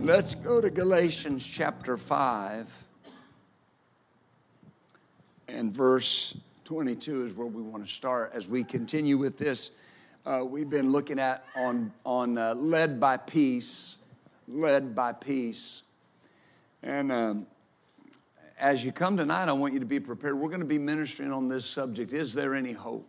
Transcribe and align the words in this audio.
Let's 0.00 0.36
go 0.36 0.60
to 0.60 0.70
Galatians 0.70 1.44
chapter 1.44 1.96
5 1.96 2.68
and 5.48 5.72
verse 5.72 6.36
22 6.66 7.24
is 7.24 7.34
where 7.34 7.48
we 7.48 7.60
want 7.62 7.84
to 7.84 7.92
start 7.92 8.30
as 8.32 8.48
we 8.48 8.62
continue 8.62 9.18
with 9.18 9.38
this. 9.38 9.72
Uh, 10.24 10.44
we've 10.44 10.70
been 10.70 10.92
looking 10.92 11.18
at 11.18 11.44
on, 11.56 11.92
on 12.06 12.38
uh, 12.38 12.54
led 12.54 13.00
by 13.00 13.16
peace, 13.16 13.96
led 14.46 14.94
by 14.94 15.12
peace. 15.12 15.82
And 16.84 17.10
um, 17.10 17.46
as 18.56 18.84
you 18.84 18.92
come 18.92 19.16
tonight, 19.16 19.48
I 19.48 19.52
want 19.52 19.74
you 19.74 19.80
to 19.80 19.86
be 19.86 19.98
prepared. 19.98 20.38
We're 20.38 20.48
going 20.48 20.60
to 20.60 20.66
be 20.66 20.78
ministering 20.78 21.32
on 21.32 21.48
this 21.48 21.66
subject. 21.66 22.12
Is 22.12 22.34
there 22.34 22.54
any 22.54 22.72
hope? 22.72 23.08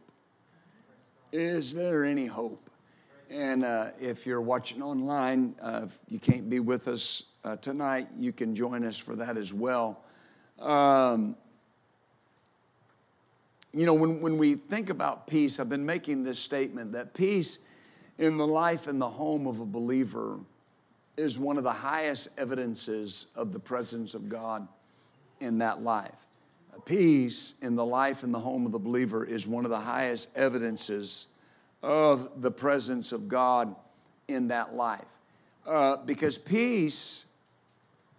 Is 1.32 1.72
there 1.72 2.04
any 2.04 2.26
hope? 2.26 2.69
And 3.30 3.64
uh, 3.64 3.90
if 4.00 4.26
you're 4.26 4.42
watching 4.42 4.82
online, 4.82 5.54
uh, 5.62 5.82
if 5.86 6.00
you 6.08 6.20
can't 6.20 6.50
be 6.50 6.60
with 6.60 6.88
us 6.88 7.24
uh, 7.44 7.58
tonight, 7.58 8.08
you 8.18 8.34
can 8.34 8.56
join 8.56 8.84
us 8.84 8.98
for 8.98 9.16
that 9.18 9.38
as 9.38 9.54
well. 9.54 10.02
Um, 10.58 11.36
you 13.72 13.86
know, 13.86 13.94
when, 13.94 14.20
when 14.20 14.38
we 14.40 14.56
think 14.56 14.90
about 14.90 15.28
peace, 15.28 15.60
I've 15.60 15.70
been 15.70 15.86
making 15.86 16.24
this 16.24 16.40
statement 16.40 16.94
that 16.94 17.14
peace 17.14 17.60
in 18.18 18.38
the 18.38 18.48
life 18.48 18.88
and 18.88 19.00
the 19.00 19.10
home 19.10 19.46
of 19.46 19.60
a 19.60 19.66
believer 19.66 20.40
is 21.16 21.38
one 21.38 21.58
of 21.58 21.64
the 21.64 21.72
highest 21.72 22.30
evidences 22.38 23.28
of 23.36 23.54
the 23.54 23.60
presence 23.60 24.16
of 24.16 24.28
God 24.28 24.68
in 25.40 25.60
that 25.60 25.84
life. 25.84 26.12
Peace 26.86 27.54
in 27.62 27.76
the 27.76 27.86
life 27.86 28.24
and 28.24 28.34
the 28.34 28.40
home 28.40 28.66
of 28.66 28.72
the 28.72 28.80
believer 28.80 29.24
is 29.24 29.46
one 29.46 29.66
of 29.66 29.72
the 29.72 29.80
highest 29.80 30.30
evidences 30.36 31.28
of 31.82 32.42
the 32.42 32.52
presence 32.52 33.12
of 33.12 33.28
God 33.28 33.76
in 34.28 34.50
that 34.50 34.74
life. 34.74 35.06
Uh, 35.66 35.98
because 35.98 36.38
peace 36.38 37.26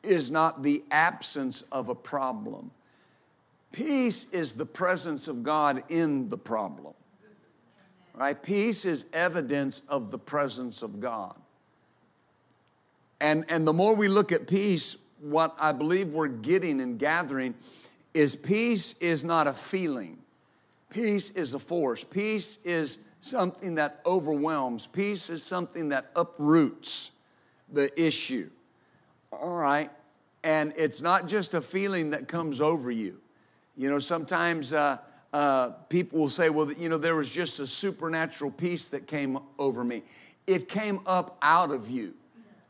is 0.03 0.31
not 0.31 0.63
the 0.63 0.83
absence 0.91 1.63
of 1.71 1.89
a 1.89 1.95
problem, 1.95 2.71
peace 3.73 4.27
is 4.33 4.55
the 4.55 4.67
presence 4.67 5.29
of 5.29 5.43
God 5.43 5.83
in 5.89 6.29
the 6.29 6.39
problem. 6.39 6.95
Right? 8.15 8.41
Peace 8.41 8.85
is 8.85 9.07
evidence 9.13 9.83
of 9.89 10.11
the 10.11 10.19
presence 10.19 10.83
of 10.83 11.01
God. 11.01 11.35
And, 13.21 13.45
and 13.49 13.67
the 13.67 13.73
more 13.73 13.95
we 13.95 14.09
look 14.09 14.33
at 14.33 14.47
peace, 14.47 14.97
what 15.21 15.55
I 15.59 15.73
believe 15.73 16.09
we're 16.09 16.29
getting 16.29 16.81
and 16.81 16.99
gathering 16.99 17.55
is 18.15 18.35
peace 18.35 18.95
is 19.01 19.23
not 19.23 19.47
a 19.47 19.53
feeling. 19.53 20.19
Peace 20.89 21.31
is 21.31 21.55
a 21.55 21.59
force. 21.59 22.03
Peace 22.03 22.59
is 22.65 22.99
something 23.21 23.77
that 23.77 24.01
overwhelms. 24.05 24.87
Peace 24.87 25.31
is 25.31 25.43
something 25.43 25.91
that 25.91 26.11
uproots 26.17 27.11
the 27.73 27.99
issue. 28.01 28.51
All 29.33 29.51
right? 29.51 29.91
And 30.43 30.73
it's 30.77 31.03
not 31.03 31.29
just 31.29 31.55
a 31.55 31.61
feeling 31.61 32.11
that 32.11 32.29
comes 32.29 32.61
over 32.61 32.91
you. 32.91 33.19
You 33.77 33.91
know, 33.91 33.99
sometimes 33.99 34.73
uh, 34.73 34.99
uh, 35.33 35.71
people 35.89 36.19
will 36.19 36.29
say, 36.29 36.51
well, 36.51 36.73
you 36.73 36.89
know, 36.89 36.99
there 36.99 37.15
was 37.15 37.29
just 37.29 37.61
a 37.61 37.67
supernatural 37.67 38.51
peace 38.51 38.89
that 38.89 39.07
came 39.07 39.39
over 39.59 39.85
me. 39.85 40.03
It 40.47 40.69
came 40.69 41.01
up 41.07 41.37
out 41.43 41.71
of 41.71 41.89
you. 41.89 42.15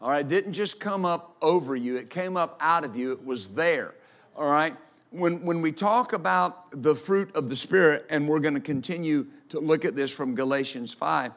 All 0.03 0.11
right, 0.11 0.21
it 0.21 0.29
didn't 0.29 0.55
just 0.55 0.81
come 0.81 1.05
up 1.05 1.37
over 1.43 1.77
you, 1.77 1.97
it 1.97 2.11
came 2.11 2.37
up 2.37 2.57
out 2.61 2.85
of 2.85 2.97
you. 2.97 3.13
It 3.13 3.25
was 3.25 3.49
there. 3.49 3.95
All 4.37 4.49
right. 4.49 4.75
When, 5.11 5.45
when 5.45 5.61
we 5.61 5.73
talk 5.73 6.13
about 6.13 6.83
the 6.83 6.95
fruit 6.95 7.35
of 7.35 7.49
the 7.49 7.57
Spirit, 7.57 8.07
and 8.09 8.29
we're 8.29 8.39
going 8.39 8.55
to 8.55 8.61
continue 8.61 9.27
to 9.51 9.61
look 9.61 9.85
at 9.85 9.95
this 9.95 10.11
from 10.11 10.35
Galatians 10.35 10.93
5, 10.93 11.33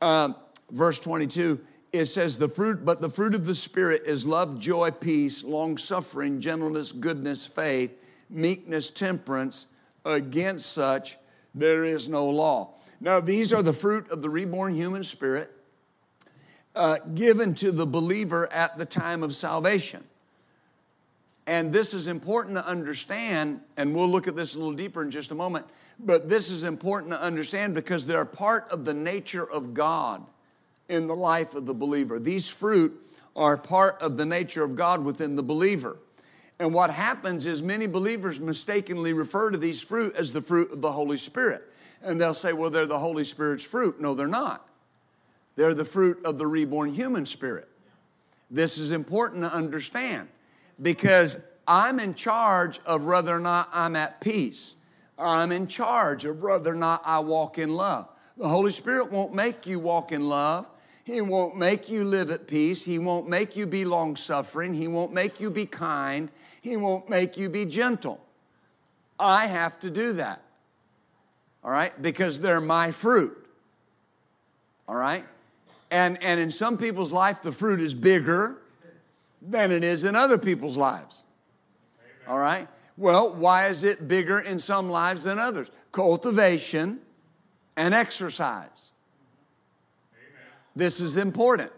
uh, 0.00 0.32
verse 0.70 0.98
22, 0.98 1.60
it 1.92 2.06
says, 2.06 2.38
The 2.38 2.48
fruit, 2.48 2.84
but 2.84 3.00
the 3.00 3.10
fruit 3.10 3.34
of 3.34 3.46
the 3.46 3.54
Spirit 3.54 4.02
is 4.06 4.24
love, 4.24 4.58
joy, 4.58 4.90
peace, 4.90 5.42
long 5.44 5.78
suffering, 5.78 6.40
gentleness, 6.40 6.92
goodness, 6.92 7.44
faith, 7.44 7.92
meekness, 8.30 8.90
temperance. 8.90 9.66
Against 10.04 10.72
such, 10.72 11.16
there 11.54 11.84
is 11.84 12.06
no 12.06 12.28
law. 12.28 12.74
Now, 13.00 13.18
these 13.20 13.52
are 13.52 13.62
the 13.62 13.72
fruit 13.72 14.08
of 14.10 14.22
the 14.22 14.30
reborn 14.30 14.74
human 14.74 15.02
spirit 15.02 15.50
uh, 16.76 16.98
given 17.14 17.54
to 17.56 17.72
the 17.72 17.86
believer 17.86 18.52
at 18.52 18.78
the 18.78 18.84
time 18.84 19.22
of 19.22 19.34
salvation. 19.34 20.04
And 21.46 21.72
this 21.72 21.94
is 21.94 22.06
important 22.06 22.56
to 22.56 22.66
understand, 22.66 23.60
and 23.76 23.94
we'll 23.94 24.08
look 24.08 24.28
at 24.28 24.36
this 24.36 24.54
a 24.54 24.58
little 24.58 24.74
deeper 24.74 25.02
in 25.02 25.10
just 25.10 25.30
a 25.30 25.34
moment. 25.34 25.66
But 25.98 26.28
this 26.28 26.50
is 26.50 26.64
important 26.64 27.12
to 27.12 27.22
understand 27.22 27.74
because 27.74 28.06
they're 28.06 28.24
part 28.24 28.68
of 28.70 28.84
the 28.84 28.94
nature 28.94 29.48
of 29.48 29.74
God 29.74 30.24
in 30.88 31.06
the 31.06 31.16
life 31.16 31.54
of 31.54 31.66
the 31.66 31.74
believer. 31.74 32.18
These 32.18 32.50
fruit 32.50 33.00
are 33.34 33.56
part 33.56 34.00
of 34.00 34.16
the 34.16 34.26
nature 34.26 34.62
of 34.62 34.76
God 34.76 35.04
within 35.04 35.36
the 35.36 35.42
believer. 35.42 35.96
And 36.58 36.72
what 36.72 36.90
happens 36.90 37.44
is 37.44 37.60
many 37.60 37.86
believers 37.86 38.40
mistakenly 38.40 39.12
refer 39.12 39.50
to 39.50 39.58
these 39.58 39.82
fruit 39.82 40.16
as 40.16 40.32
the 40.32 40.40
fruit 40.40 40.72
of 40.72 40.80
the 40.80 40.92
Holy 40.92 41.18
Spirit. 41.18 41.62
And 42.02 42.20
they'll 42.20 42.34
say, 42.34 42.52
well, 42.52 42.70
they're 42.70 42.86
the 42.86 42.98
Holy 42.98 43.24
Spirit's 43.24 43.64
fruit. 43.64 44.00
No, 44.00 44.14
they're 44.14 44.26
not. 44.26 44.66
They're 45.56 45.74
the 45.74 45.84
fruit 45.84 46.24
of 46.24 46.38
the 46.38 46.46
reborn 46.46 46.94
human 46.94 47.26
spirit. 47.26 47.68
This 48.50 48.78
is 48.78 48.92
important 48.92 49.42
to 49.42 49.52
understand 49.52 50.28
because 50.80 51.36
I'm 51.66 51.98
in 51.98 52.14
charge 52.14 52.78
of 52.86 53.04
whether 53.04 53.34
or 53.34 53.40
not 53.40 53.68
I'm 53.72 53.96
at 53.96 54.20
peace. 54.20 54.75
I'm 55.18 55.52
in 55.52 55.66
charge 55.66 56.24
of 56.24 56.42
whether 56.42 56.72
or 56.72 56.76
not 56.76 57.02
I 57.04 57.20
walk 57.20 57.58
in 57.58 57.74
love. 57.74 58.08
The 58.36 58.48
Holy 58.48 58.70
Spirit 58.70 59.10
won't 59.10 59.34
make 59.34 59.66
you 59.66 59.78
walk 59.78 60.12
in 60.12 60.28
love. 60.28 60.66
He 61.04 61.20
won't 61.20 61.56
make 61.56 61.88
you 61.88 62.04
live 62.04 62.30
at 62.30 62.46
peace. 62.46 62.84
He 62.84 62.98
won't 62.98 63.28
make 63.28 63.56
you 63.56 63.66
be 63.66 63.84
long 63.84 64.16
suffering. 64.16 64.74
He 64.74 64.88
won't 64.88 65.12
make 65.12 65.40
you 65.40 65.50
be 65.50 65.64
kind. 65.64 66.30
He 66.60 66.76
won't 66.76 67.08
make 67.08 67.36
you 67.36 67.48
be 67.48 67.64
gentle. 67.64 68.20
I 69.18 69.46
have 69.46 69.78
to 69.80 69.90
do 69.90 70.14
that. 70.14 70.42
All 71.64 71.70
right? 71.70 72.00
Because 72.00 72.40
they're 72.40 72.60
my 72.60 72.90
fruit. 72.90 73.46
All 74.88 74.96
right? 74.96 75.24
And, 75.90 76.22
and 76.22 76.40
in 76.40 76.50
some 76.50 76.76
people's 76.76 77.12
life, 77.12 77.40
the 77.42 77.52
fruit 77.52 77.80
is 77.80 77.94
bigger 77.94 78.58
than 79.40 79.70
it 79.70 79.84
is 79.84 80.04
in 80.04 80.16
other 80.16 80.38
people's 80.38 80.76
lives. 80.76 81.22
All 82.28 82.38
right? 82.38 82.68
Well, 82.96 83.34
why 83.34 83.68
is 83.68 83.84
it 83.84 84.08
bigger 84.08 84.38
in 84.38 84.58
some 84.58 84.88
lives 84.90 85.24
than 85.24 85.38
others? 85.38 85.68
Cultivation 85.92 87.00
and 87.76 87.94
exercise. 87.94 88.68
Amen. 90.12 90.46
This 90.74 91.00
is 91.00 91.16
important. 91.16 91.72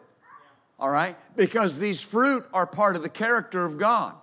All 0.78 0.90
right? 0.90 1.16
Because 1.36 1.78
these 1.78 2.00
fruit 2.00 2.46
are 2.52 2.66
part 2.66 2.94
of 2.94 3.02
the 3.02 3.08
character 3.08 3.64
of 3.64 3.78
God. 3.78 4.14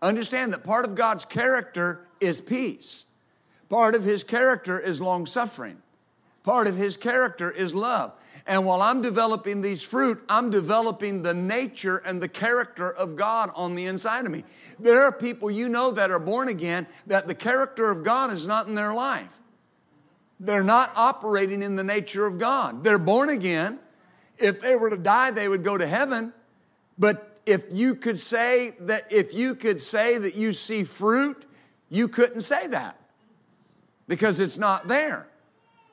Understand 0.00 0.52
that 0.52 0.62
part 0.62 0.84
of 0.84 0.94
God's 0.94 1.24
character 1.24 2.06
is 2.20 2.40
peace. 2.40 3.04
Part 3.68 3.94
of 3.94 4.04
his 4.04 4.22
character 4.22 4.78
is 4.78 5.00
long 5.00 5.26
suffering. 5.26 5.78
Part 6.44 6.66
of 6.66 6.76
his 6.76 6.96
character 6.96 7.50
is 7.50 7.74
love. 7.74 8.12
And 8.46 8.66
while 8.66 8.82
I'm 8.82 9.00
developing 9.00 9.62
these 9.62 9.82
fruit, 9.82 10.22
I'm 10.28 10.50
developing 10.50 11.22
the 11.22 11.32
nature 11.32 11.96
and 11.98 12.22
the 12.22 12.28
character 12.28 12.90
of 12.90 13.16
God 13.16 13.50
on 13.54 13.74
the 13.74 13.86
inside 13.86 14.26
of 14.26 14.32
me. 14.32 14.44
There 14.78 15.02
are 15.02 15.12
people 15.12 15.50
you 15.50 15.68
know 15.68 15.92
that 15.92 16.10
are 16.10 16.18
born 16.18 16.48
again 16.48 16.86
that 17.06 17.26
the 17.26 17.34
character 17.34 17.90
of 17.90 18.04
God 18.04 18.30
is 18.32 18.46
not 18.46 18.66
in 18.66 18.74
their 18.74 18.92
life. 18.92 19.32
They're 20.38 20.64
not 20.64 20.92
operating 20.94 21.62
in 21.62 21.76
the 21.76 21.84
nature 21.84 22.26
of 22.26 22.38
God. 22.38 22.84
They're 22.84 22.98
born 22.98 23.30
again. 23.30 23.78
If 24.36 24.60
they 24.60 24.76
were 24.76 24.90
to 24.90 24.96
die, 24.96 25.30
they 25.30 25.48
would 25.48 25.64
go 25.64 25.78
to 25.78 25.86
heaven. 25.86 26.34
But 26.98 27.40
if 27.46 27.64
you 27.72 27.94
could 27.94 28.20
say 28.20 28.74
that 28.80 29.10
if 29.10 29.32
you 29.32 29.54
could 29.54 29.80
say 29.80 30.18
that 30.18 30.34
you 30.34 30.52
see 30.52 30.84
fruit, 30.84 31.46
you 31.88 32.08
couldn't 32.08 32.42
say 32.42 32.66
that 32.66 32.98
because 34.06 34.40
it's 34.40 34.58
not 34.58 34.88
there. 34.88 35.28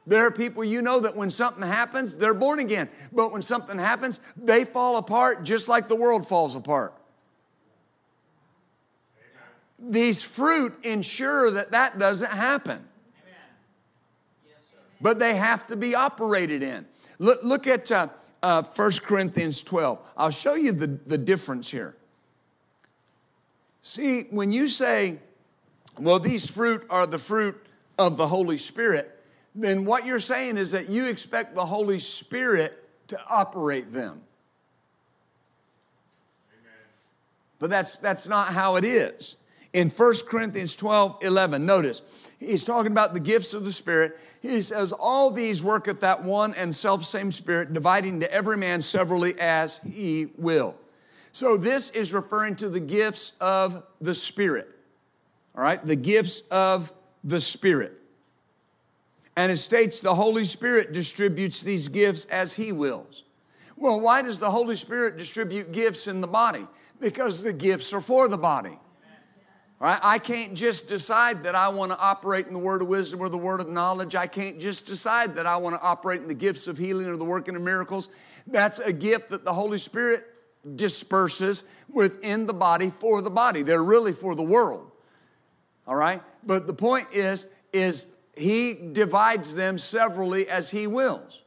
There 0.08 0.26
are 0.26 0.32
people 0.32 0.64
you 0.64 0.82
know 0.82 1.00
that 1.02 1.16
when 1.16 1.30
something 1.30 1.64
happens, 1.64 2.16
they're 2.16 2.34
born 2.34 2.60
again. 2.60 2.90
But 3.12 3.32
when 3.32 3.42
something 3.42 3.78
happens, 3.78 4.20
they 4.36 4.66
fall 4.66 4.98
apart 4.98 5.44
just 5.44 5.68
like 5.70 5.88
the 5.88 5.96
world 5.96 6.28
falls 6.28 6.56
apart. 6.56 6.94
Amen. 9.80 9.92
These 9.92 10.24
fruit 10.24 10.74
ensure 10.84 11.52
that 11.52 11.72
that 11.72 12.00
doesn't 12.00 12.32
happen. 12.32 12.84
Yes, 14.48 14.56
but 15.00 15.20
they 15.20 15.36
have 15.36 15.68
to 15.68 15.76
be 15.76 15.94
operated 15.94 16.64
in. 16.64 16.86
Look, 17.20 17.44
look 17.44 17.68
at 17.68 17.92
uh, 17.92 18.08
uh, 18.42 18.64
1 18.64 18.92
Corinthians 19.04 19.62
12. 19.62 20.00
I'll 20.18 20.32
show 20.32 20.56
you 20.56 20.72
the, 20.72 20.88
the 20.88 21.18
difference 21.18 21.70
here. 21.70 21.96
See, 23.84 24.24
when 24.32 24.52
you 24.52 24.68
say, 24.68 25.20
well, 26.00 26.20
these 26.20 26.50
fruit 26.50 26.86
are 26.90 27.06
the 27.06 27.20
fruit 27.20 27.64
of 28.00 28.18
the 28.18 28.28
Holy 28.28 28.58
Spirit, 28.58 29.21
then 29.54 29.86
what 29.86 30.06
you're 30.06 30.20
saying 30.20 30.58
is 30.58 30.72
that 30.72 30.90
you 30.90 31.06
expect 31.06 31.56
the 31.56 31.66
Holy 31.66 32.00
Spirit 32.00 32.78
to 33.10 33.20
operate 33.28 33.92
them. 33.92 34.22
But 37.60 37.70
that's, 37.70 37.98
that's 37.98 38.28
not 38.28 38.48
how 38.48 38.78
it 38.78 38.84
is. 38.84 39.36
In 39.74 39.90
1 39.90 40.16
Corinthians 40.28 40.76
12 40.76 41.20
11, 41.22 41.66
notice, 41.66 42.02
he's 42.40 42.64
talking 42.64 42.92
about 42.92 43.14
the 43.14 43.20
gifts 43.20 43.54
of 43.54 43.64
the 43.64 43.72
Spirit. 43.72 44.20
He 44.42 44.62
says, 44.62 44.92
All 44.92 45.30
these 45.30 45.62
worketh 45.62 46.02
that 46.02 46.24
one 46.24 46.54
and 46.56 46.76
self 46.76 47.06
same 47.06 47.32
Spirit, 47.32 47.72
dividing 47.72 48.20
to 48.22 48.34
every 48.34 48.58
man 48.58 48.82
severally 48.82 49.40
as 49.40 49.80
he 49.88 50.30
will. 50.38 50.76
So 51.34 51.56
this 51.56 51.92
is 51.92 52.12
referring 52.12 52.56
to 52.58 52.70
the 52.70 52.80
gifts 52.80 53.34
of 53.40 53.84
the 54.02 54.16
Spirit. 54.16 54.68
All 55.56 55.64
right, 55.64 55.86
the 55.86 55.96
gifts 55.96 56.42
of 56.50 56.92
the 57.24 57.40
Spirit. 57.40 58.01
And 59.36 59.52
it 59.52 59.58
states 59.58 60.02
the 60.02 60.16
Holy 60.16 60.46
Spirit 60.46 60.94
distributes 60.94 61.62
these 61.62 61.88
gifts 61.88 62.26
as 62.26 62.54
He 62.54 62.72
wills. 62.72 63.24
Well, 63.78 64.00
why 64.00 64.22
does 64.22 64.40
the 64.40 64.52
Holy 64.52 64.76
Spirit 64.76 65.18
distribute 65.18 65.72
gifts 65.72 66.08
in 66.08 66.22
the 66.22 66.28
body? 66.28 66.68
Because 67.00 67.42
the 67.42 67.54
gifts 67.54 67.94
are 67.94 68.02
for 68.02 68.28
the 68.28 68.38
body. 68.38 68.78
Right? 69.80 70.00
I 70.04 70.20
can't 70.20 70.54
just 70.54 70.88
decide 70.88 71.42
that 71.44 71.56
I 71.56 71.70
want 71.70 71.92
to 71.92 71.98
operate 71.98 72.46
in 72.46 72.54
the 72.54 72.60
word 72.60 72.84
of 72.84 72.88
wisdom 72.88 73.20
or 73.20 73.30
the 73.30 73.38
word 73.38 73.62
of 73.62 73.68
knowledge. 73.68 74.14
I 74.14 74.28
can't 74.28 74.60
just 74.60 74.86
decide 74.86 75.36
that 75.38 75.48
I 75.48 75.58
want 75.58 75.76
to 75.76 75.82
operate 75.82 76.22
in 76.22 76.28
the 76.28 76.36
gifts 76.36 76.68
of 76.68 76.78
healing 76.78 77.08
or 77.08 77.18
the 77.18 77.26
working 77.26 77.56
of 77.56 77.64
miracles. 77.64 78.10
That's 78.46 78.78
a 78.78 78.94
gift 78.94 79.32
that 79.32 79.44
the 79.44 79.54
Holy 79.54 79.80
Spirit 79.80 80.24
disperses 80.76 81.64
within 81.92 82.46
the 82.46 82.54
body 82.54 82.94
for 83.00 83.24
the 83.24 83.32
body. 83.32 83.64
They're 83.64 83.84
really 83.84 84.14
for 84.14 84.36
the 84.36 84.44
world. 84.44 84.92
All 85.88 85.96
right? 85.96 86.22
But 86.44 86.68
the 86.68 86.74
point 86.74 87.08
is 87.12 87.48
is 87.74 88.06
he 88.42 88.74
divides 88.74 89.56
them 89.56 89.78
severally 89.78 90.48
as 90.50 90.72
he 90.72 90.88
wills. 90.88 91.42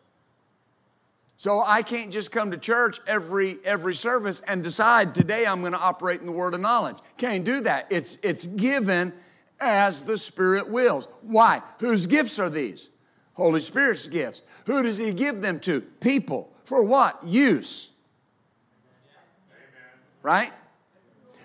So 1.37 1.62
I 1.64 1.82
can't 1.82 2.12
just 2.12 2.31
come 2.31 2.52
to 2.52 2.56
church 2.56 3.00
every 3.06 3.58
every 3.64 3.94
service 3.94 4.41
and 4.46 4.62
decide 4.62 5.14
today 5.14 5.46
I'm 5.46 5.61
going 5.61 5.73
to 5.73 5.79
operate 5.79 6.20
in 6.20 6.26
the 6.26 6.32
word 6.32 6.55
of 6.55 6.61
knowledge. 6.61 6.96
Can't 7.19 7.44
do 7.44 7.61
that. 7.62 7.87
It's 7.91 8.17
it's 8.23 8.46
given 8.46 9.12
as 9.61 10.05
the 10.05 10.17
Spirit 10.17 10.69
wills. 10.69 11.08
Why? 11.23 11.62
Whose 11.81 12.06
gifts 12.06 12.38
are 12.38 12.50
these? 12.50 12.88
Holy 13.35 13.61
Spirit's 13.61 14.06
gifts. 14.06 14.43
Who 14.67 14.82
does 14.82 14.99
he 14.99 15.12
give 15.12 15.43
them 15.43 15.58
to? 15.61 15.81
People. 15.81 16.52
For 16.64 16.82
what? 16.82 17.26
Use. 17.26 17.91
Right? 20.23 20.52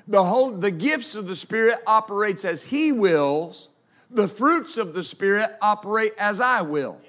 The 0.08 0.24
whole 0.24 0.52
the 0.52 0.72
gifts 0.72 1.16
of 1.16 1.28
the 1.28 1.36
Spirit 1.36 1.80
operates 1.88 2.46
as 2.46 2.64
he 2.64 2.92
wills 2.92 3.69
the 4.10 4.28
fruits 4.28 4.78
of 4.78 4.94
the 4.94 5.04
Spirit 5.04 5.52
operate 5.62 6.14
as 6.18 6.40
I 6.40 6.62
will. 6.62 7.00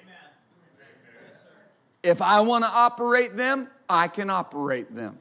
If 2.03 2.23
I 2.23 2.41
want 2.41 2.65
to 2.65 2.71
operate 2.71 3.37
them, 3.37 3.69
I 3.89 4.09
can 4.09 4.31
operate 4.31 4.95
them. 4.95 5.19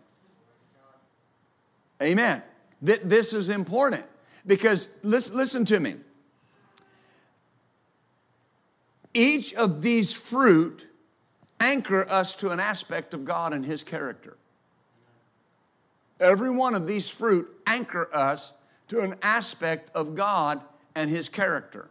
Amen. 2.02 2.42
This 2.82 3.34
is 3.34 3.50
important 3.50 4.06
because 4.46 4.88
listen, 5.04 5.36
listen 5.36 5.66
to 5.66 5.80
me. 5.80 5.96
Each 9.14 9.54
of 9.54 9.82
these 9.82 10.14
fruit 10.14 10.86
anchor 11.60 12.10
us 12.10 12.34
to 12.36 12.52
an 12.52 12.60
aspect 12.60 13.14
of 13.14 13.26
God 13.26 13.54
and 13.54 13.66
His 13.66 13.84
character. 13.84 14.38
Every 16.20 16.52
one 16.52 16.76
of 16.76 16.88
these 16.88 17.10
fruit 17.10 17.50
anchor 17.66 18.10
us 18.14 18.54
to 18.90 19.02
an 19.02 19.16
aspect 19.22 19.90
of 19.96 20.16
God 20.16 20.62
and 20.96 21.10
his 21.10 21.30
character. 21.30 21.90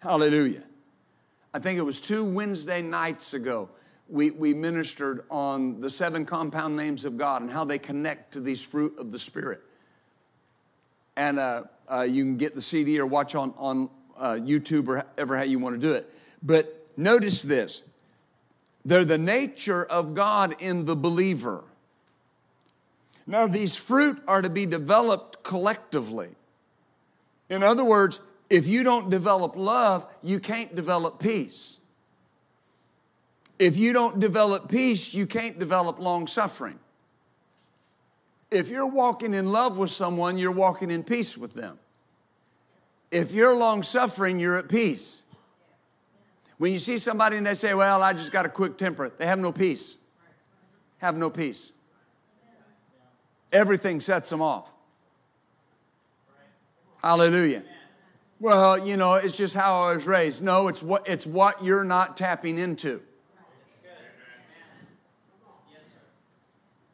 Hallelujah. 0.00 0.62
I 1.52 1.58
think 1.58 1.78
it 1.78 1.82
was 1.82 2.00
two 2.00 2.24
Wednesday 2.24 2.82
nights 2.82 3.34
ago, 3.34 3.68
we, 4.08 4.30
we 4.30 4.54
ministered 4.54 5.24
on 5.30 5.80
the 5.80 5.90
seven 5.90 6.24
compound 6.24 6.76
names 6.76 7.04
of 7.04 7.18
God 7.18 7.42
and 7.42 7.50
how 7.50 7.64
they 7.64 7.78
connect 7.78 8.32
to 8.32 8.40
these 8.40 8.62
fruit 8.62 8.96
of 8.98 9.12
the 9.12 9.18
Spirit. 9.18 9.62
And 11.16 11.38
uh, 11.38 11.64
uh, 11.90 12.02
you 12.02 12.24
can 12.24 12.36
get 12.36 12.54
the 12.54 12.62
CD 12.62 12.98
or 12.98 13.06
watch 13.06 13.34
on, 13.34 13.52
on 13.56 13.90
uh, 14.16 14.32
YouTube 14.34 14.88
or 14.88 15.04
ever 15.18 15.36
how 15.36 15.42
you 15.42 15.58
want 15.58 15.74
to 15.74 15.80
do 15.80 15.92
it. 15.92 16.12
But 16.42 16.86
notice 16.96 17.42
this 17.42 17.82
they're 18.84 19.04
the 19.04 19.18
nature 19.18 19.84
of 19.84 20.14
God 20.14 20.56
in 20.60 20.84
the 20.84 20.96
believer. 20.96 21.64
Now, 23.28 23.46
these 23.46 23.76
fruit 23.76 24.22
are 24.26 24.40
to 24.40 24.48
be 24.48 24.64
developed 24.64 25.44
collectively. 25.44 26.30
In 27.50 27.62
other 27.62 27.84
words, 27.84 28.20
if 28.48 28.66
you 28.66 28.82
don't 28.82 29.10
develop 29.10 29.54
love, 29.54 30.06
you 30.22 30.40
can't 30.40 30.74
develop 30.74 31.20
peace. 31.20 31.76
If 33.58 33.76
you 33.76 33.92
don't 33.92 34.18
develop 34.18 34.70
peace, 34.70 35.12
you 35.12 35.26
can't 35.26 35.58
develop 35.58 35.98
long 35.98 36.26
suffering. 36.26 36.78
If 38.50 38.70
you're 38.70 38.86
walking 38.86 39.34
in 39.34 39.52
love 39.52 39.76
with 39.76 39.90
someone, 39.90 40.38
you're 40.38 40.50
walking 40.50 40.90
in 40.90 41.04
peace 41.04 41.36
with 41.36 41.52
them. 41.52 41.78
If 43.10 43.32
you're 43.32 43.54
long 43.54 43.82
suffering, 43.82 44.38
you're 44.38 44.56
at 44.56 44.70
peace. 44.70 45.20
When 46.56 46.72
you 46.72 46.78
see 46.78 46.96
somebody 46.96 47.36
and 47.36 47.46
they 47.46 47.54
say, 47.54 47.74
Well, 47.74 48.02
I 48.02 48.14
just 48.14 48.32
got 48.32 48.46
a 48.46 48.48
quick 48.48 48.78
temper, 48.78 49.12
they 49.18 49.26
have 49.26 49.38
no 49.38 49.52
peace. 49.52 49.96
Have 50.98 51.14
no 51.14 51.28
peace 51.28 51.72
everything 53.52 54.00
sets 54.00 54.30
them 54.30 54.42
off. 54.42 54.68
Hallelujah. 57.02 57.62
Well, 58.40 58.86
you 58.86 58.96
know, 58.96 59.14
it's 59.14 59.36
just 59.36 59.54
how 59.54 59.82
I 59.84 59.94
was 59.94 60.06
raised. 60.06 60.42
No, 60.42 60.68
it's 60.68 60.82
what, 60.82 61.08
it's 61.08 61.26
what 61.26 61.64
you're 61.64 61.84
not 61.84 62.16
tapping 62.16 62.58
into. 62.58 63.00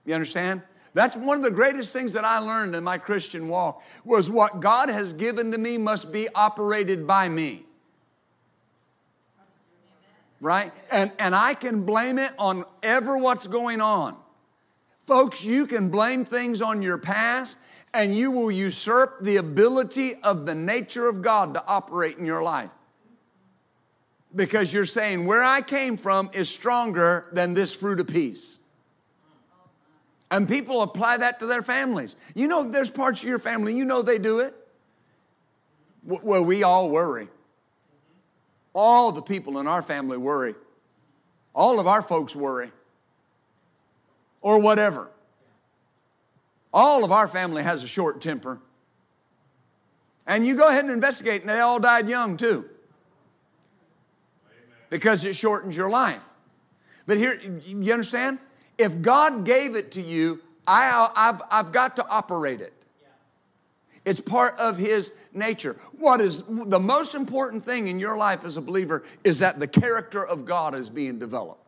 You 0.07 0.15
understand? 0.15 0.63
That's 0.93 1.17
one 1.17 1.39
of 1.39 1.43
the 1.43 1.51
greatest 1.51 1.93
things 1.93 2.13
that 2.13 2.25
I 2.25 2.39
learned 2.39 2.75
in 2.75 2.85
my 2.85 2.99
Christian 2.99 3.49
walk 3.49 3.83
was 4.05 4.31
what 4.31 4.61
God 4.61 4.89
has 4.89 5.13
given 5.13 5.51
to 5.53 5.59
me 5.59 5.77
must 5.77 6.13
be 6.13 6.29
operated 6.35 7.07
by 7.07 7.29
me. 7.29 7.65
Right? 10.41 10.73
And 10.91 11.11
and 11.19 11.35
I 11.35 11.55
can 11.55 11.85
blame 11.85 12.19
it 12.19 12.33
on 12.39 12.65
ever 12.83 13.17
what's 13.17 13.47
going 13.47 13.81
on. 13.81 14.17
Folks, 15.07 15.45
you 15.45 15.67
can 15.67 15.91
blame 15.91 16.25
things 16.25 16.63
on 16.63 16.81
your 16.81 16.99
past 16.99 17.57
and 17.93 18.17
you 18.17 18.31
will 18.31 18.51
usurp 18.51 19.19
the 19.23 19.37
ability 19.37 20.17
of 20.23 20.47
the 20.47 20.55
nature 20.55 21.07
of 21.07 21.23
God 21.23 21.55
to 21.55 21.65
operate 21.67 22.19
in 22.19 22.27
your 22.27 22.43
life. 22.43 22.71
Because 24.35 24.73
you're 24.73 24.87
saying, 24.87 25.27
where 25.27 25.45
I 25.45 25.63
came 25.63 25.97
from 25.97 26.31
is 26.33 26.49
stronger 26.49 27.27
than 27.33 27.55
this 27.55 27.73
fruit 27.73 28.01
of 28.01 28.09
peace. 28.09 28.59
And 30.31 30.49
people 30.49 30.83
apply 30.83 31.19
that 31.19 31.39
to 31.39 31.47
their 31.47 31.63
families. 31.63 32.17
You 32.35 32.49
know, 32.49 32.65
there's 32.65 32.91
parts 32.91 33.23
of 33.23 33.29
your 33.29 33.39
family, 33.39 33.77
you 33.77 33.85
know 33.85 34.03
they 34.03 34.19
do 34.19 34.41
it. 34.41 34.55
Well, 36.03 36.45
we 36.45 36.65
all 36.65 36.91
worry. 36.91 37.29
All 38.73 39.13
the 39.13 39.23
people 39.23 39.59
in 39.59 39.69
our 39.69 39.83
family 39.83 40.17
worry. 40.17 40.57
All 41.55 41.79
of 41.79 41.87
our 41.87 42.03
folks 42.03 42.35
worry 42.35 42.73
or 44.45 44.59
whatever. 44.59 45.09
All 46.73 47.03
of 47.03 47.11
our 47.11 47.27
family 47.27 47.63
has 47.63 47.83
a 47.83 47.89
short 47.89 48.21
temper. 48.21 48.61
And 50.27 50.47
you 50.47 50.55
go 50.55 50.69
ahead 50.69 50.85
and 50.85 50.93
investigate, 50.93 51.41
and 51.41 51.51
they 51.51 51.61
all 51.61 51.81
died 51.81 52.09
young 52.09 52.37
too. 52.37 52.67
Because 54.91 55.25
it 55.25 55.35
shortens 55.35 55.75
your 55.75 55.89
life. 55.89 56.21
But 57.07 57.17
here, 57.17 57.41
you 57.65 57.93
understand? 57.93 58.39
If 58.77 59.01
God 59.01 59.45
gave 59.45 59.75
it 59.75 59.93
to 59.93 60.03
you, 60.03 60.43
I, 60.67 61.11
have 61.17 61.43
I've 61.51 61.73
got 61.73 61.97
to 61.97 62.07
operate 62.07 62.61
it. 62.61 62.75
It's 64.05 64.21
part 64.21 64.59
of 64.59 64.77
His 64.77 65.13
nature. 65.33 65.77
What 65.99 66.21
is 66.21 66.43
the 66.47 66.79
most 66.79 67.15
important 67.15 67.65
thing 67.65 67.89
in 67.89 67.99
your 67.99 68.19
life 68.19 68.45
as 68.45 68.59
a 68.59 68.61
believer 68.61 69.05
is 69.25 69.39
that 69.39 69.59
the 69.59 69.67
character 69.67 70.25
of 70.25 70.45
God 70.45 70.75
is 70.75 70.91
being 70.91 71.19
developed. 71.19 71.64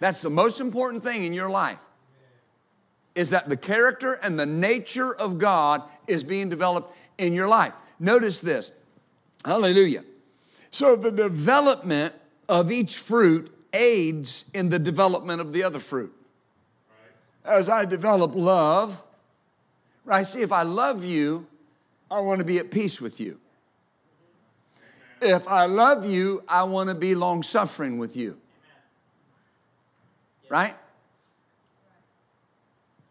That's 0.00 0.22
the 0.22 0.30
most 0.30 0.60
important 0.60 1.02
thing 1.02 1.24
in 1.24 1.32
your 1.32 1.50
life. 1.50 1.78
Is 3.14 3.30
that 3.30 3.48
the 3.48 3.56
character 3.56 4.14
and 4.14 4.38
the 4.38 4.46
nature 4.46 5.14
of 5.14 5.38
God 5.38 5.82
is 6.06 6.24
being 6.24 6.48
developed 6.48 6.94
in 7.16 7.32
your 7.32 7.46
life. 7.46 7.72
Notice 7.98 8.40
this. 8.40 8.72
Hallelujah. 9.44 10.04
So 10.70 10.96
the 10.96 11.12
development 11.12 12.14
of 12.48 12.72
each 12.72 12.96
fruit 12.96 13.54
aids 13.72 14.44
in 14.52 14.70
the 14.70 14.78
development 14.78 15.40
of 15.40 15.52
the 15.52 15.62
other 15.62 15.78
fruit. 15.78 16.12
As 17.44 17.68
I 17.68 17.84
develop 17.84 18.34
love, 18.34 19.02
right? 20.04 20.26
See, 20.26 20.40
if 20.40 20.52
I 20.52 20.62
love 20.62 21.04
you, 21.04 21.46
I 22.10 22.20
want 22.20 22.38
to 22.38 22.44
be 22.44 22.58
at 22.58 22.70
peace 22.70 23.00
with 23.00 23.20
you. 23.20 23.38
If 25.20 25.46
I 25.48 25.66
love 25.66 26.04
you, 26.04 26.42
I 26.48 26.64
want 26.64 26.88
to 26.88 26.94
be 26.94 27.14
long 27.14 27.42
suffering 27.42 27.98
with 27.98 28.16
you. 28.16 28.38
Right? 30.48 30.76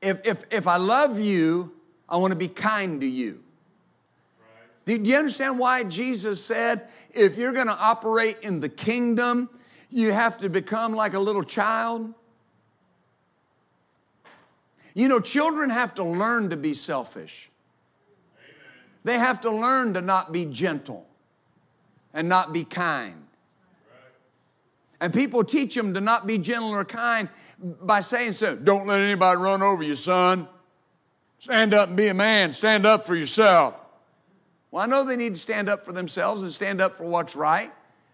If, 0.01 0.25
if, 0.25 0.43
if 0.51 0.67
I 0.67 0.77
love 0.77 1.19
you, 1.19 1.71
I 2.07 2.17
want 2.17 2.31
to 2.31 2.37
be 2.37 2.47
kind 2.47 3.01
to 3.01 3.07
you. 3.07 3.41
Do 4.85 4.95
you 4.95 5.15
understand 5.15 5.57
why 5.57 5.83
Jesus 5.83 6.43
said, 6.43 6.87
if 7.13 7.37
you're 7.37 7.53
going 7.53 7.67
to 7.67 7.77
operate 7.77 8.39
in 8.41 8.59
the 8.59 8.67
kingdom, 8.67 9.49
you 9.89 10.11
have 10.11 10.37
to 10.39 10.49
become 10.49 10.93
like 10.93 11.13
a 11.13 11.19
little 11.19 11.43
child? 11.43 12.13
You 14.93 15.07
know, 15.07 15.19
children 15.19 15.69
have 15.69 15.95
to 15.95 16.03
learn 16.03 16.49
to 16.49 16.57
be 16.57 16.73
selfish. 16.73 17.49
They 19.03 19.17
have 19.17 19.41
to 19.41 19.51
learn 19.51 19.93
to 19.93 20.01
not 20.01 20.31
be 20.31 20.45
gentle 20.45 21.07
and 22.13 22.29
not 22.29 22.53
be 22.53 22.63
kind. 22.63 23.22
And 24.99 25.13
people 25.13 25.43
teach 25.43 25.75
them 25.75 25.93
to 25.93 26.01
not 26.01 26.25
be 26.25 26.37
gentle 26.37 26.69
or 26.69 26.85
kind 26.85 27.29
by 27.59 28.01
saying 28.01 28.33
so. 28.33 28.55
Don't 28.55 28.87
let 28.87 29.01
anybody 29.01 29.37
run 29.37 29.61
over 29.61 29.83
you, 29.83 29.95
son. 29.95 30.47
Stand 31.39 31.73
up 31.73 31.89
and 31.89 31.97
be 31.97 32.07
a 32.07 32.13
man. 32.13 32.53
Stand 32.53 32.85
up 32.85 33.05
for 33.05 33.15
yourself. 33.15 33.77
Well, 34.71 34.83
I 34.83 34.87
know 34.87 35.03
they 35.03 35.17
need 35.17 35.35
to 35.35 35.39
stand 35.39 35.69
up 35.69 35.85
for 35.85 35.91
themselves 35.91 36.41
and 36.41 36.51
stand 36.51 36.81
up 36.81 36.97
for 36.97 37.03
what's 37.03 37.35
right. 37.35 37.71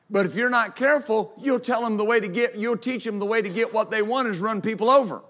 But 0.09 0.25
if 0.25 0.35
you're 0.35 0.49
not 0.49 0.75
careful, 0.75 1.33
you'll 1.39 1.59
tell 1.59 1.83
them 1.83 1.97
the 1.97 2.03
way 2.03 2.19
to 2.19 2.27
get, 2.27 2.55
you'll 2.55 2.77
teach 2.77 3.03
them 3.03 3.19
the 3.19 3.25
way 3.25 3.41
to 3.41 3.49
get 3.49 3.73
what 3.73 3.91
they 3.91 4.01
want 4.01 4.27
is 4.27 4.39
run 4.39 4.61
people 4.61 4.89
over. 4.89 5.21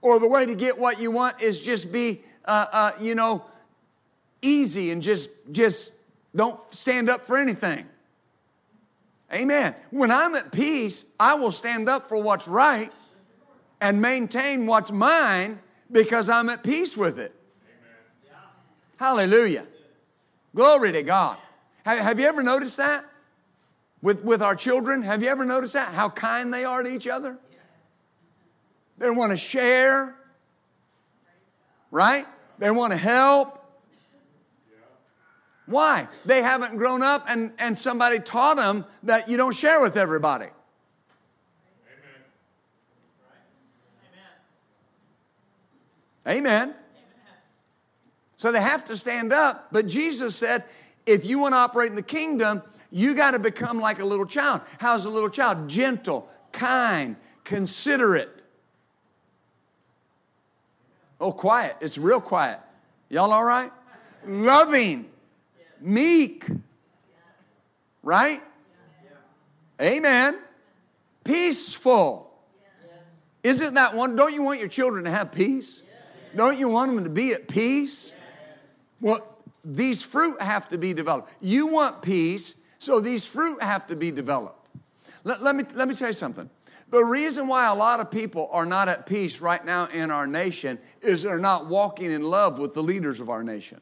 Or 0.00 0.20
the 0.20 0.28
way 0.28 0.46
to 0.46 0.54
get 0.54 0.78
what 0.78 1.00
you 1.00 1.10
want 1.10 1.42
is 1.42 1.60
just 1.60 1.90
be, 1.90 2.22
uh, 2.44 2.66
uh, 2.72 2.92
you 3.00 3.16
know, 3.16 3.44
easy 4.40 4.92
and 4.92 5.02
just, 5.02 5.30
just 5.50 5.90
don't 6.34 6.60
stand 6.72 7.10
up 7.10 7.26
for 7.26 7.36
anything. 7.36 7.86
Amen. 9.32 9.74
When 9.90 10.10
I'm 10.10 10.34
at 10.34 10.52
peace, 10.52 11.04
I 11.18 11.34
will 11.34 11.52
stand 11.52 11.88
up 11.88 12.08
for 12.08 12.22
what's 12.22 12.46
right 12.46 12.92
and 13.80 14.00
maintain 14.00 14.66
what's 14.66 14.92
mine 14.92 15.58
because 15.90 16.28
I'm 16.28 16.48
at 16.48 16.62
peace 16.62 16.96
with 16.96 17.18
it. 17.18 17.34
Amen. 18.28 18.40
Hallelujah. 18.96 19.66
Glory 20.54 20.92
to 20.92 21.02
God. 21.02 21.38
Have, 21.84 21.98
have 21.98 22.20
you 22.20 22.26
ever 22.26 22.42
noticed 22.42 22.76
that? 22.76 23.04
With, 24.02 24.22
with 24.22 24.42
our 24.42 24.54
children, 24.54 25.02
have 25.02 25.22
you 25.22 25.28
ever 25.28 25.44
noticed 25.44 25.72
that? 25.72 25.92
How 25.92 26.08
kind 26.08 26.52
they 26.54 26.64
are 26.64 26.82
to 26.82 26.88
each 26.88 27.08
other? 27.08 27.38
They 28.98 29.10
want 29.10 29.30
to 29.30 29.36
share, 29.36 30.14
right? 31.90 32.26
They 32.58 32.70
want 32.70 32.92
to 32.92 32.96
help. 32.96 33.55
Why? 35.66 36.08
They 36.24 36.42
haven't 36.42 36.76
grown 36.76 37.02
up 37.02 37.26
and, 37.28 37.52
and 37.58 37.78
somebody 37.78 38.20
taught 38.20 38.56
them 38.56 38.84
that 39.02 39.28
you 39.28 39.36
don't 39.36 39.54
share 39.54 39.80
with 39.80 39.96
everybody. 39.96 40.46
Amen. 46.26 46.44
Amen. 46.70 46.74
So 48.36 48.52
they 48.52 48.60
have 48.60 48.84
to 48.86 48.96
stand 48.96 49.32
up. 49.32 49.68
But 49.72 49.86
Jesus 49.86 50.36
said, 50.36 50.64
if 51.04 51.24
you 51.24 51.38
want 51.38 51.54
to 51.54 51.58
operate 51.58 51.90
in 51.90 51.96
the 51.96 52.02
kingdom, 52.02 52.62
you 52.90 53.14
got 53.14 53.32
to 53.32 53.38
become 53.38 53.80
like 53.80 53.98
a 53.98 54.04
little 54.04 54.26
child. 54.26 54.60
How's 54.78 55.04
a 55.04 55.10
little 55.10 55.30
child? 55.30 55.68
Gentle, 55.68 56.28
kind, 56.52 57.16
considerate. 57.44 58.30
Oh, 61.20 61.32
quiet. 61.32 61.76
It's 61.80 61.96
real 61.96 62.20
quiet. 62.20 62.60
Y'all 63.08 63.32
all 63.32 63.44
right? 63.44 63.72
Loving, 64.26 65.06
meek. 65.80 66.46
Right? 68.02 68.42
Amen. 69.80 70.38
Peaceful. 71.24 72.30
Isn't 73.42 73.74
that 73.74 73.94
one? 73.94 74.16
Don't 74.16 74.32
you 74.32 74.42
want 74.42 74.58
your 74.58 74.68
children 74.68 75.04
to 75.04 75.10
have 75.10 75.32
peace? 75.32 75.82
Don't 76.34 76.58
you 76.58 76.68
want 76.68 76.94
them 76.94 77.04
to 77.04 77.10
be 77.10 77.32
at 77.32 77.48
peace? 77.48 78.12
Well, 79.00 79.36
these 79.64 80.02
fruit 80.02 80.40
have 80.40 80.68
to 80.68 80.78
be 80.78 80.94
developed. 80.94 81.32
You 81.40 81.66
want 81.66 82.02
peace, 82.02 82.54
so 82.78 83.00
these 83.00 83.24
fruit 83.24 83.62
have 83.62 83.86
to 83.88 83.96
be 83.96 84.10
developed. 84.10 84.68
Let, 85.24 85.42
let, 85.42 85.56
me, 85.56 85.64
let 85.74 85.88
me 85.88 85.94
tell 85.94 86.08
you 86.08 86.14
something. 86.14 86.48
The 86.90 87.04
reason 87.04 87.48
why 87.48 87.66
a 87.66 87.74
lot 87.74 87.98
of 87.98 88.10
people 88.10 88.48
are 88.52 88.64
not 88.64 88.88
at 88.88 89.06
peace 89.06 89.40
right 89.40 89.64
now 89.64 89.86
in 89.86 90.10
our 90.10 90.26
nation 90.26 90.78
is 91.02 91.22
they're 91.22 91.38
not 91.38 91.66
walking 91.66 92.12
in 92.12 92.22
love 92.22 92.58
with 92.60 92.74
the 92.74 92.82
leaders 92.82 93.18
of 93.18 93.28
our 93.28 93.42
nation. 93.42 93.80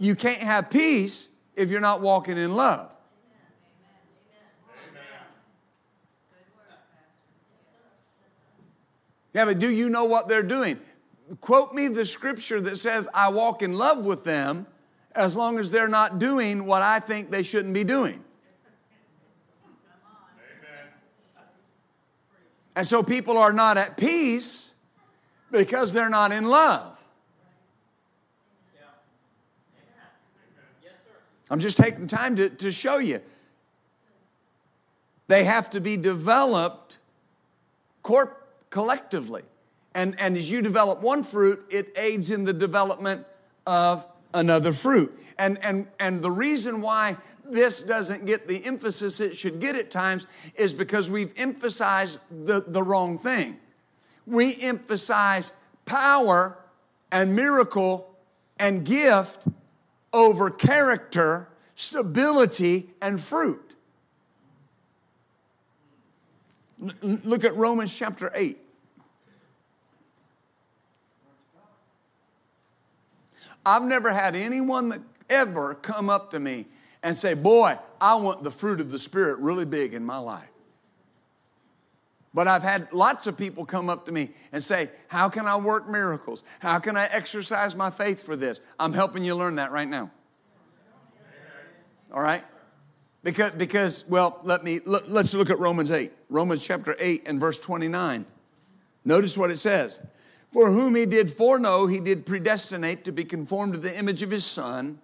Amen. 0.00 0.08
You 0.08 0.14
can't 0.14 0.42
have 0.42 0.70
peace 0.70 1.28
if 1.56 1.70
you're 1.70 1.80
not 1.80 2.00
walking 2.00 2.36
in 2.36 2.54
love. 2.54 2.90
Yeah, 9.32 9.46
but 9.46 9.58
do 9.58 9.68
you 9.68 9.88
know 9.88 10.04
what 10.04 10.28
they're 10.28 10.44
doing? 10.44 10.78
Quote 11.40 11.74
me 11.74 11.88
the 11.88 12.06
scripture 12.06 12.60
that 12.60 12.78
says, 12.78 13.08
I 13.12 13.28
walk 13.30 13.62
in 13.62 13.72
love 13.72 14.04
with 14.04 14.22
them 14.22 14.66
as 15.12 15.36
long 15.36 15.58
as 15.58 15.72
they're 15.72 15.88
not 15.88 16.20
doing 16.20 16.66
what 16.66 16.82
I 16.82 17.00
think 17.00 17.32
they 17.32 17.42
shouldn't 17.42 17.74
be 17.74 17.82
doing. 17.82 18.22
And 22.76 22.86
so 22.86 23.02
people 23.02 23.36
are 23.38 23.52
not 23.52 23.76
at 23.76 23.96
peace 23.96 24.72
because 25.50 25.92
they're 25.92 26.08
not 26.08 26.32
in 26.32 26.44
love. 26.44 26.93
I'm 31.54 31.60
just 31.60 31.76
taking 31.76 32.08
time 32.08 32.34
to, 32.34 32.48
to 32.48 32.72
show 32.72 32.98
you. 32.98 33.20
They 35.28 35.44
have 35.44 35.70
to 35.70 35.80
be 35.80 35.96
developed 35.96 36.98
corp- 38.02 38.44
collectively. 38.70 39.42
And, 39.94 40.18
and 40.18 40.36
as 40.36 40.50
you 40.50 40.62
develop 40.62 41.00
one 41.00 41.22
fruit, 41.22 41.64
it 41.70 41.96
aids 41.96 42.32
in 42.32 42.42
the 42.42 42.52
development 42.52 43.24
of 43.68 44.04
another 44.32 44.72
fruit. 44.72 45.16
And, 45.38 45.62
and, 45.62 45.86
and 46.00 46.24
the 46.24 46.30
reason 46.32 46.80
why 46.80 47.18
this 47.48 47.84
doesn't 47.84 48.26
get 48.26 48.48
the 48.48 48.64
emphasis 48.64 49.20
it 49.20 49.36
should 49.36 49.60
get 49.60 49.76
at 49.76 49.92
times 49.92 50.26
is 50.56 50.72
because 50.72 51.08
we've 51.08 51.32
emphasized 51.36 52.18
the, 52.32 52.64
the 52.66 52.82
wrong 52.82 53.16
thing. 53.16 53.58
We 54.26 54.60
emphasize 54.60 55.52
power 55.84 56.58
and 57.12 57.36
miracle 57.36 58.12
and 58.58 58.84
gift 58.84 59.46
over 60.14 60.48
character, 60.48 61.48
stability, 61.74 62.88
and 63.02 63.20
fruit. 63.20 63.74
Look 67.02 67.44
at 67.44 67.56
Romans 67.56 67.94
chapter 67.94 68.30
8. 68.34 68.58
I've 73.66 73.82
never 73.82 74.12
had 74.12 74.36
anyone 74.36 74.90
that 74.90 75.00
ever 75.28 75.74
come 75.74 76.08
up 76.08 76.30
to 76.30 76.38
me 76.38 76.66
and 77.02 77.16
say, 77.16 77.34
Boy, 77.34 77.78
I 78.00 78.14
want 78.14 78.44
the 78.44 78.50
fruit 78.50 78.80
of 78.80 78.90
the 78.90 78.98
Spirit 78.98 79.38
really 79.40 79.64
big 79.64 79.94
in 79.94 80.04
my 80.04 80.18
life. 80.18 80.53
But 82.34 82.48
I've 82.48 82.64
had 82.64 82.92
lots 82.92 83.28
of 83.28 83.38
people 83.38 83.64
come 83.64 83.88
up 83.88 84.06
to 84.06 84.12
me 84.12 84.32
and 84.50 84.62
say, 84.62 84.90
How 85.06 85.28
can 85.28 85.46
I 85.46 85.54
work 85.54 85.88
miracles? 85.88 86.42
How 86.58 86.80
can 86.80 86.96
I 86.96 87.06
exercise 87.06 87.76
my 87.76 87.90
faith 87.90 88.24
for 88.24 88.34
this? 88.34 88.60
I'm 88.78 88.92
helping 88.92 89.24
you 89.24 89.36
learn 89.36 89.54
that 89.54 89.70
right 89.70 89.88
now. 89.88 90.10
All 92.12 92.20
right? 92.20 92.44
Because, 93.22 93.52
because 93.52 94.04
well, 94.08 94.40
let 94.42 94.64
me, 94.64 94.80
let, 94.84 95.08
let's 95.08 95.32
look 95.32 95.48
at 95.48 95.60
Romans 95.60 95.92
8. 95.92 96.12
Romans 96.28 96.62
chapter 96.62 96.96
8 96.98 97.22
and 97.26 97.38
verse 97.38 97.58
29. 97.58 98.26
Notice 99.04 99.38
what 99.38 99.50
it 99.50 99.58
says. 99.58 99.98
For 100.52 100.70
whom 100.70 100.96
he 100.96 101.06
did 101.06 101.32
foreknow, 101.32 101.86
he 101.86 102.00
did 102.00 102.26
predestinate 102.26 103.04
to 103.04 103.12
be 103.12 103.24
conformed 103.24 103.74
to 103.74 103.78
the 103.78 103.96
image 103.96 104.22
of 104.22 104.30
his 104.30 104.44
Son 104.44 104.98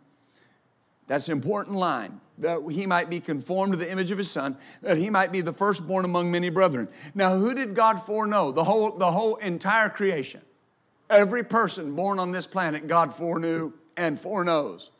that's 1.10 1.26
an 1.26 1.32
important 1.32 1.76
line. 1.76 2.20
That 2.38 2.60
he 2.70 2.86
might 2.86 3.10
be 3.10 3.18
conformed 3.18 3.72
to 3.72 3.76
the 3.76 3.90
image 3.90 4.12
of 4.12 4.18
his 4.18 4.30
son, 4.30 4.56
that 4.80 4.96
he 4.96 5.10
might 5.10 5.32
be 5.32 5.40
the 5.40 5.52
firstborn 5.52 6.04
among 6.04 6.30
many 6.30 6.50
brethren. 6.50 6.86
Now, 7.16 7.36
who 7.36 7.52
did 7.52 7.74
God 7.74 8.00
foreknow? 8.00 8.52
The 8.52 8.62
whole, 8.62 8.96
the 8.96 9.10
whole 9.10 9.34
entire 9.34 9.88
creation. 9.88 10.40
Every 11.10 11.42
person 11.42 11.96
born 11.96 12.20
on 12.20 12.30
this 12.30 12.46
planet, 12.46 12.86
God 12.86 13.12
foreknew 13.12 13.72
and 13.96 14.20
foreknows. 14.20 14.92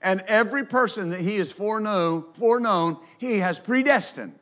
And 0.00 0.20
every 0.28 0.64
person 0.64 1.10
that 1.10 1.22
he 1.22 1.38
has 1.38 1.50
foreknown, 1.50 2.26
foreknown, 2.34 2.98
he 3.18 3.40
has 3.40 3.58
predestined 3.58 4.38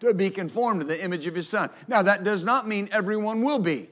to 0.00 0.14
be 0.14 0.30
conformed 0.30 0.80
to 0.80 0.86
the 0.86 1.04
image 1.04 1.26
of 1.26 1.34
his 1.34 1.50
son. 1.50 1.68
Now, 1.86 2.00
that 2.00 2.24
does 2.24 2.44
not 2.44 2.66
mean 2.66 2.88
everyone 2.92 3.42
will 3.42 3.58
be. 3.58 3.90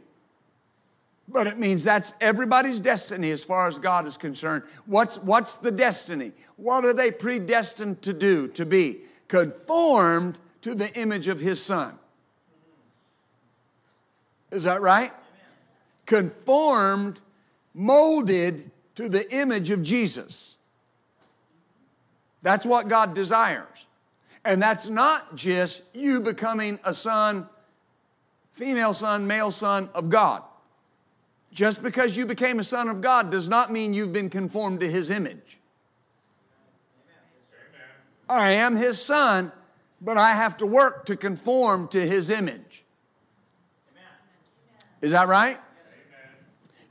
But 1.29 1.47
it 1.47 1.59
means 1.59 1.83
that's 1.83 2.15
everybody's 2.21 2.79
destiny 2.79 3.31
as 3.33 3.43
far 3.43 3.67
as 3.67 3.79
God 3.79 4.07
is 4.07 4.17
concerned. 4.17 4.63
What's, 4.87 5.19
what's 5.19 5.57
the 5.57 5.73
destiny? 5.73 6.33
What 6.57 6.85
are 6.85 6.93
they 6.93 7.11
predestined 7.11 8.03
to 8.03 8.13
do, 8.13 8.49
to 8.49 8.65
be? 8.65 9.01
Conformed 9.29 10.39
to 10.63 10.75
the 10.75 10.93
image 10.95 11.29
of 11.29 11.41
His 11.41 11.63
Son. 11.63 11.99
Is 14.51 14.65
that 14.65 14.81
right? 14.81 15.13
Conformed, 16.07 17.21
molded 17.75 18.71
to 18.95 19.09
the 19.09 19.31
image 19.35 19.71
of 19.71 19.83
Jesus. 19.83 20.57
That's 22.43 22.65
what 22.65 22.89
God 22.89 23.15
desires. 23.15 23.87
And 24.45 24.63
that's 24.63 24.87
not 24.87 25.35
just 25.35 25.83
you 25.93 26.21
becoming 26.21 26.79
a 26.85 26.95
son, 26.95 27.49
female 28.53 28.95
son, 28.95 29.27
male 29.27 29.51
son 29.51 29.89
of 29.93 30.09
God. 30.09 30.43
Just 31.57 31.83
because 31.83 32.19
you 32.19 32.27
became 32.27 32.61
a 32.61 32.65
son 32.65 32.91
of 32.91 33.01
God 33.01 33.31
does 33.31 33.49
not 33.49 33.73
mean 33.73 33.95
you've 33.95 34.13
been 34.13 34.29
conformed 34.29 34.81
to 34.81 34.91
his 34.91 35.09
image. 35.09 35.57
I 38.29 38.51
am 38.51 38.77
his 38.77 39.01
son, 39.01 39.53
but 39.99 40.19
I 40.19 40.33
have 40.33 40.59
to 40.59 40.67
work 40.67 41.07
to 41.07 41.17
conform 41.17 41.89
to 41.89 42.07
his 42.07 42.29
image. 42.29 42.85
Is 45.01 45.13
that 45.13 45.29
right? 45.29 45.59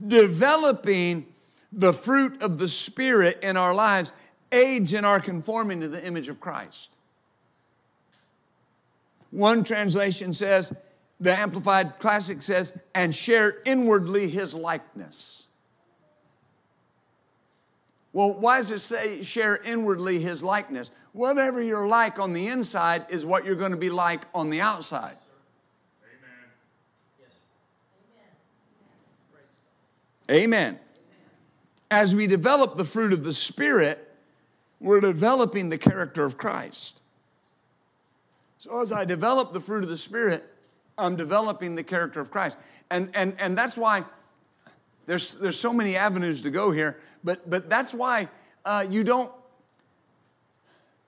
Developing 0.06 1.28
the 1.72 1.94
fruit 1.94 2.42
of 2.42 2.58
the 2.58 2.68
Spirit 2.68 3.42
in 3.44 3.58
our 3.58 3.76
lives 3.76 4.14
aids 4.52 4.94
in 4.94 5.06
our 5.06 5.20
conforming 5.20 5.82
to 5.82 5.88
the 5.88 6.04
image 6.04 6.28
of 6.28 6.40
Christ. 6.40 6.90
One 9.30 9.64
translation 9.64 10.34
says, 10.34 10.74
the 11.20 11.38
Amplified 11.38 12.00
Classic 12.00 12.42
says, 12.42 12.74
and 12.94 13.16
share 13.16 13.62
inwardly 13.66 14.30
his 14.30 14.54
likeness. 14.54 15.44
Well, 18.12 18.32
why 18.32 18.60
does 18.60 18.72
it 18.72 18.80
say 18.80 19.24
share 19.24 19.58
inwardly 19.58 20.20
his 20.22 20.42
likeness? 20.42 20.90
Whatever 21.12 21.62
you're 21.62 21.88
like 21.88 22.18
on 22.18 22.34
the 22.34 22.48
inside 22.48 23.06
is 23.10 23.26
what 23.26 23.46
you're 23.46 23.56
going 23.56 23.72
to 23.72 23.78
be 23.78 23.90
like 23.90 24.22
on 24.34 24.50
the 24.50 24.62
outside. 24.62 25.18
Amen. 30.30 30.44
Amen. 30.44 30.80
As 31.92 32.16
we 32.16 32.26
develop 32.26 32.78
the 32.78 32.86
fruit 32.86 33.14
of 33.14 33.24
the 33.24 33.34
Spirit, 33.34 34.14
we're 34.80 35.02
developing 35.02 35.70
the 35.70 35.78
character 35.78 36.24
of 36.24 36.38
Christ. 36.38 37.02
So 38.58 38.82
as 38.82 38.92
I 38.92 39.06
develop 39.06 39.54
the 39.54 39.60
fruit 39.60 39.84
of 39.84 39.90
the 39.90 39.98
Spirit, 39.98 40.55
I'm 40.98 41.16
developing 41.16 41.76
the 41.76 41.84
character 41.84 42.20
of 42.20 42.32
Christ. 42.32 42.58
And, 42.90 43.10
and, 43.14 43.36
and 43.40 43.58
that's 43.58 43.76
why 43.76 44.06
there's, 45.06 45.36
there's 45.36 45.60
so 45.60 45.74
many 45.74 45.96
avenues 45.96 46.42
to 46.44 46.50
go 46.50 46.72
here, 46.72 47.00
but, 47.24 47.50
but 47.50 47.70
that's 47.70 47.94
why 47.94 48.30
uh, 48.64 48.86
you 48.90 49.04
don't, 49.04 49.32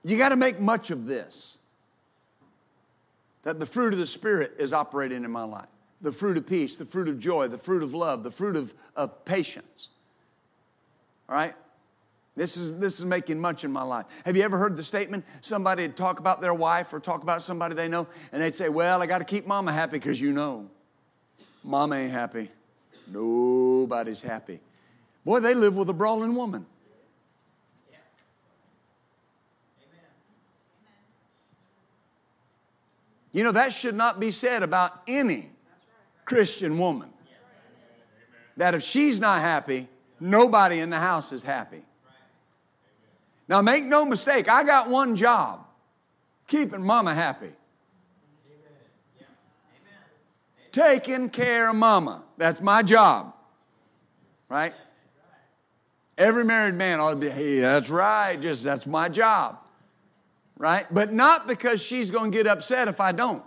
you 0.04 0.16
got 0.16 0.30
to 0.30 0.36
make 0.36 0.60
much 0.60 0.90
of 0.90 1.06
this. 1.06 1.58
That 3.44 3.58
the 3.58 3.66
fruit 3.66 3.92
of 3.92 3.98
the 3.98 4.06
Spirit 4.06 4.54
is 4.58 4.72
operating 4.72 5.24
in 5.24 5.30
my 5.30 5.44
life 5.44 5.68
the 6.00 6.12
fruit 6.12 6.36
of 6.36 6.46
peace, 6.46 6.76
the 6.76 6.84
fruit 6.84 7.08
of 7.08 7.18
joy, 7.18 7.48
the 7.48 7.58
fruit 7.58 7.82
of 7.82 7.92
love, 7.92 8.22
the 8.22 8.30
fruit 8.30 8.56
of, 8.56 8.72
of 8.94 9.24
patience. 9.24 9.88
All 11.28 11.34
right? 11.34 11.54
This 12.38 12.56
is, 12.56 12.78
this 12.78 13.00
is 13.00 13.04
making 13.04 13.40
much 13.40 13.64
in 13.64 13.72
my 13.72 13.82
life. 13.82 14.06
Have 14.24 14.36
you 14.36 14.44
ever 14.44 14.58
heard 14.58 14.76
the 14.76 14.84
statement? 14.84 15.24
Somebody 15.40 15.82
would 15.82 15.96
talk 15.96 16.20
about 16.20 16.40
their 16.40 16.54
wife 16.54 16.92
or 16.92 17.00
talk 17.00 17.24
about 17.24 17.42
somebody 17.42 17.74
they 17.74 17.88
know, 17.88 18.06
and 18.30 18.40
they'd 18.40 18.54
say, 18.54 18.68
Well, 18.68 19.02
I 19.02 19.06
got 19.06 19.18
to 19.18 19.24
keep 19.24 19.44
mama 19.44 19.72
happy 19.72 19.98
because 19.98 20.20
you 20.20 20.32
know, 20.32 20.70
mama 21.64 21.96
ain't 21.96 22.12
happy. 22.12 22.52
Nobody's 23.08 24.22
happy. 24.22 24.60
Boy, 25.24 25.40
they 25.40 25.52
live 25.52 25.74
with 25.74 25.88
a 25.90 25.92
brawling 25.92 26.36
woman. 26.36 26.64
You 33.32 33.42
know, 33.42 33.52
that 33.52 33.72
should 33.72 33.96
not 33.96 34.20
be 34.20 34.30
said 34.30 34.62
about 34.62 35.02
any 35.08 35.50
Christian 36.24 36.78
woman. 36.78 37.10
That 38.56 38.74
if 38.74 38.84
she's 38.84 39.18
not 39.18 39.40
happy, 39.40 39.88
nobody 40.20 40.78
in 40.78 40.90
the 40.90 41.00
house 41.00 41.32
is 41.32 41.42
happy. 41.42 41.82
Now, 43.48 43.62
make 43.62 43.84
no 43.84 44.04
mistake, 44.04 44.48
I 44.48 44.62
got 44.62 44.90
one 44.90 45.16
job 45.16 45.64
keeping 46.48 46.82
mama 46.82 47.14
happy. 47.14 47.52
Taking 50.72 51.30
care 51.30 51.70
of 51.70 51.76
mama. 51.76 52.24
That's 52.36 52.60
my 52.60 52.82
job. 52.82 53.34
Right? 54.48 54.74
Every 56.16 56.44
married 56.44 56.74
man 56.74 57.00
ought 57.00 57.10
to 57.10 57.16
be, 57.16 57.30
hey, 57.30 57.60
that's 57.60 57.88
right, 57.90 58.40
just 58.40 58.64
that's 58.64 58.86
my 58.86 59.08
job. 59.08 59.58
Right? 60.56 60.92
But 60.92 61.12
not 61.12 61.46
because 61.46 61.80
she's 61.80 62.10
going 62.10 62.32
to 62.32 62.36
get 62.36 62.46
upset 62.46 62.88
if 62.88 63.00
I 63.00 63.12
don't. 63.12 63.42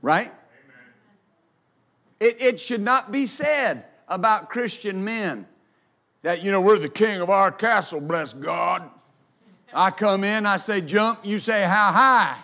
Right? 0.00 0.32
It, 2.20 2.40
it 2.40 2.60
should 2.60 2.80
not 2.80 3.12
be 3.12 3.26
said 3.26 3.84
about 4.08 4.50
Christian 4.50 5.04
men 5.04 5.46
that, 6.22 6.42
you 6.42 6.50
know, 6.50 6.60
we're 6.60 6.78
the 6.78 6.88
king 6.88 7.20
of 7.20 7.30
our 7.30 7.52
castle, 7.52 8.00
bless 8.00 8.32
God. 8.32 8.88
I 9.72 9.90
come 9.90 10.24
in, 10.24 10.46
I 10.46 10.56
say 10.56 10.80
jump, 10.80 11.20
you 11.24 11.38
say 11.38 11.62
how 11.62 11.92
high. 11.92 12.38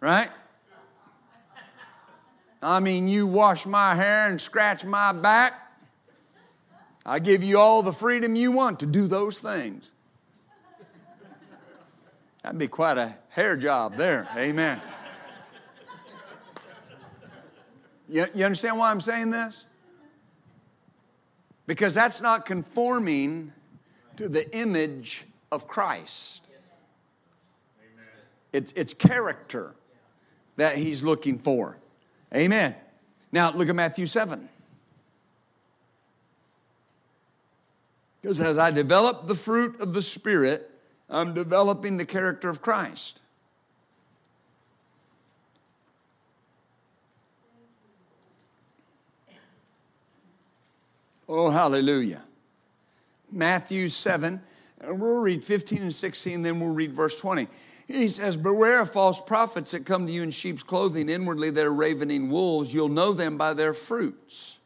Right? 0.00 0.30
I 2.62 2.80
mean, 2.80 3.08
you 3.08 3.26
wash 3.26 3.66
my 3.66 3.94
hair 3.94 4.28
and 4.28 4.40
scratch 4.40 4.84
my 4.84 5.12
back. 5.12 5.54
I 7.04 7.18
give 7.18 7.42
you 7.42 7.58
all 7.58 7.82
the 7.82 7.92
freedom 7.92 8.36
you 8.36 8.52
want 8.52 8.80
to 8.80 8.86
do 8.86 9.06
those 9.06 9.38
things. 9.38 9.90
That'd 12.42 12.58
be 12.58 12.68
quite 12.68 12.98
a 12.98 13.14
hair 13.28 13.56
job 13.56 13.96
there. 13.96 14.28
Amen. 14.36 14.80
You, 18.10 18.26
you 18.34 18.44
understand 18.44 18.76
why 18.76 18.90
I'm 18.90 19.00
saying 19.00 19.30
this? 19.30 19.64
Because 21.66 21.94
that's 21.94 22.20
not 22.20 22.44
conforming 22.44 23.52
to 24.16 24.28
the 24.28 24.52
image 24.54 25.24
of 25.52 25.68
Christ. 25.68 26.42
It's, 28.52 28.72
it's 28.74 28.92
character 28.92 29.74
that 30.56 30.76
he's 30.76 31.04
looking 31.04 31.38
for. 31.38 31.76
Amen. 32.34 32.74
Now 33.30 33.52
look 33.52 33.68
at 33.68 33.76
Matthew 33.76 34.06
7. 34.06 34.48
Because 38.20 38.40
as 38.40 38.58
I 38.58 38.72
develop 38.72 39.28
the 39.28 39.36
fruit 39.36 39.80
of 39.80 39.94
the 39.94 40.02
Spirit, 40.02 40.68
I'm 41.08 41.32
developing 41.32 41.96
the 41.96 42.04
character 42.04 42.48
of 42.48 42.60
Christ. 42.60 43.19
Oh, 51.32 51.48
hallelujah. 51.48 52.22
Matthew 53.30 53.88
7, 53.88 54.42
and 54.80 55.00
we'll 55.00 55.20
read 55.20 55.44
15 55.44 55.80
and 55.80 55.94
16, 55.94 56.42
then 56.42 56.58
we'll 56.58 56.70
read 56.70 56.92
verse 56.92 57.14
20. 57.14 57.46
He 57.86 58.08
says, 58.08 58.36
Beware 58.36 58.80
of 58.80 58.90
false 58.90 59.20
prophets 59.20 59.70
that 59.70 59.86
come 59.86 60.08
to 60.08 60.12
you 60.12 60.24
in 60.24 60.32
sheep's 60.32 60.64
clothing. 60.64 61.08
Inwardly, 61.08 61.50
they're 61.50 61.70
ravening 61.70 62.30
wolves. 62.30 62.74
You'll 62.74 62.88
know 62.88 63.12
them 63.12 63.38
by 63.38 63.54
their 63.54 63.74
fruits. 63.74 64.58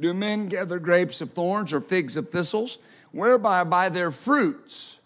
Do 0.00 0.12
men 0.12 0.48
gather 0.48 0.80
grapes 0.80 1.20
of 1.20 1.32
thorns 1.32 1.72
or 1.72 1.80
figs 1.80 2.16
of 2.16 2.30
thistles? 2.30 2.78
Whereby 3.12 3.62
by 3.62 3.88
their 3.88 4.10
fruits 4.10 4.98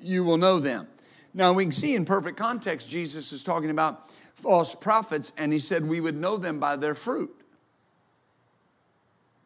you 0.00 0.24
will 0.24 0.38
know 0.38 0.58
them. 0.58 0.88
Now, 1.34 1.52
we 1.52 1.66
can 1.66 1.72
see 1.72 1.94
in 1.94 2.06
perfect 2.06 2.38
context, 2.38 2.88
Jesus 2.88 3.32
is 3.32 3.42
talking 3.42 3.68
about 3.68 4.10
false 4.32 4.74
prophets, 4.74 5.34
and 5.36 5.52
he 5.52 5.58
said 5.58 5.84
we 5.84 6.00
would 6.00 6.16
know 6.16 6.38
them 6.38 6.58
by 6.58 6.76
their 6.76 6.94
fruit. 6.94 7.35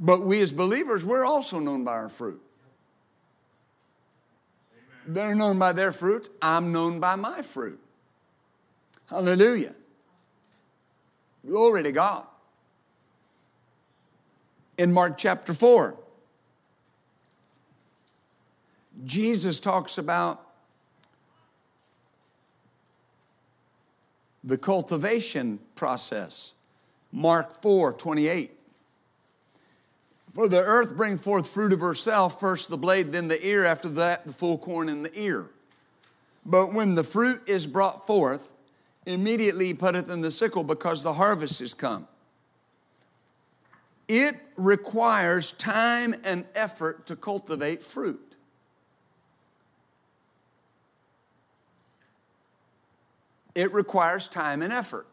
But 0.00 0.22
we 0.22 0.40
as 0.40 0.50
believers, 0.50 1.04
we're 1.04 1.26
also 1.26 1.58
known 1.58 1.84
by 1.84 1.92
our 1.92 2.08
fruit. 2.08 2.40
Amen. 5.06 5.14
They're 5.14 5.34
known 5.34 5.58
by 5.58 5.72
their 5.72 5.92
fruit. 5.92 6.30
I'm 6.40 6.72
known 6.72 6.98
by 6.98 7.16
my 7.16 7.42
fruit. 7.42 7.78
Hallelujah. 9.06 9.74
Glory 11.46 11.82
to 11.82 11.92
God. 11.92 12.24
In 14.78 14.92
Mark 14.92 15.18
chapter 15.18 15.52
4, 15.52 15.94
Jesus 19.04 19.60
talks 19.60 19.98
about 19.98 20.46
the 24.42 24.56
cultivation 24.56 25.58
process. 25.74 26.52
Mark 27.12 27.60
4 27.60 27.92
28. 27.92 28.60
For 30.32 30.48
the 30.48 30.60
earth 30.60 30.96
brings 30.96 31.20
forth 31.20 31.48
fruit 31.48 31.72
of 31.72 31.80
herself, 31.80 32.38
first 32.38 32.68
the 32.68 32.78
blade, 32.78 33.12
then 33.12 33.28
the 33.28 33.44
ear, 33.44 33.64
after 33.64 33.88
that 33.90 34.26
the 34.26 34.32
full 34.32 34.58
corn 34.58 34.88
in 34.88 35.02
the 35.02 35.18
ear. 35.18 35.46
But 36.46 36.72
when 36.72 36.94
the 36.94 37.02
fruit 37.02 37.42
is 37.46 37.66
brought 37.66 38.06
forth, 38.06 38.50
immediately 39.06 39.66
he 39.66 39.74
putteth 39.74 40.08
in 40.08 40.20
the 40.20 40.30
sickle, 40.30 40.62
because 40.62 41.02
the 41.02 41.14
harvest 41.14 41.60
is 41.60 41.74
come. 41.74 42.06
It 44.06 44.36
requires 44.56 45.52
time 45.52 46.14
and 46.24 46.44
effort 46.54 47.06
to 47.06 47.16
cultivate 47.16 47.82
fruit. 47.82 48.34
It 53.54 53.72
requires 53.72 54.28
time 54.28 54.62
and 54.62 54.72
effort. 54.72 55.06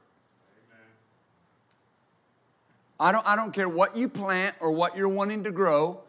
I 2.99 3.11
don't, 3.11 3.27
I 3.27 3.35
don't 3.35 3.53
care 3.53 3.69
what 3.69 3.95
you 3.95 4.09
plant 4.09 4.55
or 4.59 4.71
what 4.71 4.97
you're 4.97 5.09
wanting 5.09 5.43
to 5.43 5.51
grow. 5.51 6.01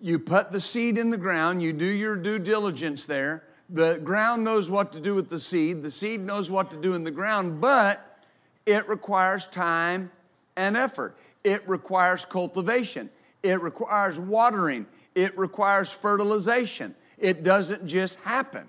You 0.00 0.18
put 0.18 0.52
the 0.52 0.60
seed 0.60 0.98
in 0.98 1.10
the 1.10 1.16
ground, 1.16 1.62
you 1.62 1.72
do 1.72 1.84
your 1.84 2.16
due 2.16 2.38
diligence 2.38 3.06
there. 3.06 3.44
The 3.68 3.94
ground 3.94 4.44
knows 4.44 4.68
what 4.68 4.92
to 4.92 5.00
do 5.00 5.14
with 5.14 5.30
the 5.30 5.40
seed, 5.40 5.82
the 5.82 5.90
seed 5.90 6.20
knows 6.20 6.50
what 6.50 6.70
to 6.72 6.76
do 6.76 6.94
in 6.94 7.04
the 7.04 7.10
ground, 7.10 7.60
but 7.60 8.18
it 8.66 8.88
requires 8.88 9.46
time 9.46 10.10
and 10.56 10.76
effort. 10.76 11.16
It 11.44 11.66
requires 11.68 12.24
cultivation, 12.24 13.10
it 13.42 13.60
requires 13.60 14.18
watering, 14.18 14.86
it 15.14 15.36
requires 15.36 15.90
fertilization. 15.90 16.94
It 17.18 17.44
doesn't 17.44 17.86
just 17.86 18.18
happen. 18.20 18.66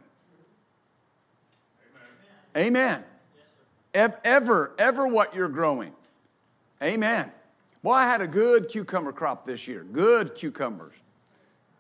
Amen. 2.56 3.04
Amen. 3.95 4.13
Ever, 4.23 4.73
ever 4.78 5.08
what 5.08 5.34
you're 5.34 5.49
growing. 5.49 5.91
Amen. 6.83 7.31
Well, 7.81 7.95
I 7.95 8.03
had 8.03 8.21
a 8.21 8.27
good 8.27 8.69
cucumber 8.69 9.13
crop 9.13 9.45
this 9.45 9.67
year. 9.67 9.83
Good 9.83 10.35
cucumbers. 10.35 10.93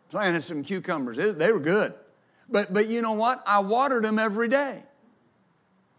Planted 0.09 0.43
some 0.43 0.63
cucumbers. 0.63 1.17
They 1.17 1.51
were 1.51 1.59
good. 1.59 1.93
But, 2.49 2.73
but 2.73 2.87
you 2.87 3.01
know 3.01 3.13
what? 3.13 3.43
I 3.45 3.59
watered 3.59 4.03
them 4.03 4.19
every 4.19 4.47
day. 4.47 4.83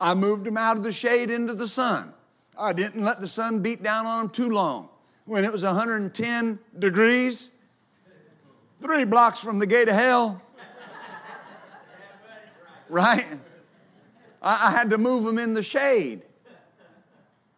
I 0.01 0.15
moved 0.15 0.45
them 0.45 0.57
out 0.57 0.77
of 0.77 0.83
the 0.83 0.93
shade 0.93 1.31
into 1.31 1.55
the 1.55 1.69
sun. 1.69 2.13
I 2.57 2.73
didn't 2.73 3.03
let 3.03 3.21
the 3.21 3.27
sun 3.27 3.61
beat 3.61 3.83
down 3.83 4.07
on 4.07 4.25
them 4.25 4.31
too 4.31 4.51
long. 4.51 4.89
When 5.27 5.45
it 5.45 5.53
was 5.53 5.63
110 5.63 6.59
degrees, 6.79 7.51
three 8.81 9.05
blocks 9.05 9.41
from 9.41 9.59
the 9.59 9.67
gate 9.67 9.89
of 9.89 9.95
hell, 9.95 10.43
right? 12.89 13.27
I, 14.43 14.69
I 14.69 14.71
had 14.71 14.91
to 14.91 14.99
move 14.99 15.25
them 15.25 15.39
in 15.39 15.55
the 15.55 15.63
shade, 15.63 16.23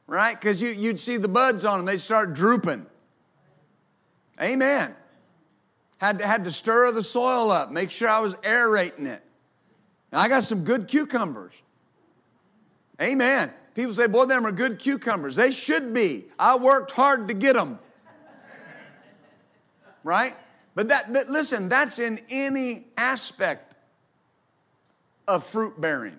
right? 0.07 0.38
Because 0.38 0.61
you, 0.61 0.71
you'd 0.71 1.01
see 1.01 1.16
the 1.16 1.29
buds 1.29 1.64
on 1.64 1.79
them, 1.79 1.87
they'd 1.87 2.01
start 2.01 2.35
drooping. 2.35 2.87
Amen. 4.40 4.95
Had 5.99 6.19
to, 6.19 6.27
had 6.27 6.45
to 6.45 6.53
stir 6.53 6.92
the 6.92 7.03
soil 7.03 7.51
up, 7.51 7.71
make 7.71 7.90
sure 7.90 8.09
I 8.09 8.21
was 8.21 8.35
aerating 8.45 9.07
it. 9.07 9.23
And 10.12 10.21
I 10.21 10.29
got 10.29 10.45
some 10.45 10.64
good 10.64 10.88
cucumbers. 10.88 11.55
Amen. 13.01 13.53
People 13.75 13.92
say, 13.92 14.07
boy, 14.07 14.27
them 14.27 14.47
are 14.47 14.53
good 14.53 14.79
cucumbers. 14.79 15.37
They 15.37 15.51
should 15.51 15.92
be. 15.92 16.27
I 16.38 16.57
worked 16.57 16.92
hard 16.92 17.29
to 17.29 17.35
get 17.35 17.55
them. 17.55 17.79
right? 20.03 20.37
But 20.75 20.88
that, 20.88 21.12
that, 21.12 21.31
listen, 21.31 21.69
that's 21.69 21.99
in 21.99 22.21
any 22.31 22.87
aspect 22.97 23.75
of 25.27 25.45
fruit 25.45 25.81
bearing. 25.81 26.16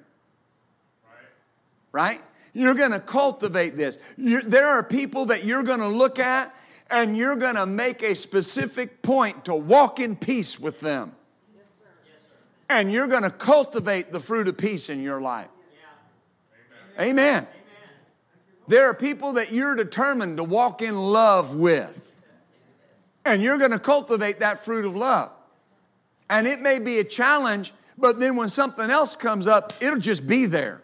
Right? 1.91 2.19
right? 2.19 2.21
You're 2.53 2.73
going 2.73 2.91
to 2.91 2.99
cultivate 2.99 3.77
this. 3.77 3.97
You're, 4.17 4.41
there 4.41 4.67
are 4.67 4.83
people 4.83 5.27
that 5.27 5.45
you're 5.45 5.63
going 5.63 5.79
to 5.79 5.88
look 5.88 6.19
at 6.19 6.53
and 6.89 7.17
you're 7.17 7.36
going 7.36 7.55
to 7.55 7.65
make 7.65 8.01
a 8.03 8.15
specific 8.15 9.01
point 9.01 9.45
to 9.45 9.55
walk 9.55 9.99
in 9.99 10.15
peace 10.15 10.60
with 10.60 10.79
them. 10.79 11.13
Yes, 11.55 11.65
sir. 11.65 11.86
Yes, 12.05 12.15
sir. 12.21 12.36
And 12.69 12.91
you're 12.91 13.07
going 13.07 13.23
to 13.23 13.29
cultivate 13.29 14.12
the 14.12 14.19
fruit 14.19 14.47
of 14.47 14.57
peace 14.57 14.89
in 14.89 15.01
your 15.01 15.21
life. 15.21 15.49
Yeah. 16.97 17.03
Amen. 17.03 17.10
Amen. 17.10 17.36
Amen. 17.36 17.47
There 18.67 18.89
are 18.89 18.93
people 18.93 19.33
that 19.33 19.51
you're 19.51 19.75
determined 19.75 20.38
to 20.38 20.43
walk 20.43 20.81
in 20.81 20.95
love 20.95 21.55
with. 21.55 22.03
And 23.25 23.41
you're 23.43 23.57
going 23.57 23.71
to 23.71 23.79
cultivate 23.79 24.39
that 24.39 24.63
fruit 24.63 24.86
of 24.86 24.95
love. 24.95 25.31
And 26.29 26.47
it 26.47 26.62
may 26.62 26.79
be 26.79 26.99
a 26.99 27.03
challenge, 27.03 27.73
but 27.97 28.19
then 28.19 28.36
when 28.36 28.49
something 28.49 28.89
else 28.89 29.15
comes 29.15 29.47
up, 29.47 29.73
it'll 29.81 29.99
just 29.99 30.25
be 30.25 30.45
there. 30.45 30.81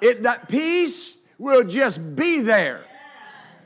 It, 0.00 0.22
that 0.22 0.48
peace 0.48 1.16
will 1.38 1.64
just 1.64 2.16
be 2.16 2.40
there. 2.40 2.84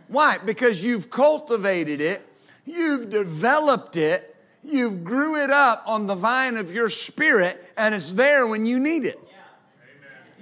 Why? 0.09 0.39
Because 0.39 0.83
you've 0.83 1.11
cultivated 1.11 2.01
it, 2.01 2.27
you've 2.67 3.11
developed 3.11 3.97
it, 3.97 4.37
you've 4.63 5.05
grew 5.05 5.43
it 5.43 5.51
up 5.51 5.83
on 5.87 6.07
the 6.07 6.15
vine 6.15 6.57
of 6.57 6.73
your 6.73 6.91
spirit, 6.91 7.73
and 7.77 7.95
it's 7.95 8.13
there 8.13 8.47
when 8.47 8.67
you 8.67 8.79
need 8.79 9.05
it. 9.05 9.19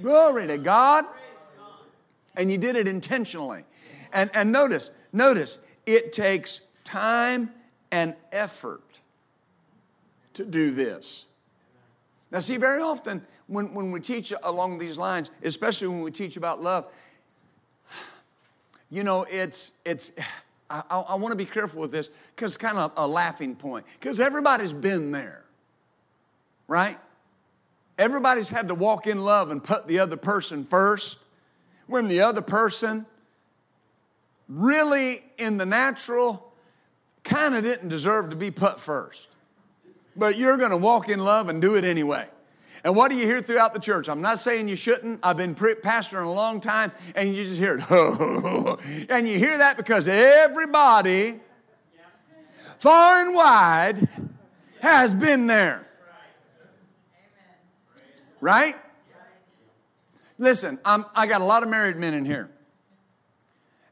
Glory 0.03 0.46
to 0.46 0.59
God. 0.59 1.05
And 2.37 2.50
you 2.50 2.59
did 2.59 2.76
it 2.76 2.88
intentionally. 2.88 3.64
And, 4.12 4.31
and 4.35 4.50
notice, 4.50 4.90
notice, 5.12 5.59
it 5.87 6.12
takes 6.12 6.61
time 6.85 7.50
and 7.90 8.14
effort 8.33 8.83
to 10.35 10.44
do 10.44 10.70
this. 10.70 11.26
Now, 12.31 12.40
see, 12.40 12.57
very 12.57 12.81
often 12.81 13.26
when, 13.50 13.74
when 13.74 13.90
we 13.90 14.00
teach 14.00 14.32
along 14.44 14.78
these 14.78 14.96
lines, 14.96 15.30
especially 15.42 15.88
when 15.88 16.02
we 16.02 16.12
teach 16.12 16.36
about 16.36 16.62
love, 16.62 16.86
you 18.90 19.02
know, 19.02 19.24
it's, 19.28 19.72
it's, 19.84 20.12
I, 20.70 20.82
I 20.88 21.14
want 21.16 21.32
to 21.32 21.36
be 21.36 21.44
careful 21.44 21.80
with 21.80 21.90
this 21.90 22.10
because 22.34 22.52
it's 22.52 22.56
kind 22.56 22.78
of 22.78 22.92
a 22.96 23.06
laughing 23.06 23.56
point 23.56 23.86
because 23.98 24.20
everybody's 24.20 24.72
been 24.72 25.10
there, 25.10 25.42
right? 26.68 26.98
Everybody's 27.98 28.48
had 28.48 28.68
to 28.68 28.74
walk 28.74 29.08
in 29.08 29.24
love 29.24 29.50
and 29.50 29.62
put 29.62 29.88
the 29.88 29.98
other 29.98 30.16
person 30.16 30.64
first 30.64 31.18
when 31.88 32.06
the 32.06 32.20
other 32.20 32.40
person 32.40 33.04
really, 34.48 35.24
in 35.38 35.56
the 35.56 35.66
natural, 35.66 36.52
kind 37.24 37.54
of 37.56 37.64
didn't 37.64 37.88
deserve 37.88 38.30
to 38.30 38.36
be 38.36 38.52
put 38.52 38.80
first. 38.80 39.26
But 40.16 40.38
you're 40.38 40.56
going 40.56 40.70
to 40.70 40.76
walk 40.76 41.08
in 41.08 41.20
love 41.20 41.48
and 41.48 41.60
do 41.60 41.74
it 41.74 41.84
anyway. 41.84 42.28
And 42.82 42.96
what 42.96 43.10
do 43.10 43.16
you 43.16 43.26
hear 43.26 43.42
throughout 43.42 43.74
the 43.74 43.80
church? 43.80 44.08
I'm 44.08 44.22
not 44.22 44.38
saying 44.38 44.68
you 44.68 44.76
shouldn't. 44.76 45.20
I've 45.22 45.36
been 45.36 45.54
pastoring 45.54 46.24
a 46.24 46.30
long 46.30 46.60
time, 46.60 46.92
and 47.14 47.34
you 47.34 47.44
just 47.44 47.58
hear 47.58 47.78
it. 47.78 47.90
and 49.10 49.28
you 49.28 49.38
hear 49.38 49.58
that 49.58 49.76
because 49.76 50.08
everybody, 50.08 51.40
far 52.78 53.20
and 53.20 53.34
wide, 53.34 54.08
has 54.80 55.14
been 55.14 55.46
there. 55.46 55.86
Right? 58.40 58.76
Listen, 60.38 60.78
I'm, 60.86 61.04
I 61.14 61.26
got 61.26 61.42
a 61.42 61.44
lot 61.44 61.62
of 61.62 61.68
married 61.68 61.96
men 61.96 62.14
in 62.14 62.24
here. 62.24 62.50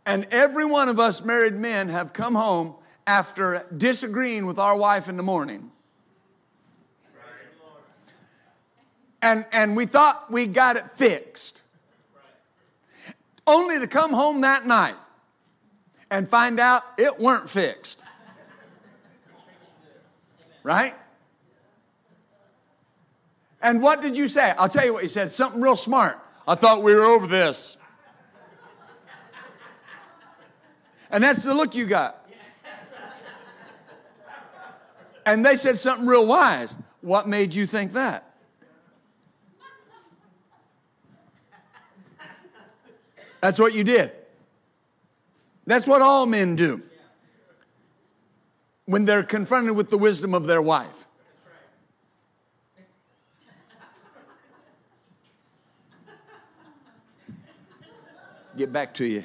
And 0.06 0.26
every 0.30 0.64
one 0.64 0.88
of 0.88 0.98
us 0.98 1.22
married 1.22 1.52
men 1.52 1.90
have 1.90 2.14
come 2.14 2.34
home 2.34 2.76
after 3.06 3.66
disagreeing 3.76 4.46
with 4.46 4.58
our 4.58 4.74
wife 4.74 5.10
in 5.10 5.18
the 5.18 5.22
morning 5.22 5.70
and, 9.20 9.44
and 9.52 9.76
we 9.76 9.86
thought 9.86 10.30
we 10.30 10.46
got 10.46 10.76
it 10.76 10.92
fixed. 10.92 11.62
Only 13.46 13.78
to 13.78 13.86
come 13.86 14.12
home 14.12 14.42
that 14.42 14.66
night 14.66 14.94
and 16.10 16.28
find 16.28 16.60
out 16.60 16.82
it 16.98 17.18
weren't 17.18 17.48
fixed. 17.48 18.02
Right? 20.62 20.94
And 23.60 23.82
what 23.82 24.02
did 24.02 24.16
you 24.16 24.28
say? 24.28 24.54
I'll 24.58 24.68
tell 24.68 24.84
you 24.84 24.92
what 24.92 25.02
you 25.02 25.08
said. 25.08 25.32
Something 25.32 25.60
real 25.60 25.76
smart. 25.76 26.18
I 26.46 26.54
thought 26.54 26.82
we 26.82 26.94
were 26.94 27.04
over 27.04 27.26
this. 27.26 27.76
And 31.10 31.24
that's 31.24 31.42
the 31.42 31.54
look 31.54 31.74
you 31.74 31.86
got. 31.86 32.26
And 35.24 35.44
they 35.44 35.56
said 35.56 35.78
something 35.78 36.06
real 36.06 36.26
wise. 36.26 36.76
What 37.00 37.28
made 37.28 37.54
you 37.54 37.66
think 37.66 37.92
that? 37.94 38.27
That's 43.40 43.58
what 43.58 43.74
you 43.74 43.84
did. 43.84 44.12
That's 45.66 45.86
what 45.86 46.02
all 46.02 46.26
men 46.26 46.56
do 46.56 46.82
when 48.86 49.04
they're 49.04 49.22
confronted 49.22 49.76
with 49.76 49.90
the 49.90 49.98
wisdom 49.98 50.32
of 50.32 50.46
their 50.46 50.62
wife. 50.62 51.04
Get 58.56 58.72
back 58.72 58.94
to 58.94 59.04
you. 59.04 59.24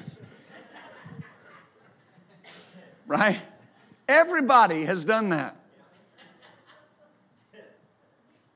Right? 3.07 3.41
Everybody 4.07 4.85
has 4.85 5.03
done 5.03 5.29
that. 5.29 5.55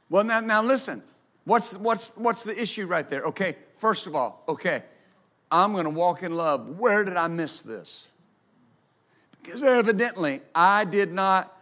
Well, 0.09 0.23
now, 0.23 0.39
now 0.41 0.61
listen. 0.61 1.01
What's, 1.45 1.73
what's, 1.73 2.11
what's 2.11 2.43
the 2.43 2.59
issue 2.59 2.85
right 2.85 3.09
there? 3.09 3.23
Okay, 3.23 3.55
first 3.77 4.07
of 4.07 4.15
all, 4.15 4.43
okay, 4.47 4.83
I'm 5.51 5.71
going 5.71 5.86
to 5.86 5.89
walk 5.89 6.23
in 6.23 6.33
love. 6.33 6.79
Where 6.79 7.03
did 7.03 7.17
I 7.17 7.27
miss 7.27 7.62
this? 7.62 8.05
Because 9.41 9.63
evidently 9.63 10.41
I 10.53 10.83
did 10.83 11.12
not 11.13 11.57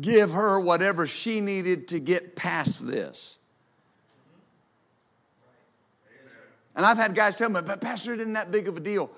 give 0.00 0.30
her 0.32 0.58
whatever 0.58 1.06
she 1.06 1.40
needed 1.40 1.88
to 1.88 1.98
get 1.98 2.36
past 2.36 2.86
this. 2.86 3.36
And 6.76 6.84
I've 6.84 6.96
had 6.96 7.14
guys 7.14 7.36
tell 7.36 7.48
me, 7.48 7.60
but 7.60 7.80
Pastor, 7.80 8.14
it 8.14 8.20
isn't 8.20 8.32
that 8.32 8.50
big 8.50 8.66
of 8.66 8.76
a 8.76 8.80
deal. 8.80 9.10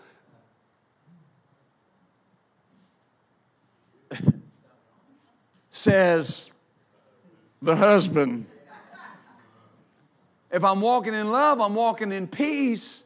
Says 5.70 6.50
the 7.62 7.76
husband. 7.76 8.46
If 10.50 10.64
I'm 10.64 10.80
walking 10.80 11.14
in 11.14 11.32
love, 11.32 11.60
I'm 11.60 11.74
walking 11.74 12.12
in 12.12 12.28
peace. 12.28 13.02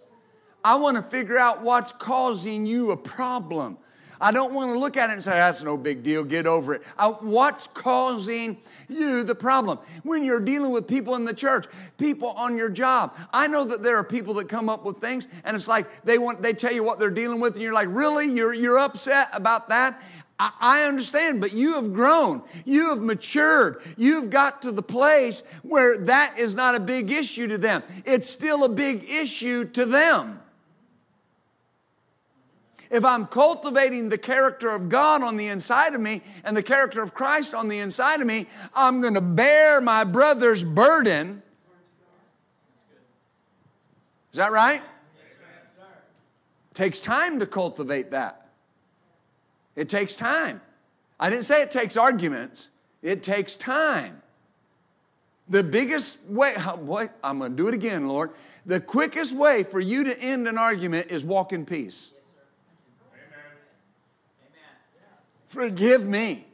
I 0.64 0.76
want 0.76 0.96
to 0.96 1.02
figure 1.02 1.38
out 1.38 1.62
what's 1.62 1.92
causing 1.92 2.66
you 2.66 2.90
a 2.90 2.96
problem. 2.96 3.78
I 4.20 4.32
don't 4.32 4.52
want 4.52 4.72
to 4.72 4.78
look 4.78 4.98
at 4.98 5.08
it 5.08 5.14
and 5.14 5.24
say, 5.24 5.30
that's 5.30 5.62
no 5.62 5.78
big 5.78 6.02
deal, 6.02 6.22
get 6.24 6.46
over 6.46 6.74
it. 6.74 6.82
I, 6.98 7.06
what's 7.06 7.66
causing 7.72 8.58
you 8.86 9.24
the 9.24 9.34
problem? 9.34 9.78
When 10.02 10.24
you're 10.24 10.40
dealing 10.40 10.72
with 10.72 10.86
people 10.86 11.14
in 11.14 11.24
the 11.24 11.32
church, 11.32 11.66
people 11.96 12.28
on 12.30 12.56
your 12.56 12.68
job, 12.68 13.16
I 13.32 13.46
know 13.46 13.64
that 13.64 13.82
there 13.82 13.96
are 13.96 14.04
people 14.04 14.34
that 14.34 14.48
come 14.48 14.68
up 14.68 14.84
with 14.84 14.98
things 14.98 15.26
and 15.44 15.56
it's 15.56 15.68
like 15.68 16.04
they 16.04 16.18
want 16.18 16.42
they 16.42 16.52
tell 16.52 16.72
you 16.72 16.84
what 16.84 16.98
they're 16.98 17.08
dealing 17.08 17.40
with, 17.40 17.54
and 17.54 17.62
you're 17.62 17.72
like, 17.72 17.88
really? 17.90 18.30
You're 18.30 18.52
you're 18.52 18.78
upset 18.78 19.30
about 19.32 19.70
that? 19.70 20.02
I, 20.38 20.52
I 20.60 20.82
understand, 20.82 21.40
but 21.40 21.54
you 21.54 21.74
have 21.74 21.94
grown, 21.94 22.42
you 22.66 22.90
have 22.90 23.00
matured, 23.00 23.80
you've 23.96 24.28
got 24.28 24.60
to 24.62 24.72
the 24.72 24.82
place 24.82 25.42
where 25.62 25.96
that 25.96 26.38
is 26.38 26.54
not 26.54 26.74
a 26.74 26.80
big 26.80 27.10
issue 27.10 27.46
to 27.48 27.56
them. 27.56 27.82
It's 28.04 28.28
still 28.28 28.64
a 28.64 28.68
big 28.68 29.08
issue 29.08 29.64
to 29.70 29.86
them 29.86 30.40
if 32.90 33.04
I'm 33.04 33.26
cultivating 33.26 34.08
the 34.08 34.18
character 34.18 34.68
of 34.70 34.88
God 34.88 35.22
on 35.22 35.36
the 35.36 35.46
inside 35.46 35.94
of 35.94 36.00
me 36.00 36.22
and 36.42 36.56
the 36.56 36.62
character 36.62 37.02
of 37.02 37.14
Christ 37.14 37.54
on 37.54 37.68
the 37.68 37.78
inside 37.78 38.20
of 38.20 38.26
me, 38.26 38.48
I'm 38.74 39.00
going 39.00 39.14
to 39.14 39.20
bear 39.20 39.80
my 39.80 40.02
brother's 40.02 40.64
burden. 40.64 41.42
Is 44.32 44.36
that 44.36 44.50
right? 44.50 44.82
Takes 46.74 46.98
time 47.00 47.38
to 47.38 47.46
cultivate 47.46 48.10
that. 48.10 48.48
It 49.76 49.88
takes 49.88 50.14
time. 50.14 50.60
I 51.18 51.30
didn't 51.30 51.44
say 51.44 51.62
it 51.62 51.70
takes 51.70 51.96
arguments, 51.96 52.68
it 53.02 53.22
takes 53.22 53.54
time. 53.54 54.22
The 55.48 55.62
biggest 55.62 56.16
way, 56.26 56.56
boy, 56.82 57.10
I'm 57.22 57.38
going 57.38 57.52
to 57.52 57.56
do 57.56 57.68
it 57.68 57.74
again, 57.74 58.08
Lord. 58.08 58.30
The 58.66 58.80
quickest 58.80 59.34
way 59.34 59.62
for 59.62 59.80
you 59.80 60.04
to 60.04 60.18
end 60.18 60.48
an 60.48 60.58
argument 60.58 61.08
is 61.10 61.24
walk 61.24 61.52
in 61.52 61.64
peace. 61.64 62.10
Forgive 65.50 66.06
me. 66.06 66.46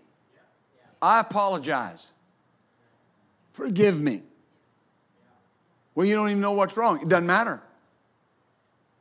I 1.03 1.21
apologize. 1.21 2.07
Forgive 3.53 4.01
me. 4.01 4.23
Well, 5.95 6.07
you 6.07 6.15
don't 6.15 6.31
even 6.31 6.41
know 6.41 6.53
what's 6.53 6.79
wrong. 6.79 7.03
It 7.03 7.09
doesn't 7.09 7.27
matter. 7.27 7.63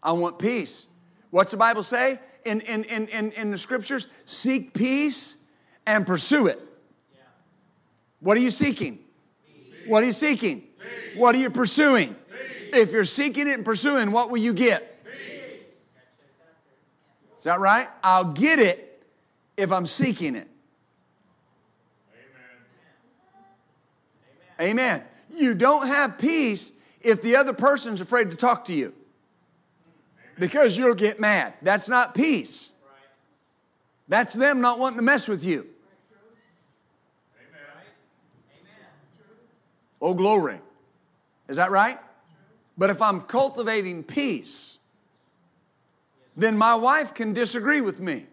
I 0.04 0.12
want 0.12 0.38
peace. 0.38 0.86
What's 1.32 1.52
the 1.52 1.58
Bible 1.58 1.82
say 1.82 2.20
in, 2.44 2.60
in, 2.62 2.84
in, 2.84 3.08
in, 3.08 3.32
in 3.32 3.52
the 3.52 3.58
scriptures? 3.58 4.08
Seek 4.26 4.74
peace 4.74 5.38
and 5.88 6.06
pursue 6.06 6.48
it. 6.48 6.60
What 8.20 8.36
are 8.36 8.42
you 8.42 8.52
seeking? 8.52 9.00
What 9.88 10.04
are 10.04 10.08
you 10.08 10.12
seeking? 10.12 10.64
What 11.16 11.36
are 11.36 11.38
you 11.38 11.50
pursuing? 11.50 12.18
If 12.74 12.92
you're 12.92 13.06
seeking 13.06 13.48
it 13.48 13.54
and 13.54 13.64
pursuing, 13.64 14.12
what 14.12 14.30
will 14.30 14.40
you 14.40 14.54
get? 14.54 15.06
Is 17.38 17.46
that 17.46 17.62
right? 17.62 17.88
I'll 18.04 18.26
get 18.26 18.60
it 18.60 18.85
if 19.58 19.72
I'm 19.72 19.88
seeking 19.88 20.36
it. 20.36 20.48
Amen. 24.60 24.70
Amen. 24.70 25.04
You 25.30 25.54
don't 25.54 25.88
have 25.88 26.18
peace 26.18 26.72
if 27.02 27.22
the 27.22 27.36
other 27.36 27.54
person's 27.54 28.02
afraid 28.02 28.32
to 28.32 28.36
talk 28.36 28.65
to 28.65 28.74
you 28.74 28.94
because 30.38 30.78
you'll 30.78 30.96
get 30.96 31.20
mad. 31.20 31.54
That's 31.62 31.88
not 31.88 32.15
peace. 32.15 32.72
That's 34.08 34.34
them 34.34 34.62
not 34.62 34.80
wanting 34.80 34.98
to 34.98 35.04
mess 35.04 35.28
with 35.28 35.44
you. 35.44 35.68
Oh, 40.02 40.13
glory. 40.13 40.60
Is 41.48 41.56
that 41.58 41.72
right? 41.72 41.98
But 42.78 42.89
if 42.89 43.02
I'm 43.02 43.22
cultivating 43.22 44.04
peace, 44.04 44.78
then 46.36 46.58
my 46.58 46.76
wife 46.76 47.13
can 47.13 47.34
disagree 47.34 47.82
with 47.82 48.00
me. 48.00 48.28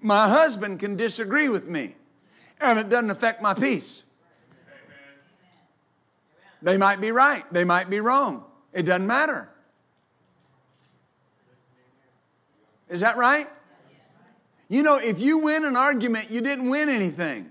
My 0.00 0.28
husband 0.28 0.80
can 0.80 0.96
disagree 0.96 1.48
with 1.48 1.66
me, 1.66 1.96
and 2.60 2.78
it 2.78 2.88
doesn't 2.88 3.10
affect 3.10 3.42
my 3.42 3.54
peace. 3.54 4.02
They 6.60 6.76
might 6.76 7.00
be 7.00 7.10
right, 7.12 7.44
they 7.52 7.64
might 7.64 7.88
be 7.88 8.00
wrong. 8.00 8.44
It 8.72 8.82
doesn't 8.82 9.06
matter. 9.06 9.48
Is 12.88 13.00
that 13.00 13.16
right? 13.16 13.48
You 14.68 14.82
know, 14.82 14.96
if 14.96 15.18
you 15.18 15.38
win 15.38 15.64
an 15.64 15.76
argument, 15.76 16.30
you 16.30 16.40
didn't 16.40 16.68
win 16.68 16.88
anything. 16.88 17.50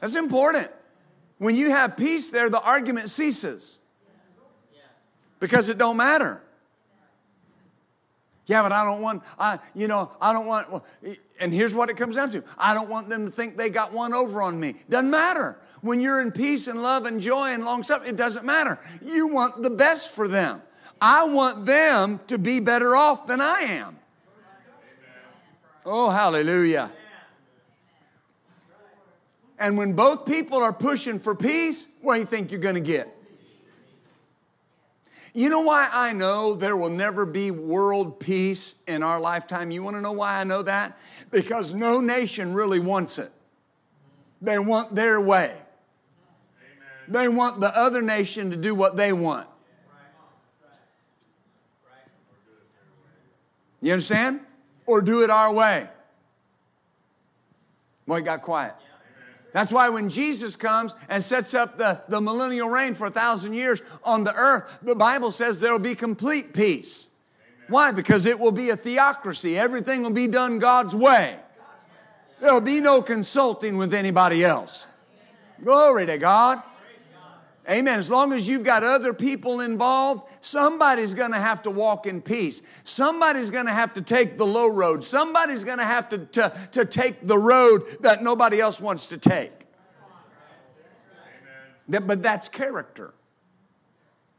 That's 0.00 0.14
important. 0.14 0.70
When 1.38 1.56
you 1.56 1.70
have 1.70 1.96
peace 1.96 2.30
there, 2.30 2.50
the 2.50 2.60
argument 2.60 3.10
ceases 3.10 3.78
because 5.40 5.68
it 5.68 5.78
don't 5.78 5.96
matter. 5.96 6.43
Yeah, 8.46 8.62
but 8.62 8.72
I 8.72 8.84
don't 8.84 9.00
want, 9.00 9.22
I, 9.38 9.58
you 9.74 9.88
know, 9.88 10.10
I 10.20 10.32
don't 10.32 10.46
want, 10.46 10.70
well, 10.70 10.84
and 11.40 11.52
here's 11.52 11.72
what 11.74 11.88
it 11.88 11.96
comes 11.96 12.16
down 12.16 12.30
to 12.32 12.44
I 12.58 12.74
don't 12.74 12.90
want 12.90 13.08
them 13.08 13.26
to 13.26 13.32
think 13.32 13.56
they 13.56 13.70
got 13.70 13.92
one 13.92 14.12
over 14.12 14.42
on 14.42 14.60
me. 14.60 14.76
Doesn't 14.88 15.10
matter. 15.10 15.56
When 15.80 16.00
you're 16.00 16.20
in 16.20 16.32
peace 16.32 16.66
and 16.66 16.82
love 16.82 17.04
and 17.06 17.20
joy 17.20 17.48
and 17.52 17.64
long 17.64 17.82
suffering, 17.82 18.10
it 18.10 18.16
doesn't 18.16 18.44
matter. 18.44 18.78
You 19.04 19.26
want 19.26 19.62
the 19.62 19.70
best 19.70 20.10
for 20.10 20.28
them. 20.28 20.62
I 21.00 21.24
want 21.24 21.66
them 21.66 22.20
to 22.28 22.38
be 22.38 22.60
better 22.60 22.96
off 22.96 23.26
than 23.26 23.40
I 23.40 23.60
am. 23.60 23.98
Oh, 25.84 26.08
hallelujah. 26.08 26.90
And 29.58 29.76
when 29.76 29.92
both 29.92 30.26
people 30.26 30.62
are 30.62 30.72
pushing 30.72 31.20
for 31.20 31.34
peace, 31.34 31.86
what 32.00 32.14
do 32.14 32.20
you 32.20 32.26
think 32.26 32.50
you're 32.50 32.60
going 32.60 32.74
to 32.74 32.80
get? 32.80 33.14
You 35.36 35.48
know 35.48 35.60
why 35.60 35.88
I 35.92 36.12
know 36.12 36.54
there 36.54 36.76
will 36.76 36.90
never 36.90 37.26
be 37.26 37.50
world 37.50 38.20
peace 38.20 38.76
in 38.86 39.02
our 39.02 39.18
lifetime? 39.18 39.72
You 39.72 39.82
want 39.82 39.96
to 39.96 40.00
know 40.00 40.12
why 40.12 40.40
I 40.40 40.44
know 40.44 40.62
that? 40.62 40.96
Because 41.32 41.74
no 41.74 42.00
nation 42.00 42.54
really 42.54 42.78
wants 42.78 43.18
it. 43.18 43.32
They 44.40 44.60
want 44.60 44.94
their 44.94 45.20
way. 45.20 45.50
Amen. 45.50 45.60
They 47.08 47.26
want 47.26 47.60
the 47.60 47.76
other 47.76 48.00
nation 48.00 48.52
to 48.52 48.56
do 48.56 48.76
what 48.76 48.96
they 48.96 49.12
want. 49.12 49.48
You 53.82 53.92
understand? 53.92 54.40
Or 54.86 55.02
do 55.02 55.24
it 55.24 55.30
our 55.30 55.52
way. 55.52 55.88
Boy, 58.06 58.18
it 58.18 58.22
got 58.22 58.40
quiet. 58.40 58.74
That's 59.54 59.70
why 59.70 59.88
when 59.88 60.10
Jesus 60.10 60.56
comes 60.56 60.92
and 61.08 61.22
sets 61.22 61.54
up 61.54 61.78
the, 61.78 62.00
the 62.08 62.20
millennial 62.20 62.68
reign 62.68 62.96
for 62.96 63.06
a 63.06 63.10
thousand 63.10 63.54
years 63.54 63.80
on 64.02 64.24
the 64.24 64.34
earth, 64.34 64.64
the 64.82 64.96
Bible 64.96 65.30
says 65.30 65.60
there 65.60 65.70
will 65.70 65.78
be 65.78 65.94
complete 65.94 66.52
peace. 66.52 67.06
Amen. 67.38 67.66
Why? 67.68 67.92
Because 67.92 68.26
it 68.26 68.40
will 68.40 68.50
be 68.50 68.70
a 68.70 68.76
theocracy. 68.76 69.56
Everything 69.56 70.02
will 70.02 70.10
be 70.10 70.26
done 70.26 70.58
God's 70.58 70.92
way. 70.92 71.38
There 72.40 72.52
will 72.52 72.60
be 72.62 72.80
no 72.80 73.00
consulting 73.00 73.76
with 73.76 73.94
anybody 73.94 74.44
else. 74.44 74.86
Glory 75.62 76.06
to 76.06 76.18
God. 76.18 76.60
Amen. 77.70 78.00
As 78.00 78.10
long 78.10 78.32
as 78.32 78.48
you've 78.48 78.64
got 78.64 78.82
other 78.82 79.14
people 79.14 79.60
involved, 79.60 80.24
somebody's 80.44 81.14
going 81.14 81.32
to 81.32 81.40
have 81.40 81.62
to 81.62 81.70
walk 81.70 82.06
in 82.06 82.20
peace. 82.20 82.62
Somebody's 82.84 83.50
going 83.50 83.66
to 83.66 83.72
have 83.72 83.94
to 83.94 84.02
take 84.02 84.38
the 84.38 84.46
low 84.46 84.66
road. 84.66 85.04
Somebody's 85.04 85.64
going 85.64 85.78
to 85.78 85.84
have 85.84 86.08
to, 86.10 86.18
to, 86.18 86.68
to 86.72 86.84
take 86.84 87.26
the 87.26 87.38
road 87.38 87.84
that 88.00 88.22
nobody 88.22 88.60
else 88.60 88.80
wants 88.80 89.06
to 89.08 89.18
take. 89.18 89.52
But 91.88 92.22
that's 92.22 92.48
character. 92.48 93.14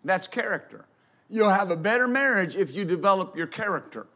That's 0.04 0.28
character. 0.28 0.86
You'll 1.30 1.50
have 1.50 1.72
a 1.72 1.76
better 1.76 2.08
marriage 2.08 2.56
if 2.56 2.74
you 2.74 2.86
develop 2.86 3.36
your 3.36 3.48
character. 3.48 4.08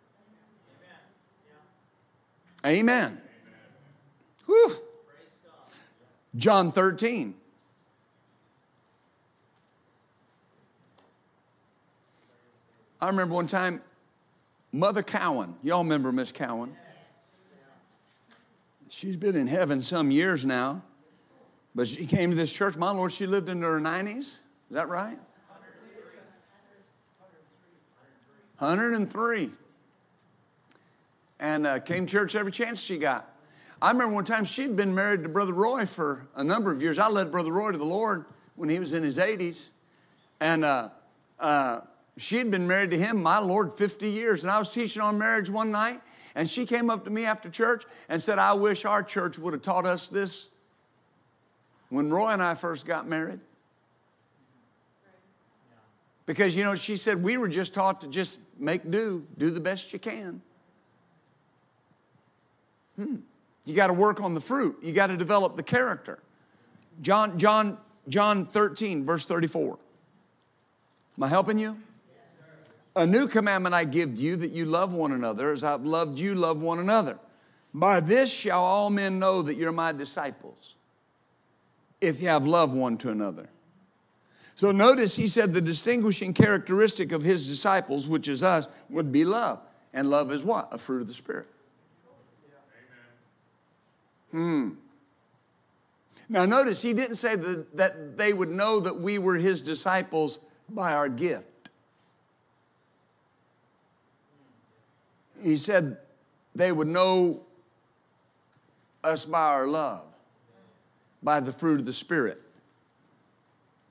Amen. 2.66 3.20
Amen. 3.20 3.22
John 6.36 6.72
13. 6.72 7.34
I 13.02 13.08
remember 13.08 13.36
one 13.36 13.48
time, 13.48 13.82
Mother 14.72 15.04
Cowan, 15.04 15.56
y'all 15.64 15.84
remember 15.84 16.12
Miss 16.12 16.32
Cowan? 16.32 16.76
She's 18.90 19.16
been 19.16 19.36
in 19.36 19.48
heaven 19.48 19.82
some 19.82 20.12
years 20.12 20.44
now, 20.44 20.82
but 21.76 21.88
she 21.88 22.06
came 22.06 22.32
to 22.32 22.36
this 22.36 22.52
church. 22.52 22.76
My 22.76 22.92
Lord, 22.92 23.14
she 23.14 23.26
lived 23.26 23.48
in 23.48 23.62
her 23.62 23.80
90s. 23.80 24.18
Is 24.18 24.38
that 24.72 24.90
right? 24.90 25.18
103. 28.58 29.52
And 31.40 31.68
uh, 31.68 31.80
came 31.80 32.06
to 32.06 32.12
church 32.12 32.36
every 32.36 32.52
chance 32.52 32.82
she 32.82 32.98
got. 32.98 33.34
I 33.82 33.92
remember 33.92 34.16
one 34.16 34.26
time 34.26 34.44
she'd 34.44 34.76
been 34.76 34.94
married 34.94 35.24
to 35.24 35.30
Brother 35.30 35.54
Roy 35.54 35.86
for 35.86 36.28
a 36.36 36.44
number 36.44 36.70
of 36.70 36.82
years. 36.82 37.00
I 37.00 37.08
led 37.08 37.32
Brother 37.32 37.52
Roy 37.52 37.72
to 37.72 37.78
the 37.78 37.86
Lord 37.86 38.26
when 38.56 38.68
he 38.68 38.78
was 38.78 38.92
in 38.92 39.04
his 39.04 39.18
80s. 39.18 39.70
And 40.42 40.66
uh, 40.66 40.90
uh, 41.40 41.82
she 42.20 42.38
had 42.38 42.52
been 42.52 42.68
married 42.68 42.92
to 42.92 42.98
him, 42.98 43.24
my 43.24 43.40
Lord, 43.40 43.78
50 43.78 44.10
years. 44.10 44.44
And 44.44 44.52
I 44.52 44.60
was 44.60 44.72
teaching 44.72 45.02
on 45.02 45.18
marriage 45.18 45.50
one 45.50 45.72
night, 45.72 46.02
and 46.36 46.50
she 46.50 46.66
came 46.66 46.90
up 46.90 47.06
to 47.06 47.10
me 47.10 47.24
after 47.26 47.50
church 47.50 47.86
and 48.10 48.22
said, 48.22 48.40
I 48.40 48.54
wish 48.54 48.84
our 48.84 49.02
church 49.02 49.40
would 49.40 49.54
have 49.54 49.62
taught 49.62 49.86
us 49.86 50.10
this 50.10 50.48
when 51.88 52.10
Roy 52.10 52.30
and 52.30 52.44
I 52.44 52.56
first 52.56 52.86
got 52.86 53.08
married. 53.08 53.40
Because, 56.26 56.56
you 56.56 56.64
know, 56.64 56.76
she 56.76 56.98
said, 56.98 57.24
we 57.24 57.38
were 57.38 57.48
just 57.48 57.74
taught 57.74 58.02
to 58.02 58.08
just 58.08 58.40
make 58.60 58.92
do, 58.92 59.26
do 59.38 59.50
the 59.50 59.62
best 59.62 59.92
you 59.94 59.98
can. 59.98 60.42
Hmm. 62.98 63.16
You 63.64 63.74
got 63.76 63.88
to 63.88 63.94
work 63.94 64.20
on 64.20 64.34
the 64.34 64.42
fruit. 64.42 64.78
You 64.84 64.92
got 64.92 65.08
to 65.08 65.18
develop 65.18 65.56
the 65.56 65.64
character. 65.64 66.20
John, 67.02 67.40
John, 67.40 67.78
John 68.10 68.46
13, 68.46 69.06
verse 69.06 69.26
34. 69.26 69.80
Am 71.18 71.24
I 71.24 71.28
helping 71.30 71.58
you? 71.58 71.78
A 73.00 73.08
new 73.08 73.28
commandment 73.28 73.74
I 73.74 73.86
give 73.86 74.16
to 74.16 74.22
you 74.22 74.36
that 74.36 74.52
you 74.52 74.66
love 74.66 74.94
one 74.94 75.14
another 75.14 75.54
as 75.54 75.64
I've 75.64 75.86
loved 75.86 76.20
you, 76.20 76.36
love 76.36 76.60
one 76.60 76.80
another. 76.80 77.18
By 77.74 78.02
this 78.02 78.30
shall 78.30 78.62
all 78.62 78.90
men 78.90 79.20
know 79.20 79.42
that 79.42 79.56
you're 79.56 79.72
my 79.72 79.94
disciples, 79.94 80.76
if 82.02 82.22
you 82.22 82.28
have 82.28 82.46
love 82.46 82.74
one 82.74 82.98
to 82.98 83.10
another. 83.10 83.50
So 84.56 84.74
notice 84.74 85.16
he 85.16 85.30
said 85.30 85.54
the 85.54 85.62
distinguishing 85.62 86.34
characteristic 86.34 87.14
of 87.14 87.24
his 87.24 87.48
disciples, 87.48 88.06
which 88.06 88.28
is 88.28 88.44
us, 88.44 88.68
would 88.90 89.14
be 89.14 89.24
love. 89.24 89.62
And 89.94 90.10
love 90.10 90.30
is 90.34 90.44
what? 90.44 90.68
A 90.74 90.78
fruit 90.78 91.00
of 91.00 91.08
the 91.08 91.14
Spirit. 91.14 91.48
Hmm. 94.32 94.72
Now, 96.28 96.46
notice 96.46 96.82
he 96.82 96.94
didn't 96.94 97.16
say 97.16 97.38
that, 97.38 97.78
that 97.78 98.18
they 98.18 98.34
would 98.34 98.50
know 98.50 98.82
that 98.82 99.00
we 99.00 99.18
were 99.18 99.38
his 99.38 99.62
disciples 99.62 100.40
by 100.68 100.92
our 100.92 101.08
gift. 101.08 101.46
He 105.42 105.58
said 105.58 105.98
they 106.56 106.72
would 106.72 106.88
know 106.88 107.42
us 109.04 109.26
by 109.26 109.42
our 109.42 109.68
love, 109.68 110.04
by 111.24 111.40
the 111.40 111.52
fruit 111.52 111.80
of 111.80 111.86
the 111.86 111.94
Spirit. 111.94 112.42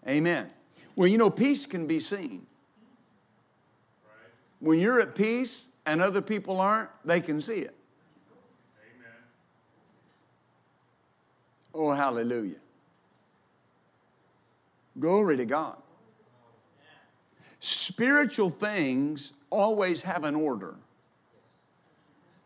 Amen. 0.07 0.51
Well, 0.97 1.09
you 1.09 1.19
know, 1.19 1.31
peace 1.31 1.67
can 1.67 1.87
be 1.87 2.01
seen. 2.01 2.47
When 4.61 4.79
you're 4.79 5.01
at 5.01 5.15
peace 5.15 5.69
and 5.87 6.03
other 6.03 6.21
people 6.21 6.61
aren't, 6.61 6.91
they 7.05 7.21
can 7.21 7.41
see 7.41 7.61
it. 7.61 7.75
Oh, 11.73 11.93
hallelujah. 11.93 12.57
Glory 14.99 15.37
to 15.37 15.45
God. 15.45 15.77
Spiritual 17.61 18.51
things 18.51 19.33
always 19.51 20.03
have 20.03 20.25
an 20.25 20.35
order. 20.35 20.75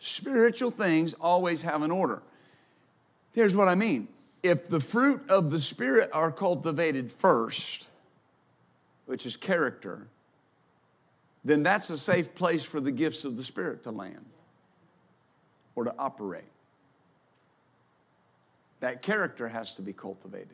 Spiritual 0.04 0.72
things 0.72 1.14
always 1.20 1.62
have 1.62 1.82
an 1.82 1.92
order. 1.92 2.22
Here's 3.30 3.54
what 3.54 3.68
I 3.68 3.76
mean 3.76 4.08
if 4.42 4.68
the 4.68 4.80
fruit 4.80 5.30
of 5.30 5.52
the 5.52 5.60
Spirit 5.60 6.10
are 6.12 6.32
cultivated 6.32 7.12
first, 7.12 7.86
which 9.06 9.24
is 9.26 9.36
character, 9.36 10.08
then 11.44 11.62
that's 11.62 11.88
a 11.88 11.96
safe 11.96 12.34
place 12.34 12.64
for 12.64 12.80
the 12.80 12.90
gifts 12.90 13.24
of 13.24 13.36
the 13.36 13.44
Spirit 13.44 13.84
to 13.84 13.92
land 13.92 14.24
or 15.76 15.84
to 15.84 15.94
operate. 15.96 16.42
That 18.80 19.02
character 19.02 19.46
has 19.46 19.72
to 19.74 19.82
be 19.82 19.92
cultivated. 19.92 20.48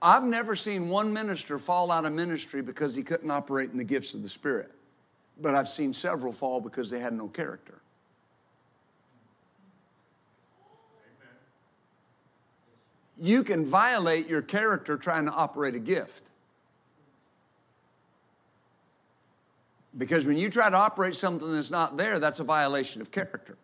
I've 0.00 0.22
never 0.22 0.54
seen 0.54 0.88
one 0.88 1.12
minister 1.12 1.58
fall 1.58 1.90
out 1.90 2.04
of 2.04 2.12
ministry 2.12 2.62
because 2.62 2.94
he 2.94 3.02
couldn't 3.02 3.32
operate 3.32 3.72
in 3.72 3.78
the 3.78 3.84
gifts 3.84 4.14
of 4.14 4.22
the 4.22 4.28
Spirit, 4.28 4.70
but 5.42 5.54
I've 5.54 5.68
seen 5.68 5.92
several 5.92 6.32
fall 6.32 6.60
because 6.60 6.88
they 6.88 7.00
had 7.00 7.12
no 7.12 7.28
character. 7.28 7.80
You 13.20 13.44
can 13.44 13.66
violate 13.66 14.28
your 14.28 14.42
character 14.42 14.96
trying 14.96 15.26
to 15.26 15.32
operate 15.32 15.74
a 15.74 15.78
gift. 15.78 16.22
Because 19.96 20.24
when 20.24 20.36
you 20.38 20.48
try 20.48 20.70
to 20.70 20.76
operate 20.76 21.16
something 21.16 21.54
that's 21.54 21.70
not 21.70 21.96
there, 21.96 22.18
that's 22.18 22.40
a 22.40 22.44
violation 22.44 23.02
of 23.02 23.10
character. 23.10 23.56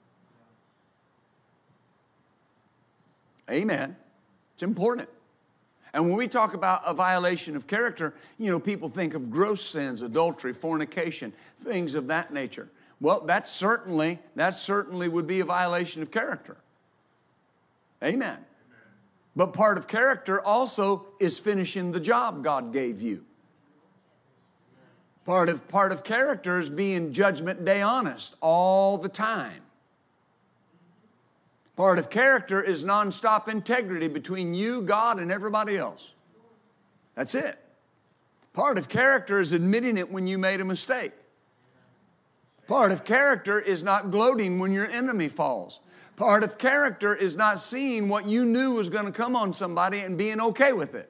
Amen. 3.51 3.97
It's 4.55 4.63
important. 4.63 5.09
And 5.93 6.09
when 6.09 6.17
we 6.17 6.29
talk 6.29 6.55
about 6.55 6.83
a 6.85 6.93
violation 6.93 7.57
of 7.57 7.67
character, 7.67 8.15
you 8.39 8.51
know, 8.51 8.61
people 8.61 8.89
think 8.89 9.15
of 9.15 9.31
gross 9.31 9.65
sins, 9.65 10.03
adultery, 10.03 10.53
fornication, 10.53 11.33
things 11.63 11.95
of 11.95 12.07
that 12.09 12.33
nature. 12.33 12.69
Well, 13.01 13.21
that 13.27 13.47
certainly, 13.47 14.19
that 14.35 14.55
certainly 14.55 15.09
would 15.09 15.27
be 15.27 15.41
a 15.41 15.45
violation 15.45 16.03
of 16.03 16.11
character. 16.11 16.57
Amen. 18.03 18.15
Amen. 18.15 18.45
But 19.35 19.53
part 19.53 19.79
of 19.79 19.87
character 19.87 20.45
also 20.45 21.07
is 21.21 21.39
finishing 21.39 21.93
the 21.93 22.01
job 22.01 22.43
God 22.43 22.73
gave 22.73 23.01
you. 23.01 23.25
Part 25.25 25.49
of, 25.49 25.69
part 25.69 25.93
of 25.93 26.03
character 26.03 26.59
is 26.59 26.71
being 26.71 27.13
judgment 27.13 27.65
day 27.65 27.83
honest 27.83 28.35
all 28.41 28.99
the 28.99 29.09
time. 29.09 29.63
Part 31.79 32.01
of 32.01 32.11
character 32.11 32.61
is 32.61 32.83
nonstop 32.83 33.47
integrity 33.47 34.09
between 34.09 34.53
you, 34.53 34.83
God, 34.83 35.21
and 35.21 35.31
everybody 35.31 35.77
else. 35.77 36.11
That's 37.15 37.37
it. 37.37 37.57
Part 38.53 38.79
of 38.79 38.89
character 38.89 39.39
is 39.39 39.53
admitting 39.53 39.97
it 39.97 40.11
when 40.11 40.27
you 40.27 40.39
made 40.39 40.61
a 40.61 40.65
mistake. 40.65 41.13
Part 42.67 42.91
of 42.91 43.05
character 43.05 43.61
is 43.61 43.85
not 43.85 44.11
gloating 44.11 44.59
when 44.59 44.73
your 44.73 44.91
enemy 44.91 45.29
falls. 45.29 45.79
Part 46.17 46.43
of 46.43 46.59
character 46.59 47.15
is 47.15 47.37
not 47.37 47.61
seeing 47.61 48.09
what 48.09 48.27
you 48.27 48.45
knew 48.45 48.73
was 48.73 48.89
going 48.89 49.07
to 49.07 49.13
come 49.13 49.37
on 49.37 49.55
somebody 49.55 50.01
and 50.01 50.19
being 50.19 50.41
okay 50.41 50.73
with 50.73 50.97
it. 50.97 51.09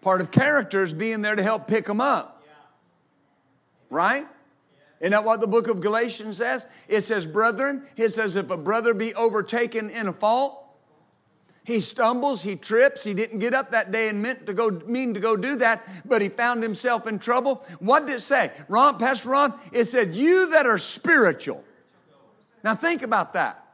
Part 0.00 0.20
of 0.20 0.30
character 0.30 0.84
is 0.84 0.94
being 0.94 1.22
there 1.22 1.34
to 1.34 1.42
help 1.42 1.66
pick 1.66 1.86
them 1.86 2.00
up. 2.00 2.44
Right? 3.90 4.28
Isn't 5.02 5.10
that 5.10 5.24
what 5.24 5.40
the 5.40 5.48
book 5.48 5.66
of 5.66 5.80
Galatians 5.80 6.36
says? 6.36 6.64
It 6.86 7.00
says, 7.00 7.26
brethren, 7.26 7.82
it 7.96 8.10
says, 8.10 8.36
if 8.36 8.50
a 8.50 8.56
brother 8.56 8.94
be 8.94 9.12
overtaken 9.16 9.90
in 9.90 10.06
a 10.06 10.12
fault, 10.12 10.64
he 11.64 11.80
stumbles, 11.80 12.42
he 12.42 12.54
trips, 12.54 13.02
he 13.02 13.12
didn't 13.12 13.40
get 13.40 13.52
up 13.52 13.72
that 13.72 13.90
day 13.90 14.08
and 14.08 14.22
meant 14.22 14.46
to 14.46 14.54
go 14.54 14.70
mean 14.86 15.12
to 15.14 15.20
go 15.20 15.36
do 15.36 15.56
that, 15.56 15.88
but 16.04 16.22
he 16.22 16.28
found 16.28 16.62
himself 16.62 17.08
in 17.08 17.18
trouble. 17.18 17.64
What 17.80 18.06
did 18.06 18.16
it 18.16 18.22
say? 18.22 18.52
Ron, 18.68 18.96
Pastor 18.98 19.30
Ron, 19.30 19.54
it 19.72 19.86
said, 19.86 20.14
You 20.14 20.50
that 20.50 20.66
are 20.66 20.78
spiritual. 20.78 21.64
Now 22.62 22.76
think 22.76 23.02
about 23.02 23.32
that. 23.34 23.64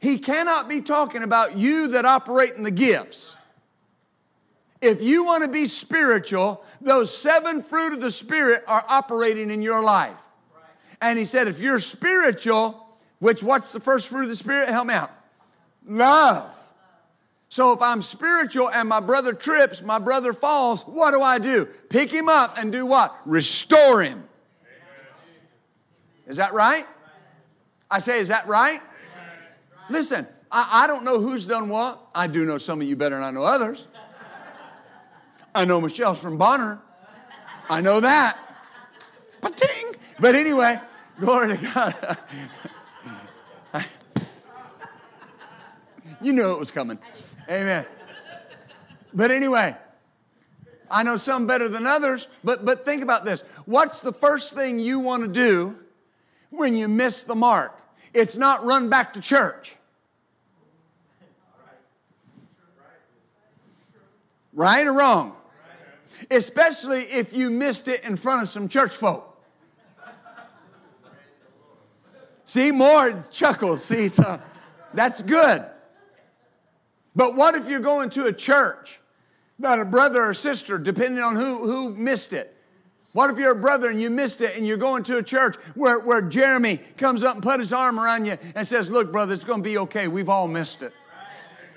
He 0.00 0.18
cannot 0.18 0.68
be 0.68 0.82
talking 0.82 1.22
about 1.22 1.56
you 1.56 1.88
that 1.88 2.04
operate 2.04 2.54
in 2.54 2.62
the 2.62 2.70
gifts. 2.70 3.34
If 4.82 5.02
you 5.02 5.24
want 5.24 5.44
to 5.44 5.48
be 5.48 5.66
spiritual, 5.66 6.62
those 6.82 7.16
seven 7.16 7.62
fruit 7.62 7.94
of 7.94 8.02
the 8.02 8.10
Spirit 8.10 8.64
are 8.66 8.84
operating 8.86 9.50
in 9.50 9.62
your 9.62 9.82
life. 9.82 10.16
And 11.04 11.18
he 11.18 11.26
said, 11.26 11.48
if 11.48 11.60
you're 11.60 11.80
spiritual, 11.80 12.82
which 13.18 13.42
what's 13.42 13.72
the 13.72 13.78
first 13.78 14.08
fruit 14.08 14.22
of 14.22 14.30
the 14.30 14.36
Spirit? 14.36 14.70
Help 14.70 14.86
me 14.86 14.94
out. 14.94 15.10
Love. 15.86 16.50
So 17.50 17.74
if 17.74 17.82
I'm 17.82 18.00
spiritual 18.00 18.70
and 18.70 18.88
my 18.88 19.00
brother 19.00 19.34
trips, 19.34 19.82
my 19.82 19.98
brother 19.98 20.32
falls, 20.32 20.80
what 20.84 21.10
do 21.10 21.20
I 21.20 21.38
do? 21.38 21.66
Pick 21.90 22.10
him 22.10 22.30
up 22.30 22.56
and 22.56 22.72
do 22.72 22.86
what? 22.86 23.14
Restore 23.26 24.02
him. 24.02 24.24
Is 26.26 26.38
that 26.38 26.54
right? 26.54 26.86
I 27.90 27.98
say, 27.98 28.18
is 28.18 28.28
that 28.28 28.48
right? 28.48 28.80
Listen, 29.90 30.26
I, 30.50 30.84
I 30.84 30.86
don't 30.86 31.04
know 31.04 31.20
who's 31.20 31.44
done 31.44 31.68
what. 31.68 32.00
I 32.14 32.28
do 32.28 32.46
know 32.46 32.56
some 32.56 32.80
of 32.80 32.88
you 32.88 32.96
better 32.96 33.16
than 33.16 33.24
I 33.24 33.30
know 33.30 33.42
others. 33.42 33.86
I 35.54 35.66
know 35.66 35.82
Michelle's 35.82 36.18
from 36.18 36.38
Bonner. 36.38 36.80
I 37.68 37.82
know 37.82 38.00
that. 38.00 38.38
Ba-ting. 39.42 39.96
But 40.18 40.34
anyway, 40.34 40.80
glory 41.18 41.56
to 41.56 42.18
God. 43.74 43.84
you 46.20 46.32
knew 46.32 46.52
it 46.52 46.58
was 46.58 46.70
coming. 46.70 46.98
Amen. 47.48 47.86
But 49.12 49.30
anyway, 49.30 49.76
I 50.90 51.02
know 51.02 51.16
some 51.16 51.46
better 51.46 51.68
than 51.68 51.86
others, 51.86 52.26
but, 52.42 52.64
but 52.64 52.84
think 52.84 53.02
about 53.02 53.24
this. 53.24 53.42
What's 53.64 54.00
the 54.00 54.12
first 54.12 54.54
thing 54.54 54.78
you 54.78 54.98
want 54.98 55.22
to 55.22 55.28
do 55.28 55.76
when 56.50 56.76
you 56.76 56.88
miss 56.88 57.22
the 57.22 57.34
mark? 57.34 57.80
It's 58.12 58.36
not 58.36 58.64
run 58.64 58.88
back 58.88 59.14
to 59.14 59.20
church. 59.20 59.76
Right 64.52 64.86
or 64.86 64.92
wrong? 64.92 65.34
Especially 66.30 67.02
if 67.02 67.32
you 67.32 67.50
missed 67.50 67.88
it 67.88 68.04
in 68.04 68.16
front 68.16 68.42
of 68.42 68.48
some 68.48 68.68
church 68.68 68.94
folk. 68.94 69.33
See, 72.44 72.70
more 72.70 73.24
chuckles. 73.30 73.84
See, 73.84 74.08
so 74.08 74.40
that's 74.92 75.22
good. 75.22 75.64
But 77.16 77.36
what 77.36 77.54
if 77.54 77.68
you're 77.68 77.80
going 77.80 78.10
to 78.10 78.26
a 78.26 78.32
church 78.32 79.00
that 79.58 79.78
a 79.78 79.84
brother 79.84 80.22
or 80.22 80.34
sister, 80.34 80.78
depending 80.78 81.22
on 81.22 81.36
who, 81.36 81.66
who 81.66 81.94
missed 81.94 82.32
it? 82.32 82.50
What 83.12 83.30
if 83.30 83.38
you're 83.38 83.52
a 83.52 83.56
brother 83.56 83.88
and 83.90 84.02
you 84.02 84.10
missed 84.10 84.40
it 84.40 84.56
and 84.56 84.66
you're 84.66 84.76
going 84.76 85.04
to 85.04 85.18
a 85.18 85.22
church 85.22 85.54
where, 85.76 86.00
where 86.00 86.20
Jeremy 86.20 86.78
comes 86.96 87.22
up 87.22 87.34
and 87.34 87.42
put 87.42 87.60
his 87.60 87.72
arm 87.72 88.00
around 88.00 88.24
you 88.24 88.36
and 88.56 88.66
says, 88.66 88.90
Look, 88.90 89.12
brother, 89.12 89.32
it's 89.32 89.44
going 89.44 89.62
to 89.62 89.68
be 89.68 89.78
okay. 89.78 90.08
We've 90.08 90.28
all 90.28 90.48
missed 90.48 90.82
it. 90.82 90.92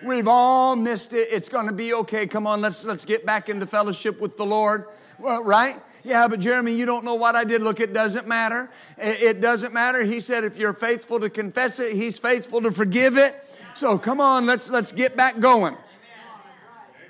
We've 0.04 0.28
all 0.28 0.76
missed 0.76 1.14
it. 1.14 1.28
It's 1.32 1.48
going 1.50 1.68
to 1.68 1.74
be 1.74 1.94
okay. 1.94 2.26
Come 2.26 2.48
on, 2.48 2.62
let's 2.62 2.84
let's 2.84 3.06
get 3.06 3.26
back 3.26 3.50
into 3.50 3.68
fellowship 3.68 4.20
with 4.20 4.36
the 4.36 4.46
Lord. 4.46 4.86
Well, 5.20 5.44
right? 5.44 5.82
Yeah, 6.04 6.28
but 6.28 6.40
Jeremy, 6.40 6.74
you 6.74 6.86
don't 6.86 7.04
know 7.04 7.16
what 7.16 7.36
I 7.36 7.44
did. 7.44 7.62
Look, 7.62 7.80
it 7.80 7.94
doesn't 7.94 8.28
matter. 8.28 8.70
It, 8.98 9.42
doesn't 9.42 9.74
matter. 9.74 10.04
He 10.04 10.20
said 10.20 10.44
if 10.44 10.58
you're 10.58 10.74
faithful 10.74 11.20
to 11.20 11.30
confess 11.30 11.80
it, 11.80 11.94
he's 11.94 12.18
faithful 12.18 12.62
to 12.62 12.72
forgive 12.72 13.18
it. 13.18 13.44
So 13.76 13.98
come 13.98 14.20
on, 14.20 14.46
let's 14.46 14.70
let's 14.70 14.92
get 14.92 15.16
back 15.16 15.40
going. 15.40 15.78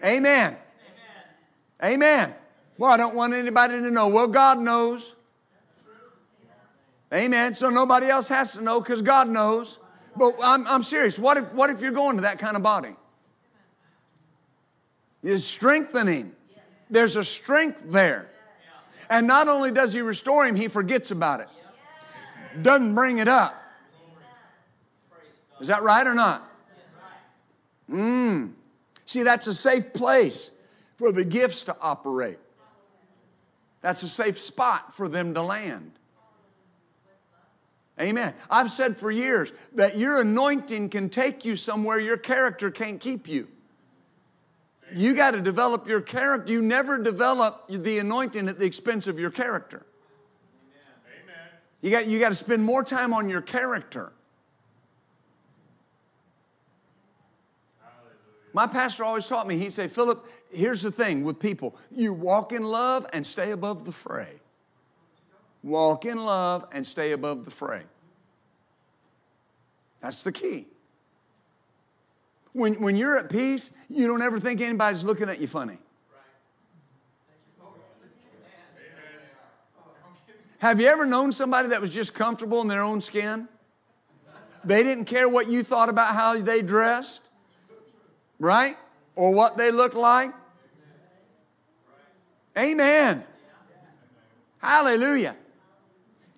Amen. 0.04 0.58
Amen. 1.84 2.34
Well, 2.78 2.92
I 2.92 2.98
don't 2.98 3.16
want 3.16 3.34
anybody 3.34 3.82
to 3.82 3.92
know. 3.92 4.08
Well, 4.08 4.28
God 4.28 4.60
knows. 4.60 5.16
Amen. 7.14 7.54
So 7.54 7.70
nobody 7.70 8.08
else 8.08 8.28
has 8.28 8.54
to 8.54 8.62
know 8.62 8.82
because 8.82 9.02
God 9.02 9.30
knows. 9.30 9.78
But 10.16 10.36
I'm, 10.44 10.68
I'm 10.68 10.84
serious. 10.84 11.18
What 11.18 11.38
if, 11.38 11.54
what 11.54 11.70
if 11.70 11.80
you're 11.80 11.92
going 11.92 12.18
to 12.18 12.24
that 12.24 12.40
kind 12.40 12.58
of 12.58 12.64
body? 12.64 12.96
It's 15.24 15.46
strengthening. 15.46 16.34
There's 16.90 17.16
a 17.16 17.24
strength 17.24 17.84
there. 17.86 18.30
And 19.10 19.28
not 19.28 19.48
only 19.48 19.72
does 19.72 19.94
he 19.94 20.02
restore 20.02 20.46
him, 20.46 20.56
he 20.56 20.68
forgets 20.68 21.12
about 21.12 21.40
it. 21.40 21.48
Doesn't 22.62 22.96
bring 22.96 23.20
it 23.20 23.28
up. 23.28 23.62
Is 25.60 25.68
that 25.68 25.84
right 25.84 26.06
or 26.06 26.14
not? 26.14 26.44
Mmm. 27.90 28.52
See, 29.06 29.24
that's 29.24 29.48
a 29.48 29.54
safe 29.54 29.94
place 29.94 30.50
for 30.98 31.12
the 31.12 31.24
gifts 31.24 31.64
to 31.64 31.76
operate. 31.80 32.40
That's 33.82 34.04
a 34.04 34.10
safe 34.10 34.42
spot 34.42 34.96
for 34.96 35.08
them 35.08 35.34
to 35.34 35.42
land. 35.42 35.94
Amen. 38.00 38.34
I've 38.50 38.72
said 38.72 38.98
for 38.98 39.10
years 39.10 39.52
that 39.74 39.98
your 39.98 40.22
anointing 40.22 40.90
can 40.90 41.10
take 41.10 41.46
you 41.46 41.56
somewhere 41.56 42.00
your 42.00 42.18
character 42.18 42.70
can't 42.70 43.00
keep 43.00 43.28
you. 43.28 43.48
You 44.94 45.14
got 45.14 45.32
to 45.32 45.42
develop 45.42 45.88
your 45.88 46.02
character. 46.02 46.52
You 46.52 46.62
never 46.62 46.98
develop 46.98 47.66
the 47.70 48.00
anointing 48.00 48.48
at 48.48 48.60
the 48.60 48.66
expense 48.66 49.08
of 49.08 49.20
your 49.20 49.32
character. 49.32 49.86
Amen. 51.24 51.36
You 51.82 51.92
got, 51.92 52.08
you 52.08 52.20
got 52.20 52.30
to 52.30 52.36
spend 52.36 52.64
more 52.64 52.84
time 52.84 53.14
on 53.14 53.30
your 53.30 53.42
character. 53.42 54.14
My 58.54 58.66
pastor 58.66 59.04
always 59.04 59.28
taught 59.28 59.48
me, 59.48 59.58
he'd 59.60 59.74
say, 59.74 59.88
Philip, 59.88 60.26
here's 60.52 60.82
the 60.82 60.90
thing 60.90 61.24
with 61.24 61.40
people 61.40 61.76
you 61.92 62.12
walk 62.12 62.52
in 62.52 62.64
love 62.64 63.06
and 63.14 63.28
stay 63.28 63.52
above 63.52 63.86
the 63.86 63.92
fray. 63.92 64.40
Walk 65.64 66.06
in 66.06 66.18
love 66.18 66.66
and 66.72 66.88
stay 66.88 67.12
above 67.12 67.46
the 67.46 67.52
fray. 67.52 67.84
That's 70.02 70.24
the 70.24 70.32
key. 70.32 70.68
When, 72.58 72.74
when 72.82 72.96
you're 72.96 73.16
at 73.20 73.30
peace, 73.30 73.70
you 73.88 74.08
don't 74.08 74.24
ever 74.24 74.40
think 74.40 74.62
anybody's 74.62 75.04
looking 75.04 75.30
at 75.30 75.40
you 75.40 75.48
funny. 75.48 75.78
Have 80.58 80.82
you 80.82 80.88
ever 80.88 81.06
known 81.06 81.32
somebody 81.32 81.68
that 81.68 81.80
was 81.80 81.92
just 81.92 82.16
comfortable 82.16 82.62
in 82.62 82.68
their 82.68 82.82
own 82.82 83.00
skin? 83.00 83.48
They 84.64 84.82
didn't 84.82 85.06
care 85.06 85.30
what 85.30 85.48
you 85.48 85.62
thought 85.62 85.88
about 85.88 86.16
how 86.16 86.42
they 86.42 86.64
dressed, 86.64 87.22
right? 88.40 88.76
Or 89.16 89.32
what 89.32 89.56
they 89.56 89.70
looked 89.70 89.94
like. 89.94 90.34
Amen. 92.58 93.24
Hallelujah. 94.58 95.36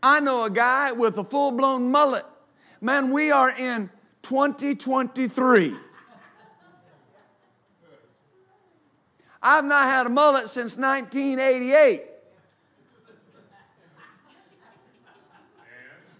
I 0.03 0.19
know 0.19 0.43
a 0.43 0.49
guy 0.49 0.91
with 0.91 1.17
a 1.17 1.23
full 1.23 1.53
blown 1.53 1.89
mullet. 1.89 2.25
Man, 2.81 3.09
we 3.09 3.31
are 3.31 3.51
in 3.51 3.89
2023. 4.23 5.77
I've 9.41 9.65
not 9.65 9.83
had 9.85 10.05
a 10.05 10.09
mullet 10.09 10.49
since 10.49 10.75
1988. 10.77 12.03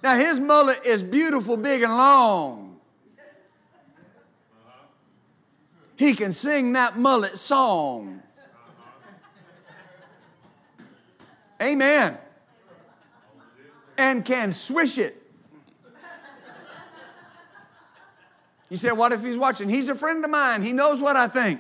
Now, 0.02 0.16
his 0.16 0.40
mullet 0.40 0.86
is 0.86 1.04
beautiful, 1.04 1.58
big, 1.58 1.82
and 1.82 1.98
long. 1.98 2.80
He 5.98 6.14
can 6.14 6.32
sing 6.32 6.72
that 6.74 6.98
mullet 6.98 7.38
song. 7.38 8.22
Amen. 11.62 12.18
And 13.98 14.24
can 14.24 14.54
swish 14.54 14.98
it. 14.98 15.22
You 18.70 18.78
say, 18.78 18.92
what 18.92 19.12
if 19.12 19.22
he's 19.22 19.36
watching? 19.36 19.68
He's 19.68 19.90
a 19.90 19.96
friend 19.96 20.24
of 20.24 20.32
mine. 20.32 20.62
He 20.62 20.72
knows 20.72 21.02
what 21.02 21.18
I 21.18 21.28
think. 21.28 21.60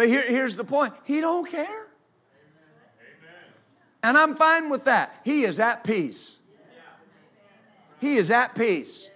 But 0.00 0.08
here, 0.08 0.22
here's 0.22 0.56
the 0.56 0.64
point 0.64 0.94
He 1.04 1.20
don't 1.20 1.46
care. 1.46 1.66
Amen. 1.66 1.86
And 4.02 4.16
I'm 4.16 4.34
fine 4.34 4.70
with 4.70 4.86
that. 4.86 5.14
He 5.26 5.44
is 5.44 5.60
at 5.60 5.84
peace. 5.84 6.38
He 8.00 8.16
is 8.16 8.30
at 8.30 8.54
peace. 8.54 9.10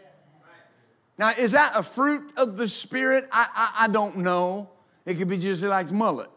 Now, 1.16 1.30
is 1.30 1.52
that 1.52 1.72
a 1.74 1.82
fruit 1.82 2.32
of 2.36 2.58
the 2.58 2.68
Spirit? 2.68 3.26
I, 3.32 3.46
I, 3.54 3.84
I 3.84 3.88
don't 3.88 4.18
know. 4.18 4.68
It 5.06 5.14
could 5.14 5.28
be 5.28 5.38
just 5.38 5.62
like 5.62 5.90
mullet. 5.90 6.28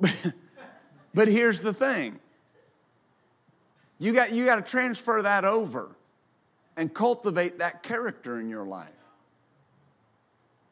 but 1.12 1.26
here's 1.26 1.60
the 1.60 1.72
thing 1.72 2.20
you 3.98 4.12
got, 4.12 4.32
you 4.32 4.44
got 4.44 4.56
to 4.56 4.62
transfer 4.62 5.22
that 5.22 5.44
over 5.44 5.88
and 6.76 6.94
cultivate 6.94 7.58
that 7.58 7.82
character 7.82 8.38
in 8.38 8.48
your 8.48 8.64
life. 8.64 8.90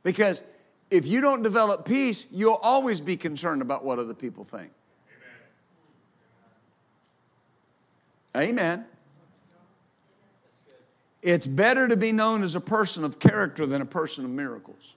Because 0.05 0.45
if 0.91 1.07
you 1.07 1.21
don't 1.21 1.43
develop 1.43 1.85
peace, 1.85 2.25
you'll 2.31 2.55
always 2.55 3.01
be 3.01 3.17
concerned 3.17 3.63
about 3.63 3.85
what 3.85 3.99
other 3.99 4.15
people 4.15 4.45
think. 4.45 4.71
Amen. 8.37 8.49
Amen. 8.49 8.85
It's 11.23 11.47
better 11.47 11.89
to 11.89 11.97
be 11.97 12.13
known 12.13 12.45
as 12.45 12.55
a 12.55 12.61
person 12.61 13.03
of 13.03 13.19
character 13.19 13.67
than 13.67 13.83
a 13.83 13.87
person 13.87 14.25
of 14.25 14.31
miracles. 14.31 14.95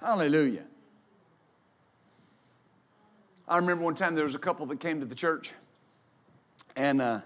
Hallelujah. 0.00 0.64
I 3.46 3.56
remember 3.56 3.84
one 3.84 3.94
time 3.94 4.14
there 4.14 4.24
was 4.24 4.34
a 4.34 4.38
couple 4.38 4.66
that 4.66 4.80
came 4.80 5.00
to 5.00 5.06
the 5.06 5.14
church, 5.14 5.52
and 6.74 7.02
uh, 7.02 7.20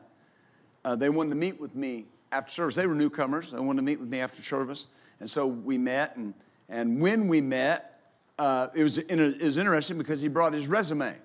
uh, 0.87 0.95
they 0.95 1.11
wanted 1.11 1.30
to 1.30 1.34
meet 1.34 1.61
with 1.61 1.74
me 1.74 2.05
after 2.30 2.53
service. 2.53 2.76
They 2.76 2.87
were 2.87 2.95
newcomers. 2.95 3.51
They 3.51 3.59
wanted 3.59 3.80
to 3.80 3.82
meet 3.82 3.99
with 3.99 4.09
me 4.09 4.20
after 4.20 4.41
service, 4.41 4.87
and 5.18 5.28
so 5.28 5.45
we 5.45 5.78
met. 5.78 6.16
And 6.16 6.32
and 6.68 7.01
when 7.01 7.26
we 7.26 7.41
met, 7.41 8.01
uh, 8.39 8.68
it 8.72 8.84
was 8.84 8.99
it 8.99 9.43
was 9.43 9.59
interesting 9.59 9.99
because 9.99 10.20
he 10.20 10.28
brought 10.28 10.53
his 10.53 10.68
resume, 10.68 11.16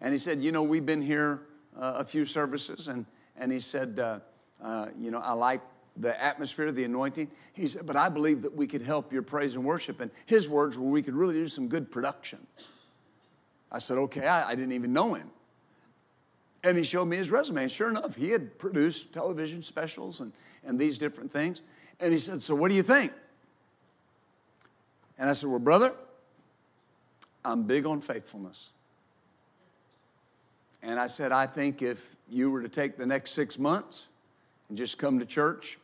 and 0.00 0.12
he 0.12 0.18
said, 0.18 0.42
"You 0.42 0.52
know, 0.52 0.62
we've 0.62 0.86
been 0.86 1.02
here 1.02 1.42
uh, 1.78 1.96
a 1.98 2.04
few 2.04 2.24
services," 2.24 2.88
and 2.88 3.04
and 3.36 3.52
he 3.52 3.60
said, 3.60 4.00
uh, 4.00 4.20
uh, 4.64 4.86
"You 4.98 5.10
know, 5.10 5.20
I 5.20 5.32
like." 5.32 5.60
the 6.00 6.22
atmosphere, 6.22 6.70
the 6.70 6.84
anointing. 6.84 7.28
He 7.54 7.66
said, 7.66 7.84
but 7.84 7.96
I 7.96 8.08
believe 8.08 8.42
that 8.42 8.54
we 8.54 8.68
could 8.68 8.82
help 8.82 9.12
your 9.12 9.22
praise 9.22 9.56
and 9.56 9.64
worship. 9.64 10.00
And 10.00 10.12
his 10.26 10.48
words 10.48 10.78
were, 10.78 10.88
we 10.88 11.02
could 11.02 11.16
really 11.16 11.34
do 11.34 11.48
some 11.48 11.66
good 11.66 11.90
production. 11.90 12.38
I 13.72 13.80
said, 13.80 13.98
okay, 13.98 14.28
I, 14.28 14.50
I 14.50 14.54
didn't 14.54 14.70
even 14.70 14.92
know 14.92 15.14
him. 15.14 15.28
And 16.64 16.76
he 16.76 16.82
showed 16.82 17.06
me 17.06 17.16
his 17.16 17.30
resume. 17.30 17.62
And 17.62 17.72
sure 17.72 17.88
enough, 17.88 18.16
he 18.16 18.30
had 18.30 18.58
produced 18.58 19.12
television 19.12 19.62
specials 19.62 20.20
and, 20.20 20.32
and 20.64 20.78
these 20.78 20.98
different 20.98 21.32
things. 21.32 21.60
And 22.00 22.12
he 22.12 22.18
said, 22.18 22.42
So 22.42 22.54
what 22.54 22.68
do 22.68 22.74
you 22.74 22.82
think? 22.82 23.12
And 25.18 25.30
I 25.30 25.32
said, 25.32 25.48
Well, 25.48 25.58
brother, 25.58 25.94
I'm 27.44 27.62
big 27.64 27.86
on 27.86 28.00
faithfulness. 28.00 28.70
And 30.82 30.98
I 30.98 31.06
said, 31.06 31.32
I 31.32 31.46
think 31.46 31.82
if 31.82 32.16
you 32.28 32.50
were 32.50 32.62
to 32.62 32.68
take 32.68 32.96
the 32.96 33.06
next 33.06 33.32
six 33.32 33.58
months 33.58 34.06
and 34.68 34.78
just 34.78 34.98
come 34.98 35.18
to 35.18 35.26
church, 35.26 35.78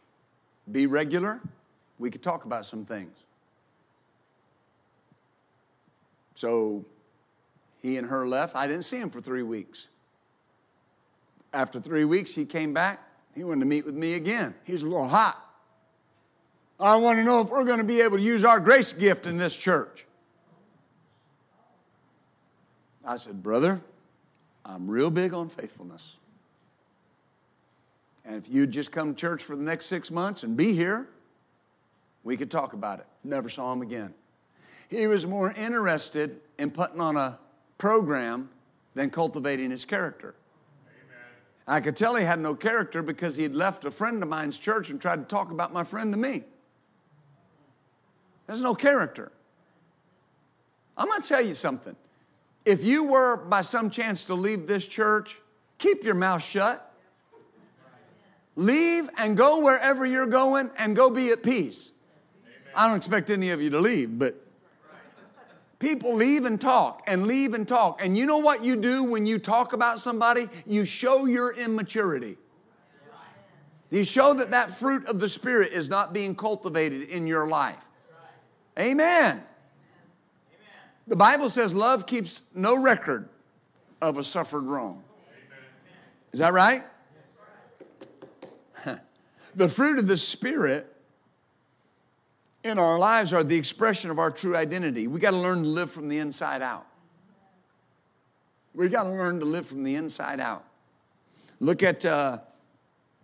be 0.71 0.87
regular, 0.87 1.41
we 1.99 2.11
could 2.11 2.23
talk 2.23 2.45
about 2.45 2.67
some 2.67 2.85
things. 2.85 3.17
So 6.35 6.85
he 7.83 7.97
and 7.97 8.09
her 8.09 8.27
left. 8.27 8.57
I 8.57 8.67
didn't 8.67 8.85
see 8.85 8.99
him 8.99 9.11
for 9.11 9.21
three 9.21 9.43
weeks. 9.43 9.89
After 11.55 11.81
three 11.81 12.05
weeks, 12.05 12.35
he 12.35 12.45
came 12.45 12.75
back. 12.75 13.01
He 13.33 13.45
wanted 13.45 13.61
to 13.61 13.67
meet 13.67 13.87
with 13.87 13.95
me 13.95 14.15
again. 14.15 14.57
He's 14.65 14.83
a 14.83 14.87
little 14.87 15.09
hot. 15.09 15.41
I 16.81 16.97
want 16.97 17.19
to 17.19 17.25
know 17.25 17.41
if 17.41 17.49
we're 17.49 17.65
going 17.65 17.79
to 17.79 17.85
be 17.85 18.01
able 18.01 18.17
to 18.17 18.23
use 18.23 18.43
our 18.43 18.59
grace 18.59 18.93
gift 18.93 19.27
in 19.27 19.37
this 19.37 19.55
church. 19.55 20.05
I 23.05 23.19
said, 23.19 23.41
Brother, 23.41 23.81
I'm 24.65 24.91
real 24.91 25.11
big 25.11 25.33
on 25.33 25.49
faithfulness. 25.49 26.17
And 28.25 28.35
if 28.37 28.53
you'd 28.53 28.73
just 28.73 28.91
come 28.91 29.15
to 29.15 29.21
church 29.21 29.45
for 29.45 29.55
the 29.55 29.63
next 29.63 29.87
six 29.87 30.11
months 30.11 30.43
and 30.43 30.57
be 30.57 30.75
here, 30.75 31.09
we 32.25 32.37
could 32.37 32.51
talk 32.51 32.73
about 32.73 32.99
it. 32.99 33.07
Never 33.23 33.49
saw 33.49 33.73
him 33.73 33.83
again. 33.83 34.13
He 34.89 35.07
was 35.07 35.25
more 35.25 35.53
interested 35.53 36.41
in 36.59 36.73
putting 36.73 37.01
on 37.01 37.17
a 37.17 37.39
program 37.79 38.49
than 38.95 39.11
cultivating 39.11 39.71
his 39.71 39.85
character. 39.85 40.35
I 41.67 41.81
could 41.81 41.97
tell 41.97 42.15
he 42.15 42.25
had 42.25 42.41
no 42.41 42.55
character 42.55 43.03
because 43.03 43.37
he 43.37 43.43
had 43.43 43.55
left 43.55 43.85
a 43.85 43.91
friend 43.91 44.23
of 44.23 44.29
mine's 44.29 44.59
church 44.59 44.91
and 44.91 45.01
tried 45.01 45.17
to 45.17 45.25
talk 45.25 45.51
about 45.51 45.73
my 45.73 45.83
friend 45.83 46.13
to 46.13 46.19
me. 46.19 46.45
There's 48.47 48.61
no 48.61 48.75
character. 48.75 49.33
I'm 50.97 51.09
going 51.09 51.23
to 51.23 51.29
tell 51.29 51.41
you 51.41 51.55
something. 51.55 51.97
If 52.65 52.85
you 52.85 53.05
were 53.05 53.37
by 53.37 53.63
some 53.63 53.91
chance 53.91 54.25
to 54.25 54.35
leave 54.35 54.67
this 54.67 54.85
church, 54.87 55.39
keep 55.79 56.05
your 56.05 56.15
mouth 56.15 56.43
shut. 56.43 56.93
Leave 58.57 59.09
and 59.17 59.37
go 59.37 59.59
wherever 59.59 60.07
you're 60.07 60.27
going 60.27 60.71
and 60.79 60.95
go 60.95 61.11
be 61.11 61.31
at 61.31 61.43
peace. 61.43 61.91
I 62.75 62.87
don't 62.87 62.97
expect 62.97 63.31
any 63.31 63.51
of 63.51 63.61
you 63.61 63.71
to 63.71 63.81
leave, 63.81 64.19
but 64.19 64.44
people 65.85 66.15
leave 66.15 66.45
and 66.47 66.61
talk 66.61 67.03
and 67.07 67.27
leave 67.27 67.55
and 67.55 67.69
talk. 67.69 68.03
And 68.03 68.17
you 68.17 68.27
know 68.27 68.39
what 68.39 68.65
you 68.65 68.75
do 68.77 69.05
when 69.05 69.27
you 69.27 69.39
talk 69.39 69.73
about 69.73 70.01
somebody? 70.01 70.49
You 70.67 70.85
show 70.85 71.27
your 71.27 71.55
immaturity. 71.55 72.39
You 73.91 74.03
show 74.03 74.35
that 74.35 74.51
that 74.51 74.73
fruit 74.73 75.07
of 75.07 75.21
the 75.21 75.29
Spirit 75.29 75.73
is 75.73 75.89
not 75.89 76.13
being 76.13 76.35
cultivated 76.35 77.09
in 77.11 77.27
your 77.27 77.47
life. 77.47 77.77
Amen. 78.79 79.43
The 81.07 81.17
Bible 81.17 81.51
says 81.51 81.75
love 81.75 82.07
keeps 82.07 82.43
no 82.55 82.75
record 82.75 83.29
of 84.01 84.19
a 84.19 84.25
suffered 84.25 84.65
wrong. 84.65 85.05
Is 86.33 86.41
that 86.41 86.53
right? 86.53 86.83
The 89.57 89.69
fruit 89.69 90.01
of 90.01 90.09
the 90.09 90.17
Spirit 90.17 90.94
in 92.65 92.79
our 92.79 92.99
lives 92.99 93.33
are 93.33 93.45
the 93.45 93.57
expression 93.57 94.11
of 94.11 94.19
our 94.19 94.31
true 94.31 94.57
identity. 94.57 95.07
We 95.07 95.21
got 95.21 95.33
to 95.33 95.37
learn 95.37 95.63
to 95.63 95.69
live 95.69 95.91
from 95.91 96.09
the 96.09 96.19
inside 96.19 96.63
out. 96.63 96.87
We 98.75 98.89
got 98.89 99.05
to 99.05 99.11
learn 99.11 99.39
to 99.41 99.47
live 99.47 99.67
from 99.67 99.85
the 99.85 99.95
inside 99.95 100.41
out. 100.41 100.65
Look 101.61 101.83
at 101.83 102.05
uh, 102.05 102.39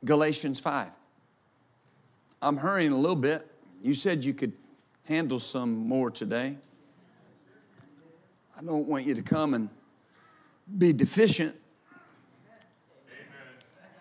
Galatians 0.05 0.61
5. 0.61 0.89
I'm 2.43 2.59
hurrying 2.59 2.93
a 2.93 2.99
little 2.99 3.17
bit. 3.17 3.51
You 3.83 3.95
said 3.95 4.25
you 4.25 4.35
could 4.35 4.53
handle 5.05 5.41
some 5.41 5.89
more 5.89 6.11
today. 6.11 6.57
I 8.57 8.63
don't 8.63 8.87
want 8.87 9.07
you 9.07 9.15
to 9.15 9.23
come 9.23 9.55
and 9.55 9.71
be 10.79 10.93
deficient. 10.93 11.57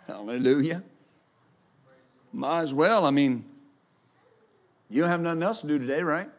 Amen. 0.05 0.27
Hallelujah. 0.27 0.83
Might 2.33 2.61
as 2.61 2.73
well. 2.73 3.05
I 3.05 3.11
mean, 3.11 3.45
you 4.89 5.01
don't 5.01 5.09
have 5.11 5.21
nothing 5.21 5.43
else 5.43 5.61
to 5.61 5.67
do 5.67 5.77
today, 5.77 6.01
right? 6.01 6.29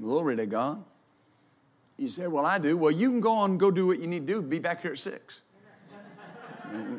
Glory 0.00 0.36
to 0.36 0.46
God. 0.46 0.82
You 1.96 2.08
say, 2.08 2.26
Well, 2.26 2.44
I 2.44 2.58
do. 2.58 2.76
Well, 2.76 2.90
you 2.90 3.08
can 3.10 3.20
go 3.20 3.36
on 3.36 3.52
and 3.52 3.60
go 3.60 3.70
do 3.70 3.86
what 3.86 4.00
you 4.00 4.06
need 4.06 4.26
to 4.26 4.32
do. 4.34 4.42
Be 4.42 4.58
back 4.58 4.82
here 4.82 4.92
at 4.92 4.98
six. 4.98 5.40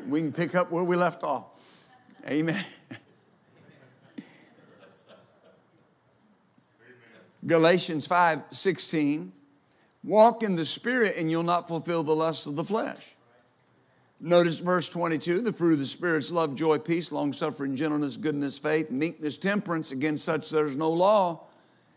we 0.08 0.20
can 0.20 0.32
pick 0.32 0.54
up 0.54 0.70
where 0.70 0.84
we 0.84 0.96
left 0.96 1.22
off. 1.22 1.44
Amen. 2.26 2.64
Galatians 7.46 8.06
5 8.06 8.42
16. 8.50 9.32
Walk 10.02 10.42
in 10.42 10.56
the 10.56 10.64
Spirit, 10.64 11.16
and 11.16 11.30
you'll 11.30 11.42
not 11.42 11.68
fulfill 11.68 12.02
the 12.02 12.14
lust 12.14 12.46
of 12.46 12.56
the 12.56 12.64
flesh. 12.64 13.15
Notice 14.20 14.58
verse 14.58 14.88
22 14.88 15.42
the 15.42 15.52
fruit 15.52 15.74
of 15.74 15.78
the 15.78 15.84
Spirit's 15.84 16.30
love, 16.30 16.54
joy, 16.54 16.78
peace, 16.78 17.12
long 17.12 17.32
suffering, 17.32 17.76
gentleness, 17.76 18.16
goodness, 18.16 18.58
faith, 18.58 18.90
meekness, 18.90 19.36
temperance. 19.36 19.90
Against 19.90 20.24
such 20.24 20.50
there's 20.50 20.76
no 20.76 20.90
law. 20.90 21.44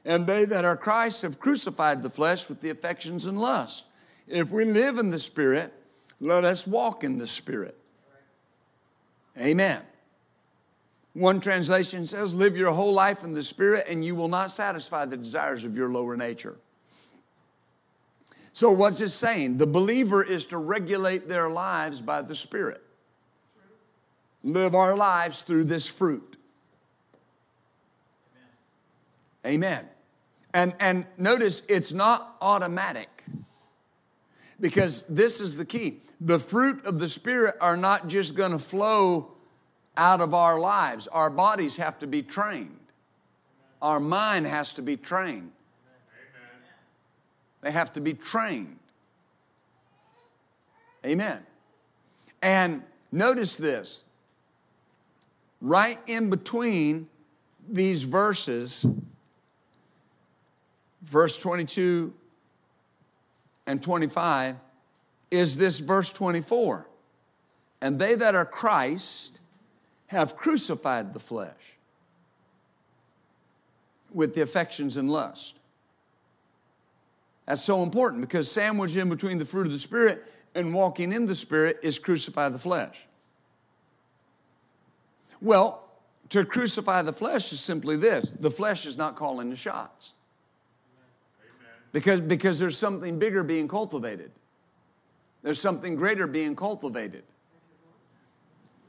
And 0.06 0.26
they 0.26 0.46
that 0.46 0.66
are 0.66 0.78
Christ 0.78 1.22
have 1.22 1.40
crucified 1.40 2.04
the 2.04 2.10
flesh 2.10 2.50
with 2.50 2.62
the 2.62 2.70
affections 2.70 3.26
and 3.26 3.40
lusts. 3.40 3.84
If 4.28 4.52
we 4.52 4.66
live 4.66 4.98
in 4.98 5.10
the 5.10 5.20
Spirit, 5.20 5.74
let 6.20 6.46
us 6.46 6.68
walk 6.68 7.04
in 7.04 7.18
the 7.18 7.28
Spirit. 7.28 7.78
Amen. 9.38 9.82
One 11.14 11.40
translation 11.40 12.06
says, 12.06 12.34
Live 12.34 12.58
your 12.58 12.72
whole 12.72 12.94
life 12.94 13.24
in 13.24 13.34
the 13.34 13.44
Spirit, 13.44 13.86
and 13.90 14.04
you 14.06 14.16
will 14.16 14.28
not 14.28 14.52
satisfy 14.52 15.06
the 15.06 15.18
desires 15.18 15.64
of 15.64 15.76
your 15.76 15.90
lower 15.90 16.16
nature. 16.16 16.58
So, 18.54 18.72
what's 18.72 19.00
it 19.00 19.10
saying? 19.10 19.58
The 19.58 19.68
believer 19.68 20.24
is 20.24 20.46
to 20.46 20.58
regulate 20.58 21.28
their 21.28 21.50
lives 21.50 22.02
by 22.02 22.22
the 22.22 22.36
Spirit. 22.36 22.82
Live 24.44 24.74
our 24.74 24.96
lives 24.96 25.44
through 25.44 25.66
this 25.66 25.88
fruit. 25.88 26.38
Amen. 29.46 29.88
And, 30.54 30.74
and 30.80 31.06
notice 31.18 31.62
it's 31.68 31.92
not 31.92 32.36
automatic 32.42 33.24
because 34.60 35.04
this 35.04 35.40
is 35.40 35.58
the 35.58 35.66
key. 35.66 36.02
The 36.20 36.40
fruit 36.40 36.86
of 36.86 37.00
the 37.00 37.08
Spirit 37.08 37.56
are 37.62 37.78
not 37.78 38.08
just 38.08 38.36
going 38.36 38.52
to 38.52 38.60
flow 38.60 39.32
out 39.96 40.22
of 40.22 40.34
our 40.34 40.60
lives, 40.60 41.08
our 41.08 41.30
bodies 41.30 41.76
have 41.76 42.00
to 42.00 42.08
be 42.08 42.22
trained, 42.24 42.80
our 43.82 44.00
mind 44.00 44.48
has 44.48 44.74
to 44.74 44.82
be 44.82 44.96
trained. 44.96 45.52
They 47.62 47.72
have 47.72 47.94
to 47.94 48.02
be 48.02 48.14
trained. 48.14 48.80
Amen. 51.06 51.46
And 52.42 52.84
notice 53.12 53.58
this 53.58 54.04
right 55.62 56.00
in 56.08 56.30
between 56.30 57.08
these 57.68 58.04
verses, 58.04 58.86
verse 61.02 61.38
22 61.38 62.14
and 63.68 63.82
25, 63.82 64.56
is 65.32 65.58
this 65.58 65.80
verse 65.80 66.12
24. 66.12 66.88
And 67.82 68.00
they 68.00 68.16
that 68.16 68.36
are 68.36 68.46
Christ 68.46 69.40
have 70.08 70.36
crucified 70.36 71.14
the 71.14 71.20
flesh 71.20 71.54
with 74.12 74.34
the 74.34 74.42
affections 74.42 74.98
and 74.98 75.12
lust. 75.12 75.59
That's 77.50 77.64
so 77.64 77.82
important 77.82 78.22
because 78.22 78.50
sandwiched 78.50 78.96
in 78.96 79.10
between 79.10 79.40
the 79.40 79.46
fruit 79.46 79.66
of 79.66 79.74
the 79.74 79.80
Spirit 79.80 80.24
and 80.54 80.72
walking 80.72 81.12
in 81.12 81.26
the 81.26 81.34
Spirit 81.34 81.80
is 81.82 81.98
crucify 81.98 82.48
the 82.50 82.60
flesh. 82.60 82.96
Well, 85.42 85.90
to 86.30 86.46
crucify 86.46 87.02
the 87.02 87.12
flesh 87.12 87.52
is 87.52 87.60
simply 87.60 87.98
this 87.98 88.28
the 88.40 88.52
flesh 88.52 88.86
is 88.86 88.98
not 88.98 89.16
calling 89.16 89.50
the 89.50 89.56
shots. 89.56 90.12
Because, 91.92 92.22
because 92.22 92.60
there's 92.60 92.78
something 92.78 93.18
bigger 93.18 93.44
being 93.44 93.68
cultivated. 93.68 94.30
There's 95.42 95.60
something 95.60 95.96
greater 95.96 96.28
being 96.28 96.56
cultivated. 96.56 97.24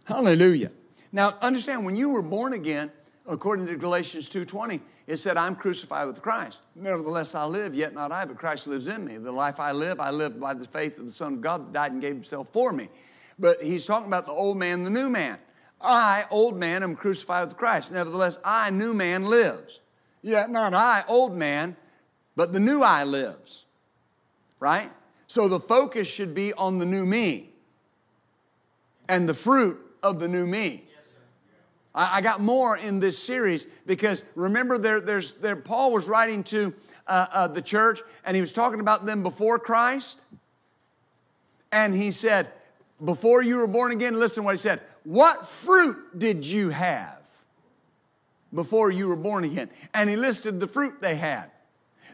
Hallelujah. 0.05 0.71
Now 1.13 1.33
understand 1.41 1.87
when 1.87 1.97
you 1.97 2.11
were 2.11 2.21
born 2.21 2.53
again, 2.53 2.93
according 3.31 3.67
to 3.69 3.77
Galatians 3.77 4.29
2:20, 4.29 4.81
it 5.07 5.17
said, 5.17 5.37
I'm 5.37 5.57
crucified 5.57 6.07
with 6.07 6.21
Christ. 6.21 6.61
Nevertheless, 6.75 7.35
I 7.35 7.45
live, 7.45 7.75
yet 7.75 7.95
not 7.95 8.13
I, 8.13 8.25
but 8.25 8.37
Christ 8.37 8.67
lives 8.67 8.89
in 8.89 9.05
me. 9.05 9.17
The 9.17 9.33
life 9.33 9.59
I 9.59 9.73
live, 9.73 10.01
I 10.01 10.11
live 10.11 10.39
by 10.39 10.55
the 10.55 10.67
faith 10.67 10.99
of 10.99 11.07
the 11.07 11.13
Son 11.13 11.35
of 11.35 11.41
God 11.41 11.67
that 11.67 11.73
died 11.73 11.93
and 11.93 12.01
gave 12.01 12.15
himself 12.15 12.49
for 12.53 12.73
me. 12.73 12.89
But 13.39 13.63
he's 13.63 13.87
talking 13.87 14.09
about 14.09 14.27
the 14.27 14.33
old 14.33 14.57
man, 14.57 14.85
the 14.85 14.91
new 14.91 15.09
man. 15.09 15.39
I, 15.81 16.27
old 16.31 16.57
man, 16.57 16.83
am 16.83 16.95
crucified 16.95 17.49
with 17.49 17.57
Christ. 17.57 17.91
Nevertheless, 17.91 18.39
I, 18.45 18.71
new 18.71 18.93
man, 18.93 19.25
lives. 19.25 19.81
Yet 20.23 20.51
not 20.51 20.75
I, 20.75 21.05
old 21.09 21.35
man, 21.35 21.77
but 22.37 22.53
the 22.53 22.61
new 22.61 22.83
I 22.83 23.05
lives. 23.05 23.65
Right? 24.59 24.93
So 25.27 25.49
the 25.49 25.61
focus 25.61 26.07
should 26.07 26.35
be 26.35 26.53
on 26.53 26.79
the 26.79 26.85
new 26.85 27.07
me 27.07 27.51
and 29.09 29.29
the 29.29 29.35
fruit 29.35 29.81
of 30.03 30.21
the 30.21 30.29
new 30.29 30.47
me. 30.47 30.85
I, 31.95 32.21
got 32.21 32.41
more 32.41 32.77
in 32.77 33.01
this 33.01 33.19
series 33.19 33.67
because 33.85 34.23
remember, 34.35 34.79
there, 34.79 35.01
there's, 35.01 35.35
there, 35.35 35.57
Paul 35.57 35.93
was 35.93 36.07
writing 36.07 36.45
to 36.45 36.73
uh, 37.07 37.27
uh, 37.33 37.49
the 37.49 37.63
church 37.63 38.01
and 38.25 38.37
he 38.37 38.41
was 38.41 38.53
talking 38.53 38.81
about 38.81 39.07
them 39.07 39.23
before 39.23 39.59
Christ. 39.59 40.21
And 41.73 41.95
he 41.95 42.11
said, 42.11 42.53
Before 43.05 43.43
you 43.43 43.57
were 43.57 43.67
born 43.67 43.91
again, 43.93 44.19
listen 44.19 44.45
what 44.45 44.53
he 44.53 44.59
said. 44.59 44.81
What 45.05 45.47
fruit 45.47 46.19
did 46.19 46.47
you 46.47 46.71
have 46.71 47.19
before 48.55 48.91
you 48.91 49.09
were 49.09 49.17
born 49.17 49.45
again? 49.45 49.71
And 49.93 50.09
he 50.09 50.17
listed 50.17 50.61
the 50.61 50.69
fruit 50.69 51.01
they 51.01 51.17
had. 51.17 51.51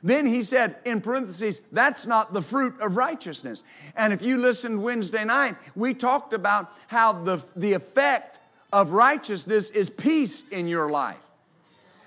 Then 0.02 0.26
he 0.26 0.42
said, 0.42 0.76
in 0.84 1.00
parentheses, 1.00 1.62
that's 1.72 2.06
not 2.06 2.32
the 2.32 2.42
fruit 2.42 2.78
of 2.80 2.96
righteousness. 2.96 3.62
And 3.96 4.12
if 4.12 4.22
you 4.22 4.38
listened 4.38 4.82
Wednesday 4.82 5.24
night, 5.24 5.56
we 5.74 5.94
talked 5.94 6.32
about 6.32 6.72
how 6.86 7.12
the, 7.12 7.42
the 7.56 7.72
effect 7.72 8.38
of 8.76 8.92
righteousness 8.92 9.70
is 9.70 9.88
peace 9.88 10.42
in 10.50 10.68
your 10.68 10.90
life. 10.90 11.16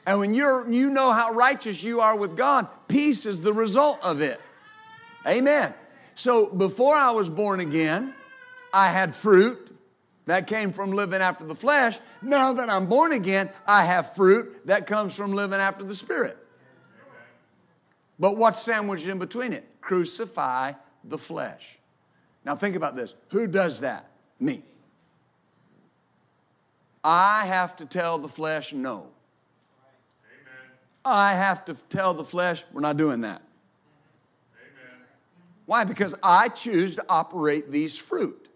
And 0.05 0.19
when 0.19 0.35
you're, 0.35 0.69
you 0.69 0.91
know 0.91 1.11
how 1.11 1.31
righteous 1.31 1.81
you 1.81 1.99
are 1.99 2.15
with 2.15 2.37
God, 2.37 2.67
peace 2.87 3.25
is 3.25 3.41
the 3.41 3.53
result 3.53 4.03
of 4.03 4.21
it. 4.21 4.39
Amen. 5.25 5.73
So 6.13 6.45
before 6.45 6.95
I 6.95 7.09
was 7.09 7.27
born 7.27 7.59
again, 7.59 8.13
I 8.71 8.91
had 8.91 9.15
fruit 9.15 9.75
that 10.27 10.45
came 10.45 10.71
from 10.71 10.91
living 10.91 11.21
after 11.21 11.43
the 11.43 11.55
flesh. 11.55 11.97
Now 12.21 12.53
that 12.53 12.69
I'm 12.69 12.85
born 12.85 13.13
again, 13.13 13.49
I 13.65 13.85
have 13.85 14.13
fruit 14.13 14.67
that 14.67 14.85
comes 14.85 15.15
from 15.15 15.33
living 15.33 15.59
after 15.59 15.83
the 15.83 15.95
Spirit. 15.95 16.37
But 18.19 18.37
what's 18.37 18.61
sandwiched 18.61 19.07
in 19.07 19.17
between 19.17 19.53
it? 19.53 19.67
Crucify 19.81 20.73
the 21.03 21.17
flesh. 21.17 21.79
Now 22.45 22.55
think 22.55 22.75
about 22.75 22.95
this. 22.95 23.15
Who 23.29 23.47
does 23.47 23.79
that? 23.79 24.11
Me. 24.39 24.61
I 27.03 27.45
have 27.45 27.75
to 27.77 27.85
tell 27.85 28.17
the 28.17 28.27
flesh 28.27 28.73
no. 28.73 29.07
Amen. 30.25 30.71
I 31.05 31.33
have 31.33 31.65
to 31.65 31.73
tell 31.89 32.13
the 32.13 32.23
flesh 32.23 32.63
we're 32.73 32.81
not 32.81 32.97
doing 32.97 33.21
that. 33.21 33.41
Amen. 34.55 34.97
Why? 35.65 35.83
Because 35.83 36.15
I 36.21 36.49
choose 36.49 36.95
to 36.97 37.05
operate 37.07 37.71
these 37.71 37.97
fruit. 37.97 38.49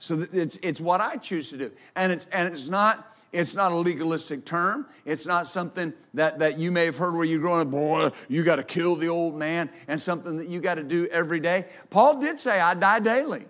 So 0.00 0.26
it's, 0.32 0.58
it's 0.62 0.80
what 0.80 1.00
I 1.00 1.16
choose 1.16 1.48
to 1.50 1.56
do. 1.56 1.72
And 1.96 2.12
it's, 2.12 2.26
and 2.30 2.52
it's 2.52 2.68
not 2.68 3.14
it's 3.34 3.56
not 3.56 3.72
a 3.72 3.74
legalistic 3.74 4.44
term. 4.44 4.86
It's 5.04 5.26
not 5.26 5.48
something 5.48 5.92
that, 6.14 6.38
that 6.38 6.56
you 6.56 6.70
may 6.70 6.84
have 6.84 6.96
heard 6.96 7.16
where 7.16 7.24
you're 7.24 7.40
growing 7.40 7.62
up, 7.62 7.70
boy, 7.72 8.12
you 8.28 8.44
got 8.44 8.56
to 8.56 8.62
kill 8.62 8.94
the 8.94 9.08
old 9.08 9.34
man, 9.34 9.70
and 9.88 10.00
something 10.00 10.36
that 10.36 10.46
you 10.46 10.60
got 10.60 10.76
to 10.76 10.84
do 10.84 11.08
every 11.08 11.40
day. 11.40 11.64
Paul 11.90 12.20
did 12.20 12.38
say, 12.38 12.60
I 12.60 12.74
die 12.74 13.00
daily. 13.00 13.46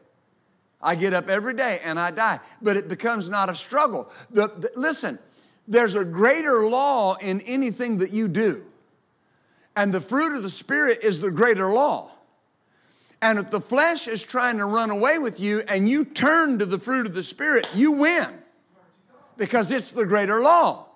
I 0.84 0.94
get 0.94 1.14
up 1.14 1.28
every 1.28 1.54
day 1.54 1.80
and 1.82 1.98
I 1.98 2.10
die. 2.10 2.38
But 2.62 2.76
it 2.76 2.88
becomes 2.88 3.28
not 3.28 3.48
a 3.48 3.54
struggle. 3.54 4.12
The, 4.30 4.48
the, 4.48 4.70
listen, 4.76 5.18
there's 5.66 5.94
a 5.94 6.04
greater 6.04 6.68
law 6.68 7.14
in 7.14 7.40
anything 7.40 7.98
that 7.98 8.10
you 8.10 8.28
do. 8.28 8.66
And 9.74 9.92
the 9.92 10.00
fruit 10.00 10.36
of 10.36 10.42
the 10.42 10.50
Spirit 10.50 11.00
is 11.02 11.20
the 11.20 11.30
greater 11.30 11.72
law. 11.72 12.12
And 13.22 13.38
if 13.38 13.50
the 13.50 13.60
flesh 13.60 14.06
is 14.06 14.22
trying 14.22 14.58
to 14.58 14.66
run 14.66 14.90
away 14.90 15.18
with 15.18 15.40
you 15.40 15.64
and 15.66 15.88
you 15.88 16.04
turn 16.04 16.58
to 16.58 16.66
the 16.66 16.78
fruit 16.78 17.06
of 17.06 17.14
the 17.14 17.22
Spirit, 17.22 17.66
you 17.74 17.92
win 17.92 18.28
because 19.38 19.70
it's 19.70 19.90
the 19.90 20.04
greater 20.04 20.42
law. 20.42 20.86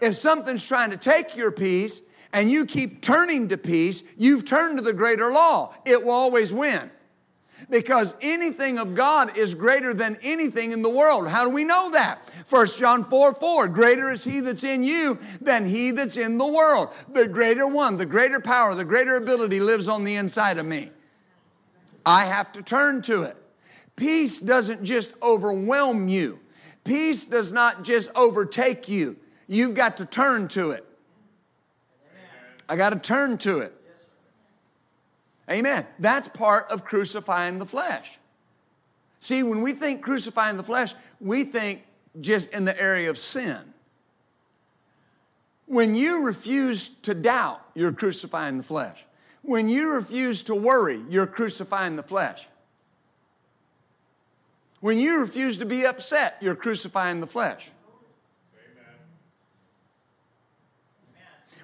If 0.00 0.16
something's 0.16 0.66
trying 0.66 0.90
to 0.90 0.96
take 0.96 1.36
your 1.36 1.52
peace 1.52 2.00
and 2.32 2.50
you 2.50 2.66
keep 2.66 3.00
turning 3.00 3.48
to 3.50 3.56
peace, 3.56 4.02
you've 4.16 4.44
turned 4.44 4.78
to 4.78 4.82
the 4.82 4.92
greater 4.92 5.30
law. 5.30 5.74
It 5.84 6.04
will 6.04 6.10
always 6.10 6.52
win. 6.52 6.90
Because 7.70 8.14
anything 8.20 8.78
of 8.78 8.94
God 8.94 9.36
is 9.36 9.54
greater 9.54 9.94
than 9.94 10.16
anything 10.22 10.72
in 10.72 10.82
the 10.82 10.90
world. 10.90 11.28
How 11.28 11.44
do 11.44 11.50
we 11.50 11.64
know 11.64 11.90
that? 11.92 12.28
1 12.48 12.66
John 12.78 13.04
4 13.04 13.34
4 13.34 13.68
Greater 13.68 14.10
is 14.10 14.24
he 14.24 14.40
that's 14.40 14.64
in 14.64 14.82
you 14.82 15.18
than 15.40 15.66
he 15.66 15.90
that's 15.90 16.16
in 16.16 16.38
the 16.38 16.46
world. 16.46 16.90
The 17.12 17.28
greater 17.28 17.66
one, 17.66 17.96
the 17.96 18.06
greater 18.06 18.40
power, 18.40 18.74
the 18.74 18.84
greater 18.84 19.16
ability 19.16 19.60
lives 19.60 19.88
on 19.88 20.04
the 20.04 20.16
inside 20.16 20.58
of 20.58 20.66
me. 20.66 20.90
I 22.04 22.24
have 22.24 22.52
to 22.52 22.62
turn 22.62 23.02
to 23.02 23.22
it. 23.22 23.36
Peace 23.94 24.40
doesn't 24.40 24.84
just 24.84 25.12
overwhelm 25.22 26.08
you, 26.08 26.40
Peace 26.84 27.24
does 27.24 27.52
not 27.52 27.84
just 27.84 28.10
overtake 28.14 28.88
you, 28.88 29.16
you've 29.46 29.74
got 29.74 29.96
to 29.98 30.04
turn 30.04 30.48
to 30.48 30.72
it. 30.72 30.84
I 32.68 32.76
got 32.76 32.90
to 32.90 32.98
turn 32.98 33.38
to 33.38 33.58
it. 33.58 33.74
Amen. 35.52 35.86
That's 35.98 36.28
part 36.28 36.70
of 36.70 36.84
crucifying 36.84 37.58
the 37.58 37.66
flesh. 37.66 38.18
See, 39.20 39.42
when 39.42 39.60
we 39.60 39.74
think 39.74 40.02
crucifying 40.02 40.56
the 40.56 40.62
flesh, 40.62 40.94
we 41.20 41.44
think 41.44 41.84
just 42.20 42.50
in 42.52 42.64
the 42.64 42.80
area 42.80 43.10
of 43.10 43.18
sin. 43.18 43.60
When 45.66 45.94
you 45.94 46.22
refuse 46.22 46.88
to 47.02 47.14
doubt, 47.14 47.64
you're 47.74 47.92
crucifying 47.92 48.56
the 48.56 48.62
flesh. 48.62 49.04
When 49.42 49.68
you 49.68 49.90
refuse 49.90 50.42
to 50.44 50.54
worry, 50.54 51.02
you're 51.08 51.26
crucifying 51.26 51.96
the 51.96 52.02
flesh. 52.02 52.46
When 54.80 54.98
you 54.98 55.20
refuse 55.20 55.58
to 55.58 55.64
be 55.64 55.86
upset, 55.86 56.36
you're 56.40 56.56
crucifying 56.56 57.20
the 57.20 57.26
flesh. 57.26 57.70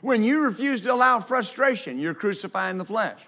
When 0.01 0.23
you 0.23 0.43
refuse 0.43 0.81
to 0.83 0.93
allow 0.93 1.19
frustration, 1.21 1.99
you're 1.99 2.15
crucifying 2.15 2.79
the 2.79 2.85
flesh. 2.85 3.19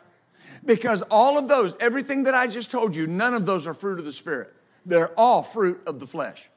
Because 0.64 1.02
all 1.10 1.38
of 1.38 1.48
those, 1.48 1.74
everything 1.80 2.24
that 2.24 2.34
I 2.34 2.46
just 2.46 2.70
told 2.70 2.94
you, 2.94 3.06
none 3.06 3.34
of 3.34 3.46
those 3.46 3.66
are 3.66 3.74
fruit 3.74 3.98
of 3.98 4.04
the 4.04 4.12
Spirit. 4.12 4.52
They're 4.84 5.12
all 5.18 5.42
fruit 5.42 5.80
of 5.86 6.00
the 6.00 6.06
flesh. 6.06 6.48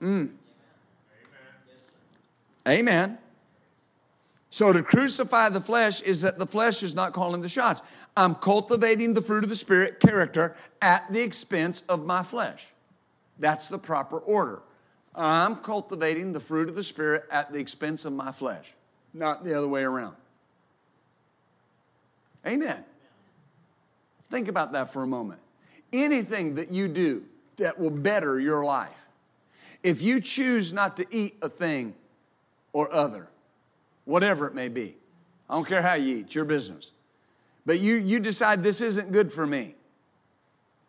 Mm. 0.00 0.30
Amen. 2.68 3.18
So 4.50 4.72
to 4.72 4.82
crucify 4.82 5.48
the 5.48 5.60
flesh 5.60 6.00
is 6.02 6.20
that 6.20 6.38
the 6.38 6.46
flesh 6.46 6.82
is 6.82 6.94
not 6.94 7.12
calling 7.12 7.40
the 7.40 7.48
shots. 7.48 7.80
I'm 8.16 8.34
cultivating 8.34 9.14
the 9.14 9.22
fruit 9.22 9.44
of 9.44 9.50
the 9.50 9.56
Spirit, 9.56 9.98
character, 10.00 10.56
at 10.80 11.10
the 11.12 11.20
expense 11.20 11.82
of 11.88 12.04
my 12.04 12.22
flesh. 12.22 12.66
That's 13.38 13.68
the 13.68 13.78
proper 13.78 14.18
order. 14.18 14.62
I'm 15.14 15.56
cultivating 15.56 16.32
the 16.32 16.40
fruit 16.40 16.68
of 16.68 16.74
the 16.74 16.82
Spirit 16.82 17.24
at 17.30 17.52
the 17.52 17.58
expense 17.58 18.04
of 18.04 18.12
my 18.12 18.32
flesh, 18.32 18.66
not 19.14 19.44
the 19.44 19.54
other 19.56 19.68
way 19.68 19.82
around. 19.82 20.16
Amen. 22.46 22.84
Think 24.30 24.48
about 24.48 24.72
that 24.72 24.92
for 24.92 25.02
a 25.02 25.06
moment. 25.06 25.40
Anything 25.92 26.54
that 26.56 26.70
you 26.70 26.88
do 26.88 27.24
that 27.56 27.78
will 27.78 27.90
better 27.90 28.40
your 28.40 28.64
life, 28.64 28.90
if 29.82 30.02
you 30.02 30.20
choose 30.20 30.72
not 30.72 30.96
to 30.96 31.06
eat 31.14 31.36
a 31.42 31.48
thing 31.48 31.94
or 32.72 32.92
other, 32.92 33.28
whatever 34.04 34.46
it 34.46 34.54
may 34.54 34.68
be, 34.68 34.96
I 35.50 35.54
don't 35.54 35.66
care 35.66 35.82
how 35.82 35.94
you 35.94 36.16
eat, 36.16 36.26
it's 36.26 36.34
your 36.34 36.44
business 36.44 36.92
but 37.64 37.80
you, 37.80 37.96
you 37.96 38.18
decide 38.18 38.62
this 38.62 38.80
isn't 38.80 39.12
good 39.12 39.32
for 39.32 39.46
me. 39.46 39.74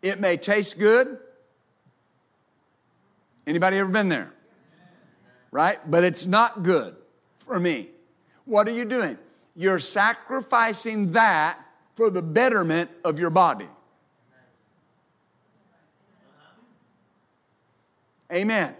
It 0.02 0.20
may 0.20 0.36
taste 0.36 0.78
good. 0.78 1.18
Anybody 3.46 3.78
ever 3.78 3.90
been 3.90 4.08
there? 4.08 4.32
Right? 5.50 5.78
But 5.88 6.04
it's 6.04 6.26
not 6.26 6.62
good 6.62 6.96
for 7.38 7.60
me. 7.60 7.90
What 8.44 8.68
are 8.68 8.72
you 8.72 8.84
doing? 8.84 9.18
You're 9.56 9.78
sacrificing 9.78 11.12
that 11.12 11.58
for 11.94 12.10
the 12.10 12.22
betterment 12.22 12.90
of 13.04 13.18
your 13.18 13.30
body. 13.30 13.68
Amen. 18.32 18.74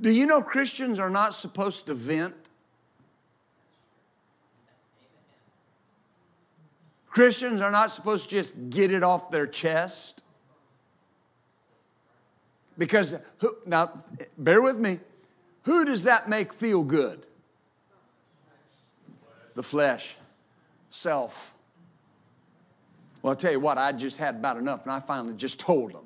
Do 0.00 0.10
you 0.10 0.26
know 0.26 0.42
Christians 0.42 1.00
are 1.00 1.10
not 1.10 1.34
supposed 1.34 1.86
to 1.86 1.94
vent? 1.94 2.34
Christians 7.10 7.60
are 7.60 7.72
not 7.72 7.90
supposed 7.90 8.24
to 8.24 8.30
just 8.30 8.54
get 8.70 8.92
it 8.92 9.02
off 9.02 9.32
their 9.32 9.46
chest. 9.46 10.22
Because, 12.76 13.16
now, 13.66 14.04
bear 14.36 14.62
with 14.62 14.78
me, 14.78 15.00
who 15.62 15.84
does 15.84 16.04
that 16.04 16.28
make 16.28 16.52
feel 16.52 16.84
good? 16.84 17.26
The 19.58 19.64
flesh, 19.64 20.14
self. 20.92 21.52
Well, 23.20 23.32
I'll 23.32 23.36
tell 23.36 23.50
you 23.50 23.58
what, 23.58 23.76
I 23.76 23.90
just 23.90 24.16
had 24.16 24.36
about 24.36 24.56
enough, 24.56 24.84
and 24.84 24.92
I 24.92 25.00
finally 25.00 25.34
just 25.34 25.58
told 25.58 25.94
them. 25.94 26.04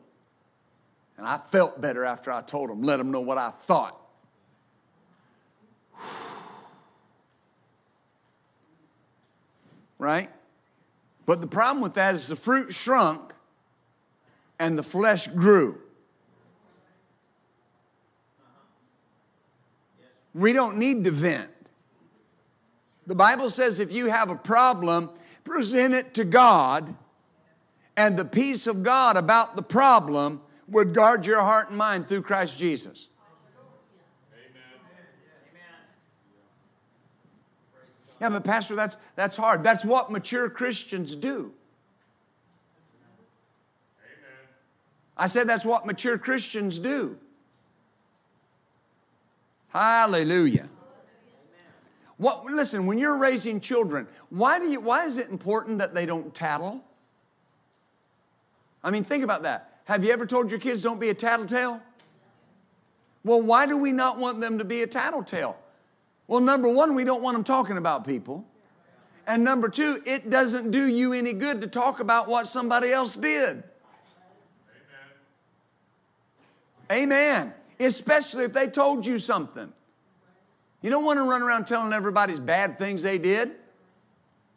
And 1.18 1.26
I 1.26 1.36
felt 1.36 1.78
better 1.78 2.03
after 2.07 2.32
I 2.32 2.40
told 2.40 2.70
them, 2.70 2.82
let 2.82 2.96
them 2.96 3.11
know 3.11 3.20
what 3.20 3.36
I 3.36 3.50
thought. 3.50 4.00
Right? 9.98 10.30
But 11.26 11.42
the 11.42 11.46
problem 11.46 11.82
with 11.82 11.92
that 11.92 12.14
is 12.14 12.28
the 12.28 12.36
fruit 12.36 12.72
shrunk 12.72 13.34
and 14.59 14.78
the 14.78 14.82
flesh 14.82 15.26
grew. 15.26 15.78
We 20.32 20.55
don't 20.55 20.78
need 20.78 21.05
to 21.05 21.11
vent. 21.11 21.50
The 23.07 23.14
Bible 23.14 23.50
says 23.50 23.78
if 23.78 23.92
you 23.92 24.07
have 24.07 24.30
a 24.30 24.36
problem, 24.36 25.11
present 25.44 25.94
it 25.94 26.14
to 26.14 26.24
God, 26.24 26.94
and 27.96 28.16
the 28.16 28.24
peace 28.24 28.66
of 28.66 28.82
God 28.82 29.16
about 29.16 29.57
the 29.57 29.62
problem 29.62 30.40
would 30.68 30.94
guard 30.94 31.26
your 31.26 31.40
heart 31.40 31.68
and 31.68 31.78
mind 31.78 32.09
through 32.09 32.22
Christ 32.22 32.57
Jesus. 32.57 33.09
Amen. 34.32 34.62
Yeah, 38.20 38.28
but 38.30 38.44
Pastor, 38.44 38.76
that's, 38.76 38.96
that's 39.16 39.36
hard. 39.36 39.62
That's 39.62 39.84
what 39.84 40.11
mature 40.11 40.48
Christians 40.48 41.14
do. 41.14 41.53
Amen. 44.00 44.48
I 45.16 45.26
said 45.26 45.48
that's 45.48 45.64
what 45.64 45.84
mature 45.84 46.16
Christians 46.16 46.78
do. 46.78 47.18
Hallelujah. 49.68 50.68
What, 52.22 52.44
listen, 52.44 52.86
when 52.86 52.98
you're 52.98 53.18
raising 53.18 53.60
children, 53.60 54.06
why, 54.30 54.60
do 54.60 54.70
you, 54.70 54.78
why 54.78 55.06
is 55.06 55.16
it 55.16 55.28
important 55.28 55.78
that 55.78 55.92
they 55.92 56.06
don't 56.06 56.32
tattle? 56.32 56.80
I 58.84 58.92
mean, 58.92 59.02
think 59.02 59.24
about 59.24 59.42
that. 59.42 59.80
Have 59.86 60.04
you 60.04 60.12
ever 60.12 60.24
told 60.24 60.48
your 60.48 60.60
kids 60.60 60.82
don't 60.82 61.00
be 61.00 61.08
a 61.08 61.14
tattletale? 61.14 61.82
Well, 63.24 63.42
why 63.42 63.66
do 63.66 63.76
we 63.76 63.90
not 63.90 64.20
want 64.20 64.40
them 64.40 64.58
to 64.58 64.64
be 64.64 64.82
a 64.82 64.86
tattletale? 64.86 65.56
Well, 66.28 66.38
number 66.38 66.68
one, 66.68 66.94
we 66.94 67.02
don't 67.02 67.22
want 67.22 67.34
them 67.34 67.42
talking 67.42 67.76
about 67.76 68.06
people. 68.06 68.44
And 69.26 69.42
number 69.42 69.68
two, 69.68 70.00
it 70.06 70.30
doesn't 70.30 70.70
do 70.70 70.86
you 70.86 71.12
any 71.12 71.32
good 71.32 71.60
to 71.62 71.66
talk 71.66 71.98
about 71.98 72.28
what 72.28 72.46
somebody 72.46 72.92
else 72.92 73.16
did. 73.16 73.64
Amen. 76.88 77.02
Amen. 77.02 77.52
Especially 77.80 78.44
if 78.44 78.52
they 78.52 78.68
told 78.68 79.04
you 79.04 79.18
something. 79.18 79.72
You 80.83 80.91
don't 80.91 81.05
want 81.05 81.18
to 81.18 81.22
run 81.22 81.43
around 81.43 81.66
telling 81.66 81.93
everybody's 81.93 82.41
bad 82.41 82.78
things 82.78 83.03
they 83.03 83.18
did. 83.18 83.53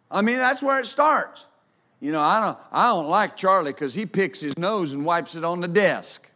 I 0.09 0.21
mean, 0.21 0.37
that's 0.37 0.61
where 0.61 0.79
it 0.79 0.87
starts. 0.87 1.45
You 1.99 2.11
know, 2.11 2.21
I 2.21 2.41
don't, 2.41 2.57
I 2.71 2.87
don't 2.87 3.09
like 3.09 3.37
Charlie 3.37 3.71
because 3.71 3.93
he 3.93 4.05
picks 4.05 4.39
his 4.39 4.57
nose 4.57 4.93
and 4.93 5.05
wipes 5.05 5.35
it 5.35 5.43
on 5.43 5.61
the 5.61 5.67
desk. 5.67 6.27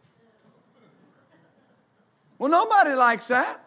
Well, 2.38 2.50
nobody 2.50 2.94
likes 2.94 3.28
that. 3.28 3.62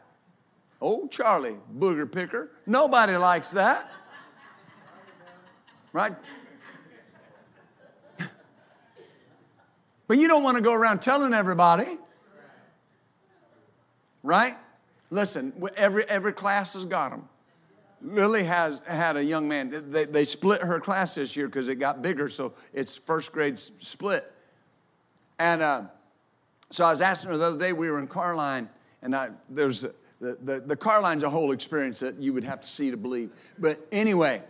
Oh, 0.82 1.08
Charlie, 1.08 1.56
booger 1.78 2.12
picker. 2.12 2.52
Nobody 2.66 3.16
likes 3.16 3.52
that. 3.52 3.92
Right? 5.92 6.16
But 10.06 10.18
you 10.18 10.28
don't 10.28 10.44
want 10.44 10.58
to 10.58 10.62
go 10.62 10.74
around 10.74 11.02
telling 11.02 11.34
everybody. 11.34 11.98
Right? 14.22 14.58
Listen, 15.14 15.54
every, 15.78 16.06
every 16.06 16.34
class 16.34 16.74
has 16.74 16.86
got 16.86 17.12
them. 17.12 17.30
Lily 18.02 18.44
has 18.46 18.82
had 18.88 19.16
a 19.16 19.24
young 19.24 19.48
man. 19.48 19.92
They, 19.92 20.06
they 20.06 20.26
split 20.26 20.62
her 20.62 20.80
class 20.80 21.14
this 21.14 21.36
year 21.36 21.46
because 21.46 21.68
it 21.68 21.76
got 21.76 22.02
bigger, 22.02 22.28
so 22.30 22.54
it's 22.74 22.98
first 22.98 23.32
grade 23.32 23.60
split. 23.60 24.30
And 25.38 25.62
uh, 25.62 25.84
so 26.72 26.84
I 26.84 26.90
was 26.90 27.00
asking 27.00 27.30
her 27.30 27.38
the 27.38 27.46
other 27.46 27.60
day, 27.60 27.74
we 27.74 27.92
were 27.92 28.00
in 28.00 28.08
Carline, 28.08 28.70
and 29.04 29.16
I, 29.16 29.30
there's 29.50 29.84
a, 29.84 29.92
the, 30.20 30.38
the, 30.42 30.60
the 30.62 30.76
Carline's 30.76 31.22
a 31.22 31.30
whole 31.30 31.52
experience 31.52 32.00
that 32.00 32.20
you 32.20 32.34
would 32.34 32.44
have 32.44 32.62
to 32.62 32.68
see 32.68 32.90
to 32.90 32.98
believe. 32.98 33.30
But 33.60 33.86
anyway, 33.92 34.42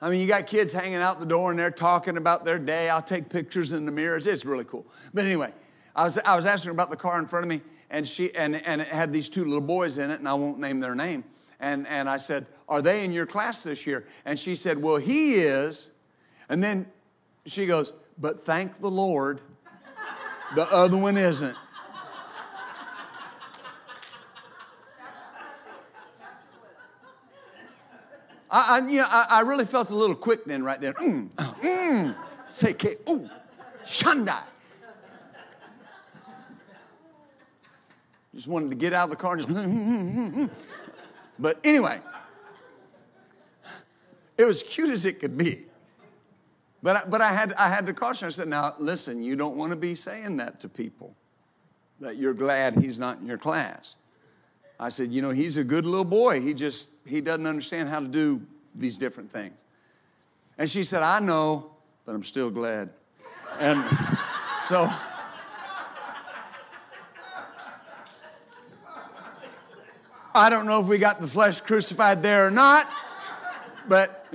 I 0.00 0.08
mean, 0.08 0.20
you 0.20 0.28
got 0.28 0.46
kids 0.46 0.72
hanging 0.72 0.96
out 0.96 1.18
the 1.18 1.26
door 1.26 1.50
and 1.50 1.58
they're 1.58 1.72
talking 1.72 2.16
about 2.16 2.44
their 2.44 2.60
day. 2.60 2.88
I'll 2.88 3.02
take 3.02 3.28
pictures 3.28 3.72
in 3.72 3.86
the 3.86 3.92
mirrors. 3.92 4.28
It's 4.28 4.44
really 4.44 4.64
cool. 4.64 4.86
But 5.12 5.24
anyway, 5.24 5.52
I 5.96 6.04
was, 6.04 6.16
I 6.18 6.36
was 6.36 6.46
asking 6.46 6.68
her 6.68 6.72
about 6.72 6.90
the 6.90 6.96
car 6.96 7.18
in 7.18 7.26
front 7.26 7.44
of 7.44 7.50
me, 7.50 7.60
and, 7.92 8.08
she, 8.08 8.34
and, 8.34 8.56
and 8.66 8.80
it 8.80 8.88
had 8.88 9.12
these 9.12 9.28
two 9.28 9.44
little 9.44 9.60
boys 9.60 9.98
in 9.98 10.10
it, 10.10 10.18
and 10.18 10.26
I 10.26 10.32
won't 10.32 10.58
name 10.58 10.80
their 10.80 10.94
name. 10.94 11.24
And, 11.60 11.86
and 11.86 12.08
I 12.08 12.16
said, 12.16 12.46
Are 12.68 12.80
they 12.80 13.04
in 13.04 13.12
your 13.12 13.26
class 13.26 13.62
this 13.62 13.86
year? 13.86 14.06
And 14.24 14.38
she 14.38 14.56
said, 14.56 14.82
Well, 14.82 14.96
he 14.96 15.34
is. 15.34 15.88
And 16.48 16.64
then 16.64 16.86
she 17.46 17.66
goes, 17.66 17.92
But 18.18 18.44
thank 18.44 18.80
the 18.80 18.90
Lord, 18.90 19.42
the 20.56 20.64
other 20.72 20.96
one 20.96 21.18
isn't. 21.18 21.56
I, 28.50 28.80
I, 28.80 28.88
you 28.88 28.98
know, 28.98 29.06
I, 29.08 29.26
I, 29.30 29.40
really 29.40 29.64
felt 29.64 29.88
a 29.88 29.94
little 29.94 30.14
quickening 30.14 30.62
right 30.62 30.78
there. 30.78 30.92
Mm, 30.92 31.30
mm, 31.30 32.14
say, 32.48 32.74
ooh, 33.08 33.30
Shandai. 33.86 34.42
Just 38.34 38.48
wanted 38.48 38.70
to 38.70 38.76
get 38.76 38.92
out 38.92 39.04
of 39.04 39.10
the 39.10 39.16
car 39.16 39.34
and 39.36 40.50
just. 40.50 40.50
But 41.38 41.58
anyway, 41.64 42.00
it 44.36 44.44
was 44.44 44.62
cute 44.62 44.90
as 44.90 45.04
it 45.04 45.18
could 45.18 45.36
be. 45.36 45.64
But 46.82 46.96
I, 46.96 47.04
but 47.04 47.20
I 47.20 47.32
had, 47.32 47.52
I 47.54 47.68
had 47.68 47.86
to 47.86 47.92
caution. 47.92 48.28
I 48.28 48.30
said, 48.30 48.48
now 48.48 48.74
listen, 48.78 49.22
you 49.22 49.34
don't 49.34 49.56
want 49.56 49.70
to 49.70 49.76
be 49.76 49.94
saying 49.94 50.36
that 50.38 50.60
to 50.60 50.68
people, 50.68 51.14
that 52.00 52.16
you're 52.16 52.34
glad 52.34 52.76
he's 52.76 52.98
not 52.98 53.18
in 53.18 53.26
your 53.26 53.38
class. 53.38 53.96
I 54.78 54.88
said, 54.88 55.12
you 55.12 55.22
know, 55.22 55.30
he's 55.30 55.56
a 55.56 55.64
good 55.64 55.86
little 55.86 56.04
boy. 56.04 56.40
He 56.40 56.54
just, 56.54 56.88
he 57.06 57.20
doesn't 57.20 57.46
understand 57.46 57.88
how 57.88 58.00
to 58.00 58.08
do 58.08 58.42
these 58.74 58.96
different 58.96 59.32
things. 59.32 59.54
And 60.58 60.68
she 60.68 60.82
said, 60.84 61.02
I 61.02 61.20
know, 61.20 61.72
but 62.04 62.14
I'm 62.14 62.24
still 62.24 62.50
glad. 62.50 62.90
And 63.58 63.84
so, 64.64 64.92
I 70.34 70.50
don't 70.50 70.66
know 70.66 70.80
if 70.80 70.86
we 70.86 70.98
got 70.98 71.20
the 71.20 71.26
flesh 71.26 71.60
crucified 71.60 72.22
there 72.22 72.46
or 72.46 72.50
not, 72.50 72.88
but, 73.88 74.26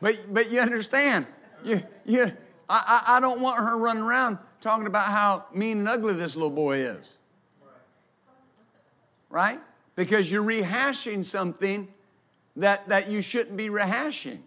but, 0.00 0.18
but 0.32 0.50
you 0.50 0.60
understand. 0.60 1.26
You, 1.64 1.82
you, 2.04 2.32
I, 2.68 3.02
I 3.06 3.20
don't 3.20 3.40
want 3.40 3.58
her 3.58 3.78
running 3.78 4.02
around 4.02 4.38
talking 4.60 4.86
about 4.86 5.06
how 5.06 5.46
mean 5.52 5.78
and 5.78 5.88
ugly 5.88 6.14
this 6.14 6.36
little 6.36 6.50
boy 6.50 6.80
is 6.80 7.14
right? 9.30 9.60
Because 9.96 10.30
you're 10.30 10.42
rehashing 10.42 11.24
something 11.24 11.88
that, 12.56 12.88
that 12.88 13.10
you 13.10 13.20
shouldn't 13.20 13.56
be 13.56 13.68
rehashing. 13.68 14.38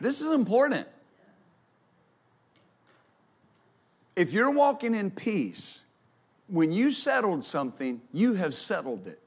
This 0.00 0.20
is 0.20 0.32
important. 0.32 0.86
If 4.14 4.32
you're 4.32 4.50
walking 4.50 4.94
in 4.94 5.10
peace, 5.10 5.82
when 6.48 6.72
you 6.72 6.90
settled 6.90 7.44
something, 7.44 8.00
you 8.12 8.34
have 8.34 8.54
settled 8.54 9.06
it. 9.06 9.21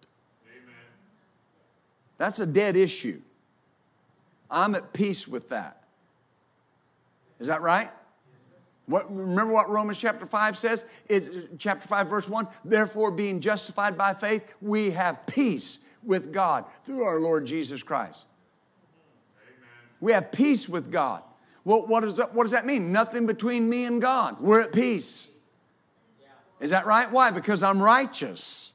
That's 2.17 2.39
a 2.39 2.45
dead 2.45 2.75
issue. 2.75 3.21
I'm 4.49 4.75
at 4.75 4.93
peace 4.93 5.27
with 5.27 5.49
that. 5.49 5.83
Is 7.39 7.47
that 7.47 7.61
right? 7.61 7.91
What, 8.85 9.13
remember 9.13 9.51
what 9.51 9.69
Romans 9.69 9.97
chapter 9.97 10.25
5 10.25 10.57
says? 10.57 10.85
It's 11.09 11.27
chapter 11.57 11.87
5, 11.87 12.07
verse 12.07 12.29
1. 12.29 12.47
Therefore, 12.63 13.11
being 13.11 13.41
justified 13.41 13.97
by 13.97 14.13
faith, 14.13 14.43
we 14.61 14.91
have 14.91 15.25
peace 15.25 15.79
with 16.03 16.31
God 16.31 16.65
through 16.85 17.03
our 17.03 17.19
Lord 17.19 17.45
Jesus 17.45 17.81
Christ. 17.81 18.25
Amen. 19.41 19.69
We 19.99 20.11
have 20.11 20.31
peace 20.31 20.69
with 20.69 20.91
God. 20.91 21.23
Well, 21.63 21.85
what, 21.87 22.03
is 22.03 22.15
that, 22.15 22.33
what 22.35 22.43
does 22.43 22.51
that 22.51 22.67
mean? 22.67 22.91
Nothing 22.91 23.25
between 23.25 23.67
me 23.67 23.85
and 23.85 23.99
God. 23.99 24.39
We're 24.39 24.61
at 24.61 24.71
peace. 24.71 25.29
Is 26.59 26.69
that 26.69 26.85
right? 26.85 27.11
Why? 27.11 27.31
Because 27.31 27.63
I'm 27.63 27.81
righteous. 27.81 28.71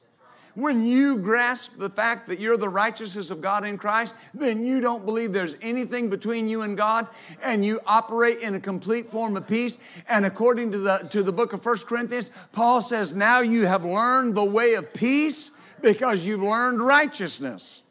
When 0.55 0.85
you 0.85 1.19
grasp 1.19 1.79
the 1.79 1.91
fact 1.91 2.29
that 2.29 2.41
you're 2.41 2.57
the 2.57 2.69
righteousness 2.69 3.31
of 3.31 3.41
God 3.41 3.65
in 3.65 3.79
Christ, 3.79 4.15
then 4.35 4.65
you 4.65 4.81
don't 4.81 5.05
believe 5.05 5.33
there's 5.33 5.57
anything 5.63 6.11
between 6.11 6.49
you 6.49 6.63
and 6.63 6.77
God, 6.77 7.07
and 7.43 7.65
you 7.65 7.81
operate 7.87 8.41
in 8.41 8.55
a 8.55 8.61
complete 8.61 9.11
form 9.11 9.37
of 9.37 9.47
peace. 9.47 9.77
And 10.09 10.27
according 10.27 10.73
to 10.73 10.79
the, 10.79 10.99
to 11.11 11.23
the 11.23 11.33
book 11.33 11.53
of 11.53 11.63
First 11.63 11.87
Corinthians, 11.87 12.31
Paul 12.53 12.83
says, 12.83 13.15
Now 13.15 13.41
you 13.41 13.67
have 13.67 13.85
learned 13.85 14.35
the 14.35 14.45
way 14.45 14.75
of 14.75 14.93
peace 14.93 15.53
because 15.81 16.25
you've 16.25 16.43
learned 16.43 16.81
righteousness. 16.81 17.83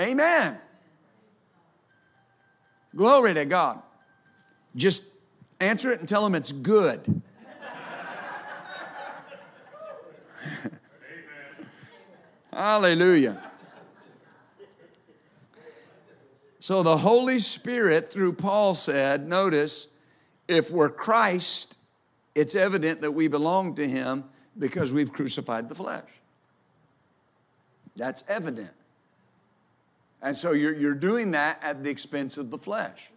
Amen. 0.00 0.10
Amen. 0.10 0.58
Glory 2.94 3.34
to 3.34 3.44
God. 3.44 3.82
Just 4.76 5.02
answer 5.60 5.90
it 5.90 6.00
and 6.00 6.08
tell 6.08 6.22
them 6.24 6.34
it's 6.34 6.52
good. 6.52 7.22
Hallelujah. 12.52 13.42
So 16.60 16.82
the 16.82 16.98
Holy 16.98 17.38
Spirit, 17.38 18.12
through 18.12 18.34
Paul, 18.34 18.74
said, 18.74 19.26
notice, 19.26 19.88
if 20.46 20.70
we're 20.70 20.90
Christ, 20.90 21.76
it's 22.34 22.54
evident 22.54 23.00
that 23.00 23.12
we 23.12 23.26
belong 23.26 23.74
to 23.76 23.88
Him 23.88 24.24
because 24.58 24.92
we've 24.92 25.12
crucified 25.12 25.68
the 25.68 25.74
flesh. 25.74 26.08
That's 27.96 28.22
evident. 28.28 28.70
And 30.20 30.36
so 30.36 30.52
you're, 30.52 30.74
you're 30.74 30.94
doing 30.94 31.32
that 31.32 31.58
at 31.62 31.82
the 31.82 31.90
expense 31.90 32.38
of 32.38 32.50
the 32.50 32.58
flesh. 32.58 33.10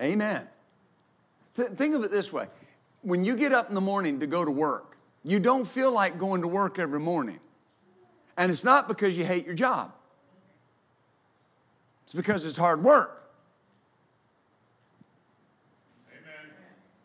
Amen. 0.00 0.46
Th- 1.56 1.70
think 1.70 1.94
of 1.94 2.04
it 2.04 2.10
this 2.10 2.32
way 2.32 2.46
when 3.02 3.24
you 3.24 3.36
get 3.36 3.52
up 3.52 3.68
in 3.68 3.74
the 3.74 3.80
morning 3.80 4.20
to 4.20 4.26
go 4.26 4.44
to 4.44 4.50
work, 4.50 4.97
you 5.24 5.38
don't 5.38 5.66
feel 5.66 5.92
like 5.92 6.18
going 6.18 6.42
to 6.42 6.48
work 6.48 6.78
every 6.78 7.00
morning. 7.00 7.40
And 8.36 8.52
it's 8.52 8.64
not 8.64 8.86
because 8.88 9.16
you 9.16 9.24
hate 9.24 9.44
your 9.44 9.54
job, 9.54 9.92
it's 12.04 12.14
because 12.14 12.46
it's 12.46 12.56
hard 12.56 12.82
work. 12.82 13.30
Amen. 16.10 16.52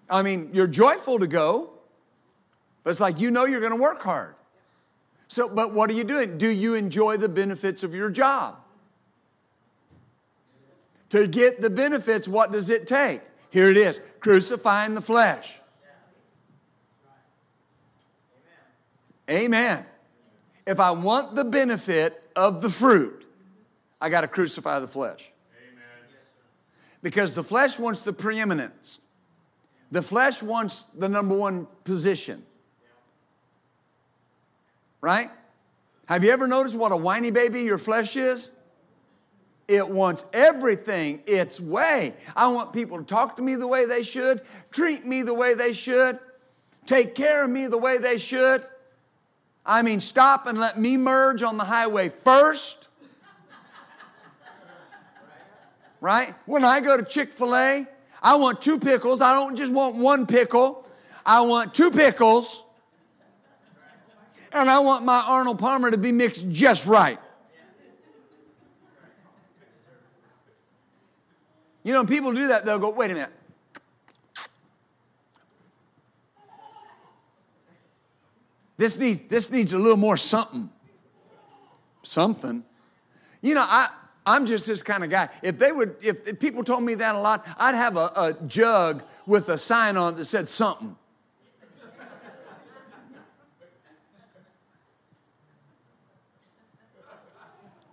I 0.09 0.21
mean, 0.21 0.51
you're 0.53 0.67
joyful 0.67 1.19
to 1.19 1.27
go, 1.27 1.71
but 2.83 2.91
it's 2.91 2.99
like 2.99 3.19
you 3.19 3.31
know 3.31 3.45
you're 3.45 3.61
going 3.61 3.71
to 3.71 3.77
work 3.81 4.01
hard. 4.01 4.35
So, 5.27 5.49
but 5.49 5.73
what 5.73 5.89
are 5.89 5.93
you 5.93 6.03
doing? 6.03 6.37
Do 6.37 6.47
you 6.47 6.75
enjoy 6.75 7.17
the 7.17 7.29
benefits 7.29 7.81
of 7.81 7.95
your 7.95 8.09
job? 8.09 8.57
To 11.09 11.27
get 11.27 11.61
the 11.61 11.69
benefits, 11.69 12.27
what 12.27 12.51
does 12.51 12.69
it 12.69 12.87
take? 12.87 13.21
Here 13.49 13.69
it 13.69 13.77
is 13.77 13.99
crucifying 14.19 14.95
the 14.95 15.01
flesh. 15.01 15.57
Amen. 19.29 19.85
If 20.65 20.79
I 20.79 20.91
want 20.91 21.35
the 21.35 21.43
benefit 21.43 22.29
of 22.35 22.61
the 22.61 22.69
fruit, 22.69 23.25
I 23.99 24.09
got 24.09 24.21
to 24.21 24.27
crucify 24.27 24.79
the 24.79 24.87
flesh. 24.87 25.31
Amen. 25.57 26.15
Because 27.01 27.33
the 27.33 27.43
flesh 27.43 27.79
wants 27.79 28.03
the 28.03 28.13
preeminence. 28.13 28.99
The 29.91 30.01
flesh 30.01 30.41
wants 30.41 30.85
the 30.95 31.07
number 31.07 31.35
one 31.35 31.67
position. 31.83 32.43
Right? 35.01 35.29
Have 36.07 36.23
you 36.23 36.31
ever 36.31 36.47
noticed 36.47 36.75
what 36.75 36.91
a 36.91 36.97
whiny 36.97 37.31
baby 37.31 37.61
your 37.61 37.77
flesh 37.77 38.15
is? 38.15 38.49
It 39.67 39.87
wants 39.87 40.25
everything 40.33 41.21
its 41.25 41.59
way. 41.59 42.15
I 42.35 42.47
want 42.47 42.73
people 42.73 42.97
to 42.97 43.03
talk 43.03 43.37
to 43.37 43.41
me 43.41 43.55
the 43.55 43.67
way 43.67 43.85
they 43.85 44.03
should, 44.03 44.41
treat 44.71 45.05
me 45.05 45.21
the 45.21 45.33
way 45.33 45.53
they 45.53 45.71
should, 45.71 46.19
take 46.85 47.15
care 47.15 47.45
of 47.45 47.49
me 47.49 47.67
the 47.67 47.77
way 47.77 47.97
they 47.97 48.17
should. 48.17 48.65
I 49.65 49.81
mean, 49.81 49.99
stop 49.99 50.45
and 50.45 50.59
let 50.59 50.79
me 50.79 50.97
merge 50.97 51.41
on 51.41 51.57
the 51.57 51.63
highway 51.63 52.09
first. 52.09 52.87
Right? 56.01 56.35
When 56.45 56.65
I 56.65 56.81
go 56.81 56.97
to 56.97 57.03
Chick 57.03 57.33
fil 57.33 57.55
A, 57.55 57.87
I 58.21 58.35
want 58.35 58.61
two 58.61 58.77
pickles. 58.77 59.21
I 59.21 59.33
don't 59.33 59.55
just 59.55 59.71
want 59.71 59.95
one 59.95 60.27
pickle, 60.27 60.85
I 61.25 61.41
want 61.41 61.73
two 61.73 61.91
pickles. 61.91 62.63
And 64.51 64.69
I 64.69 64.79
want 64.79 65.03
my 65.03 65.23
Arnold 65.25 65.59
Palmer 65.59 65.89
to 65.89 65.97
be 65.97 66.11
mixed 66.11 66.49
just 66.51 66.85
right. 66.85 67.19
You 71.83 71.91
know, 71.91 72.05
people 72.05 72.33
do 72.33 72.47
that, 72.47 72.65
they'll 72.65 72.79
go, 72.79 72.89
wait 72.89 73.11
a 73.11 73.13
minute. 73.15 73.31
This 78.77 78.97
needs, 78.97 79.21
this 79.29 79.51
needs 79.51 79.73
a 79.73 79.77
little 79.77 79.97
more 79.97 80.17
something. 80.17 80.69
Something. 82.01 82.63
You 83.41 83.55
know, 83.55 83.65
I, 83.65 83.89
I'm 84.25 84.45
just 84.45 84.65
this 84.65 84.81
kind 84.81 85.03
of 85.03 85.09
guy. 85.09 85.29
If 85.41 85.59
they 85.59 85.71
would, 85.71 85.95
if, 86.01 86.27
if 86.27 86.39
people 86.39 86.63
told 86.63 86.83
me 86.83 86.95
that 86.95 87.15
a 87.15 87.19
lot, 87.19 87.45
I'd 87.57 87.75
have 87.75 87.97
a, 87.97 88.11
a 88.15 88.33
jug 88.47 89.03
with 89.25 89.49
a 89.49 89.57
sign 89.57 89.97
on 89.97 90.13
it 90.13 90.17
that 90.17 90.25
said 90.25 90.47
something. 90.47 90.95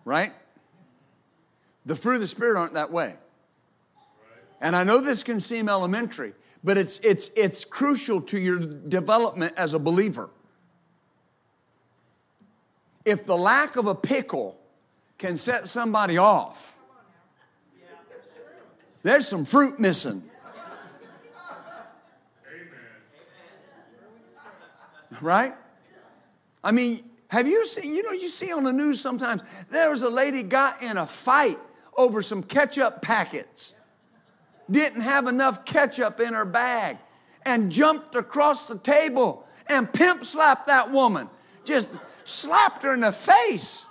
right? 0.04 0.32
The 1.86 1.94
fruit 1.94 2.16
of 2.16 2.20
the 2.20 2.26
Spirit 2.26 2.58
aren't 2.58 2.74
that 2.74 2.90
way. 2.90 3.14
And 4.60 4.74
I 4.74 4.82
know 4.82 5.00
this 5.00 5.22
can 5.22 5.40
seem 5.40 5.68
elementary, 5.68 6.32
but 6.64 6.76
it's, 6.76 6.98
it's, 7.02 7.30
it's 7.36 7.64
crucial 7.64 8.20
to 8.22 8.38
your 8.38 8.58
development 8.58 9.54
as 9.56 9.72
a 9.72 9.78
believer. 9.78 10.30
If 13.04 13.26
the 13.26 13.36
lack 13.36 13.76
of 13.76 13.86
a 13.86 13.94
pickle 13.94 14.58
can 15.18 15.36
set 15.36 15.68
somebody 15.68 16.18
off, 16.18 16.74
there's 19.02 19.26
some 19.26 19.44
fruit 19.44 19.78
missing. 19.78 20.22
Right? 25.20 25.54
I 26.62 26.72
mean, 26.72 27.04
have 27.28 27.46
you 27.46 27.66
seen, 27.66 27.94
you 27.94 28.02
know, 28.02 28.12
you 28.12 28.28
see 28.28 28.52
on 28.52 28.64
the 28.64 28.72
news 28.72 29.00
sometimes, 29.00 29.42
there 29.70 29.90
was 29.90 30.02
a 30.02 30.08
lady 30.08 30.42
got 30.42 30.82
in 30.82 30.96
a 30.96 31.06
fight 31.06 31.58
over 31.96 32.22
some 32.22 32.42
ketchup 32.42 33.02
packets 33.02 33.72
didn't 34.70 35.00
have 35.00 35.26
enough 35.26 35.64
ketchup 35.64 36.20
in 36.20 36.34
her 36.34 36.44
bag 36.44 36.98
and 37.44 37.72
jumped 37.72 38.14
across 38.14 38.68
the 38.68 38.78
table 38.78 39.46
and 39.68 39.92
pimp 39.92 40.24
slapped 40.24 40.66
that 40.68 40.90
woman. 40.90 41.28
Just 41.64 41.90
slapped 42.24 42.82
her 42.82 42.94
in 42.94 43.00
the 43.00 43.12
face. 43.12 43.86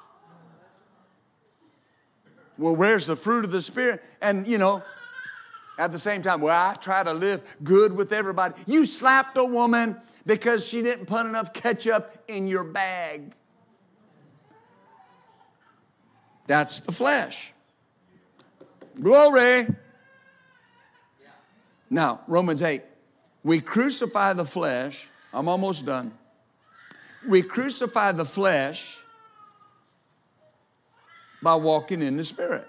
Well, 2.57 2.75
where's 2.75 3.07
the 3.07 3.15
fruit 3.15 3.45
of 3.45 3.51
the 3.51 3.61
Spirit? 3.61 4.03
And, 4.21 4.45
you 4.45 4.57
know, 4.57 4.83
at 5.77 5.93
the 5.93 5.99
same 5.99 6.21
time, 6.21 6.41
well, 6.41 6.71
I 6.71 6.75
try 6.75 7.03
to 7.03 7.13
live 7.13 7.41
good 7.63 7.95
with 7.95 8.11
everybody. 8.11 8.53
You 8.65 8.85
slapped 8.85 9.37
a 9.37 9.45
woman 9.45 9.95
because 10.25 10.67
she 10.67 10.81
didn't 10.81 11.05
put 11.05 11.25
enough 11.25 11.53
ketchup 11.53 12.21
in 12.27 12.47
your 12.47 12.65
bag. 12.65 13.33
That's 16.47 16.81
the 16.81 16.91
flesh. 16.91 17.53
Glory. 18.99 19.67
Now, 21.89 22.21
Romans 22.27 22.61
8, 22.61 22.83
we 23.43 23.61
crucify 23.61 24.33
the 24.33 24.45
flesh. 24.45 25.07
I'm 25.33 25.47
almost 25.47 25.85
done. 25.85 26.13
We 27.27 27.41
crucify 27.41 28.13
the 28.13 28.25
flesh 28.25 28.97
by 31.41 31.55
walking 31.55 32.01
in 32.01 32.17
the 32.17 32.23
Spirit. 32.23 32.67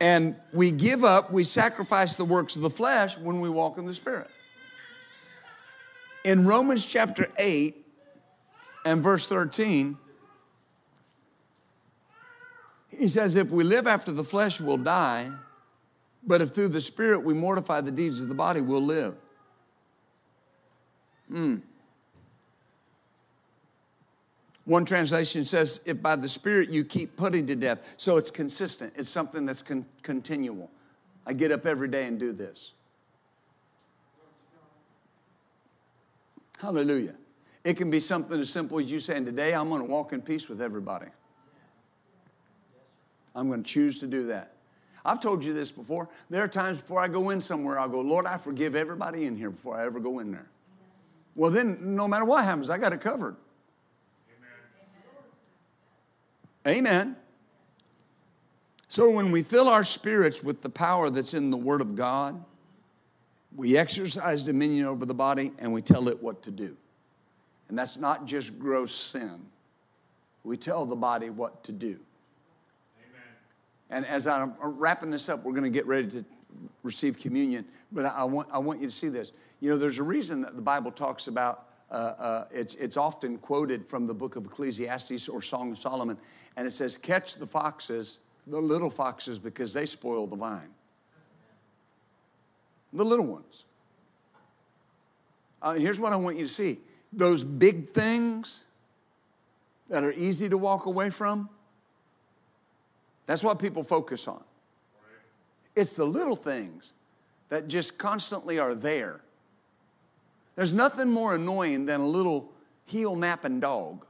And 0.00 0.36
we 0.52 0.70
give 0.70 1.04
up, 1.04 1.32
we 1.32 1.44
sacrifice 1.44 2.16
the 2.16 2.24
works 2.24 2.56
of 2.56 2.62
the 2.62 2.70
flesh 2.70 3.16
when 3.16 3.40
we 3.40 3.48
walk 3.48 3.78
in 3.78 3.86
the 3.86 3.94
Spirit. 3.94 4.28
In 6.24 6.46
Romans 6.46 6.84
chapter 6.84 7.30
8 7.38 7.76
and 8.84 9.02
verse 9.02 9.28
13, 9.28 9.96
he 12.90 13.08
says, 13.08 13.34
If 13.36 13.50
we 13.50 13.64
live 13.64 13.86
after 13.86 14.12
the 14.12 14.24
flesh, 14.24 14.60
we'll 14.60 14.76
die. 14.76 15.30
But 16.26 16.40
if 16.40 16.50
through 16.50 16.68
the 16.68 16.80
Spirit 16.80 17.22
we 17.22 17.34
mortify 17.34 17.80
the 17.82 17.90
deeds 17.90 18.20
of 18.20 18.28
the 18.28 18.34
body, 18.34 18.60
we'll 18.60 18.84
live. 18.84 19.14
Hmm. 21.28 21.56
One 24.64 24.84
translation 24.84 25.44
says, 25.44 25.80
if 25.84 26.00
by 26.00 26.16
the 26.16 26.28
Spirit 26.28 26.70
you 26.70 26.84
keep 26.84 27.16
putting 27.16 27.46
to 27.48 27.56
death. 27.56 27.80
So 27.96 28.16
it's 28.16 28.30
consistent, 28.30 28.94
it's 28.96 29.10
something 29.10 29.44
that's 29.44 29.62
con- 29.62 29.86
continual. 30.02 30.70
I 31.26 31.32
get 31.34 31.52
up 31.52 31.66
every 31.66 31.88
day 31.88 32.06
and 32.06 32.18
do 32.18 32.32
this. 32.32 32.72
Hallelujah. 36.58 37.14
It 37.62 37.76
can 37.76 37.90
be 37.90 38.00
something 38.00 38.40
as 38.40 38.50
simple 38.50 38.78
as 38.78 38.90
you 38.90 39.00
saying, 39.00 39.24
Today 39.26 39.54
I'm 39.54 39.68
going 39.68 39.80
to 39.82 39.88
walk 39.88 40.12
in 40.12 40.22
peace 40.22 40.48
with 40.48 40.60
everybody. 40.62 41.06
I'm 43.34 43.48
going 43.48 43.62
to 43.62 43.68
choose 43.68 43.98
to 44.00 44.06
do 44.06 44.26
that. 44.28 44.52
I've 45.04 45.20
told 45.20 45.44
you 45.44 45.52
this 45.52 45.70
before. 45.70 46.08
There 46.30 46.42
are 46.42 46.48
times 46.48 46.78
before 46.78 47.00
I 47.00 47.08
go 47.08 47.30
in 47.30 47.40
somewhere, 47.40 47.78
I'll 47.78 47.88
go, 47.88 48.00
Lord, 48.00 48.24
I 48.24 48.38
forgive 48.38 48.74
everybody 48.74 49.26
in 49.26 49.36
here 49.36 49.50
before 49.50 49.76
I 49.78 49.84
ever 49.84 50.00
go 50.00 50.20
in 50.20 50.32
there. 50.32 50.46
Well, 51.34 51.50
then, 51.50 51.96
no 51.96 52.06
matter 52.06 52.24
what 52.24 52.44
happens, 52.44 52.70
I 52.70 52.78
got 52.78 52.92
it 52.92 53.00
covered. 53.00 53.36
Amen. 56.66 56.78
Amen. 56.78 57.16
So, 58.88 59.10
when 59.10 59.32
we 59.32 59.42
fill 59.42 59.68
our 59.68 59.84
spirits 59.84 60.42
with 60.42 60.62
the 60.62 60.68
power 60.68 61.10
that's 61.10 61.34
in 61.34 61.50
the 61.50 61.56
Word 61.56 61.80
of 61.80 61.96
God, 61.96 62.44
we 63.56 63.76
exercise 63.76 64.42
dominion 64.42 64.86
over 64.86 65.06
the 65.06 65.14
body 65.14 65.52
and 65.58 65.72
we 65.72 65.82
tell 65.82 66.08
it 66.08 66.22
what 66.22 66.42
to 66.44 66.50
do. 66.50 66.76
And 67.68 67.78
that's 67.78 67.96
not 67.96 68.26
just 68.26 68.58
gross 68.58 68.94
sin, 68.94 69.40
we 70.44 70.56
tell 70.56 70.86
the 70.86 70.96
body 70.96 71.30
what 71.30 71.64
to 71.64 71.72
do. 71.72 71.98
And 73.90 74.06
as 74.06 74.26
I'm 74.26 74.54
wrapping 74.60 75.10
this 75.10 75.28
up, 75.28 75.44
we're 75.44 75.52
going 75.52 75.64
to 75.64 75.70
get 75.70 75.86
ready 75.86 76.08
to 76.08 76.24
receive 76.82 77.18
communion. 77.18 77.64
But 77.92 78.06
I 78.06 78.24
want, 78.24 78.48
I 78.52 78.58
want 78.58 78.80
you 78.80 78.88
to 78.88 78.94
see 78.94 79.08
this. 79.08 79.32
You 79.60 79.70
know, 79.70 79.78
there's 79.78 79.98
a 79.98 80.02
reason 80.02 80.40
that 80.42 80.56
the 80.56 80.62
Bible 80.62 80.90
talks 80.90 81.26
about, 81.26 81.68
uh, 81.90 81.94
uh, 81.94 82.44
it's, 82.50 82.74
it's 82.76 82.96
often 82.96 83.38
quoted 83.38 83.86
from 83.86 84.06
the 84.06 84.14
book 84.14 84.36
of 84.36 84.44
Ecclesiastes 84.44 85.28
or 85.28 85.42
Song 85.42 85.72
of 85.72 85.78
Solomon, 85.78 86.16
and 86.56 86.66
it 86.66 86.72
says, 86.72 86.98
Catch 86.98 87.36
the 87.36 87.46
foxes, 87.46 88.18
the 88.46 88.58
little 88.58 88.90
foxes, 88.90 89.38
because 89.38 89.72
they 89.72 89.86
spoil 89.86 90.26
the 90.26 90.36
vine. 90.36 90.70
The 92.92 93.04
little 93.04 93.26
ones. 93.26 93.64
Uh, 95.62 95.74
here's 95.74 95.98
what 95.98 96.12
I 96.12 96.16
want 96.16 96.38
you 96.38 96.46
to 96.46 96.52
see 96.52 96.78
those 97.12 97.44
big 97.44 97.90
things 97.90 98.60
that 99.88 100.02
are 100.02 100.12
easy 100.12 100.48
to 100.48 100.58
walk 100.58 100.86
away 100.86 101.10
from 101.10 101.48
that's 103.26 103.42
what 103.42 103.58
people 103.58 103.82
focus 103.82 104.28
on. 104.28 104.42
It's 105.74 105.96
the 105.96 106.04
little 106.04 106.36
things 106.36 106.92
that 107.48 107.68
just 107.68 107.98
constantly 107.98 108.58
are 108.58 108.74
there. 108.74 109.20
There's 110.56 110.72
nothing 110.72 111.10
more 111.10 111.34
annoying 111.34 111.86
than 111.86 112.00
a 112.00 112.06
little 112.06 112.52
heel 112.84 113.16
napping 113.16 113.60
dog. 113.60 114.06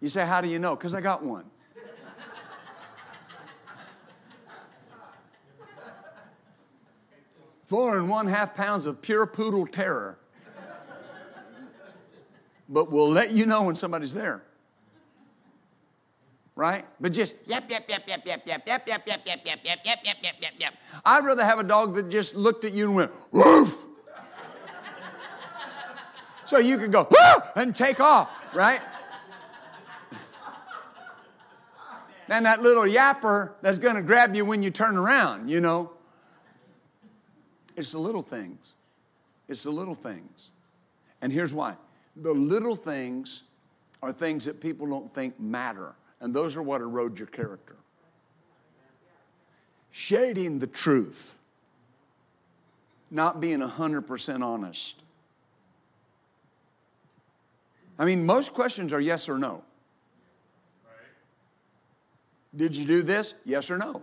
You 0.00 0.08
say, 0.08 0.26
How 0.26 0.40
do 0.40 0.48
you 0.48 0.58
know? 0.58 0.76
Because 0.76 0.94
I 0.94 1.00
got 1.00 1.22
one. 1.22 1.44
Four 7.64 7.98
and 7.98 8.08
one 8.08 8.26
half 8.26 8.54
pounds 8.54 8.86
of 8.86 9.00
pure 9.00 9.26
poodle 9.26 9.66
terror. 9.66 10.18
But 12.68 12.90
we'll 12.90 13.10
let 13.10 13.30
you 13.30 13.46
know 13.46 13.62
when 13.62 13.76
somebody's 13.76 14.14
there 14.14 14.42
right? 16.56 16.84
But 17.00 17.12
just 17.12 17.34
yep, 17.46 17.64
yep, 17.68 17.84
yep, 17.88 18.02
yep, 18.06 18.22
yep, 18.26 18.42
yep, 18.46 18.62
yep, 18.66 18.86
yep, 18.86 19.02
yep, 19.06 19.06
yep, 19.06 19.24
yep, 19.26 19.44
yep, 19.44 19.60
yep, 19.64 19.98
yep, 20.04 20.16
yep, 20.22 20.34
yep, 20.40 20.52
yep. 20.58 20.74
I'd 21.04 21.24
rather 21.24 21.44
have 21.44 21.58
a 21.58 21.64
dog 21.64 21.94
that 21.96 22.10
just 22.10 22.34
looked 22.34 22.64
at 22.64 22.72
you 22.72 22.86
and 22.86 22.94
went, 22.94 23.12
woof. 23.32 23.76
so 26.44 26.58
you 26.58 26.78
could 26.78 26.92
go, 26.92 27.08
woof, 27.10 27.42
and 27.56 27.74
take 27.74 28.00
off, 28.00 28.30
right? 28.54 28.80
Than 32.26 32.44
that 32.44 32.62
little 32.62 32.84
yapper 32.84 33.52
that's 33.60 33.78
going 33.78 33.96
to 33.96 34.02
grab 34.02 34.34
you 34.34 34.46
when 34.46 34.62
you 34.62 34.70
turn 34.70 34.96
around, 34.96 35.50
you 35.50 35.60
know. 35.60 35.90
It's 37.76 37.92
the 37.92 37.98
little 37.98 38.22
things. 38.22 38.72
It's 39.48 39.64
the 39.64 39.70
little 39.70 39.94
things. 39.94 40.50
And 41.20 41.32
here's 41.32 41.52
why 41.52 41.76
the 42.16 42.32
little 42.32 42.76
things 42.76 43.42
are 44.02 44.12
things 44.12 44.44
that 44.44 44.60
people 44.60 44.86
don't 44.86 45.12
think 45.12 45.38
matter. 45.40 45.94
And 46.24 46.32
those 46.32 46.56
are 46.56 46.62
what 46.62 46.80
erode 46.80 47.18
your 47.18 47.28
character. 47.28 47.76
Shading 49.90 50.58
the 50.58 50.66
truth, 50.66 51.36
not 53.10 53.42
being 53.42 53.58
100% 53.58 54.42
honest. 54.42 54.94
I 57.98 58.06
mean, 58.06 58.24
most 58.24 58.54
questions 58.54 58.90
are 58.94 59.00
yes 59.00 59.28
or 59.28 59.36
no. 59.36 59.64
Did 62.56 62.74
you 62.74 62.86
do 62.86 63.02
this? 63.02 63.34
Yes 63.44 63.70
or 63.70 63.76
no? 63.76 64.02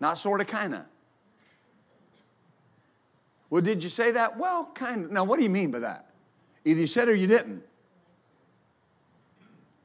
Not 0.00 0.16
sort 0.16 0.40
of, 0.40 0.46
kind 0.46 0.74
of. 0.74 0.84
Well, 3.50 3.60
did 3.60 3.84
you 3.84 3.90
say 3.90 4.12
that? 4.12 4.38
Well, 4.38 4.70
kind 4.74 5.04
of. 5.04 5.10
Now, 5.10 5.24
what 5.24 5.36
do 5.36 5.42
you 5.42 5.50
mean 5.50 5.70
by 5.70 5.80
that? 5.80 6.08
Either 6.64 6.80
you 6.80 6.86
said 6.86 7.08
or 7.08 7.14
you 7.14 7.26
didn't. 7.26 7.62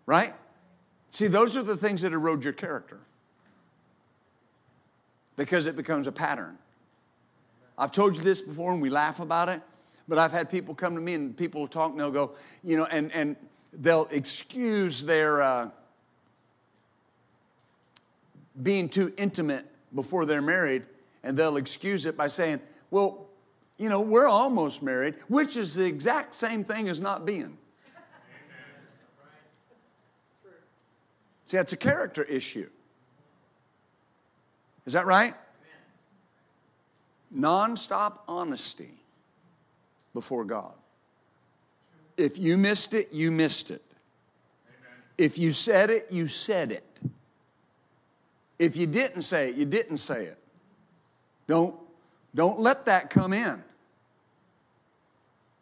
Right? 0.05 0.33
See, 1.13 1.27
those 1.27 1.55
are 1.55 1.61
the 1.61 1.77
things 1.77 2.01
that 2.01 2.11
erode 2.11 2.43
your 2.43 2.53
character 2.53 2.97
because 5.35 5.67
it 5.67 5.75
becomes 5.75 6.07
a 6.07 6.11
pattern. 6.11 6.57
I've 7.77 7.91
told 7.91 8.15
you 8.15 8.23
this 8.23 8.41
before 8.41 8.73
and 8.73 8.81
we 8.81 8.89
laugh 8.89 9.19
about 9.19 9.47
it, 9.47 9.61
but 10.07 10.17
I've 10.17 10.31
had 10.31 10.49
people 10.49 10.73
come 10.73 10.95
to 10.95 11.01
me 11.01 11.13
and 11.13 11.37
people 11.37 11.61
will 11.61 11.67
talk 11.67 11.91
and 11.91 11.99
they'll 11.99 12.09
go, 12.09 12.31
you 12.63 12.77
know, 12.77 12.85
and, 12.85 13.11
and 13.11 13.35
they'll 13.71 14.07
excuse 14.09 15.03
their 15.03 15.43
uh, 15.43 15.69
being 18.63 18.89
too 18.89 19.13
intimate 19.15 19.67
before 19.93 20.25
they're 20.25 20.41
married 20.41 20.81
and 21.21 21.37
they'll 21.37 21.57
excuse 21.57 22.07
it 22.07 22.17
by 22.17 22.27
saying, 22.27 22.59
well, 22.89 23.27
you 23.77 23.87
know, 23.87 24.01
we're 24.01 24.27
almost 24.27 24.81
married, 24.81 25.13
which 25.27 25.57
is 25.57 25.75
the 25.75 25.85
exact 25.85 26.33
same 26.33 26.63
thing 26.63 26.89
as 26.89 26.99
not 26.99 27.23
being. 27.23 27.59
See, 31.53 31.57
that's 31.57 31.71
a 31.71 31.77
character 31.77 32.23
issue. 32.23 32.67
Is 34.87 34.93
that 34.93 35.05
right? 35.05 35.35
Nonstop 37.31 38.21
honesty 38.27 38.95
before 40.15 40.45
God. 40.45 40.71
If 42.17 42.39
you 42.39 42.57
missed 42.57 42.95
it, 42.95 43.13
you 43.13 43.31
missed 43.31 43.69
it. 43.69 43.83
If 45.19 45.37
you 45.37 45.51
said 45.51 45.91
it, 45.91 46.07
you 46.09 46.25
said 46.25 46.71
it. 46.71 46.83
If 48.57 48.75
you 48.75 48.87
didn't 48.87 49.21
say 49.21 49.49
it, 49.49 49.55
you 49.55 49.65
didn't 49.65 49.97
say 49.97 50.25
it. 50.25 50.39
Don't, 51.45 51.75
don't 52.33 52.59
let 52.59 52.87
that 52.87 53.11
come 53.11 53.31
in. 53.31 53.63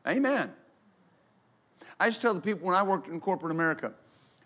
Amen. 0.07 0.53
I 1.99 2.09
to 2.09 2.17
tell 2.17 2.33
the 2.33 2.39
people 2.39 2.65
when 2.65 2.77
I 2.77 2.83
worked 2.83 3.09
in 3.09 3.19
corporate 3.19 3.51
America, 3.51 3.91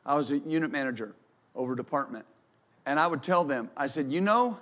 I 0.04 0.16
was 0.16 0.32
a 0.32 0.40
unit 0.40 0.72
manager 0.72 1.14
over 1.56 1.76
department. 1.76 2.26
And 2.86 3.00
I 3.00 3.08
would 3.08 3.24
tell 3.24 3.44
them, 3.44 3.70
I 3.76 3.88
said, 3.88 4.12
you 4.12 4.22
know, 4.22 4.60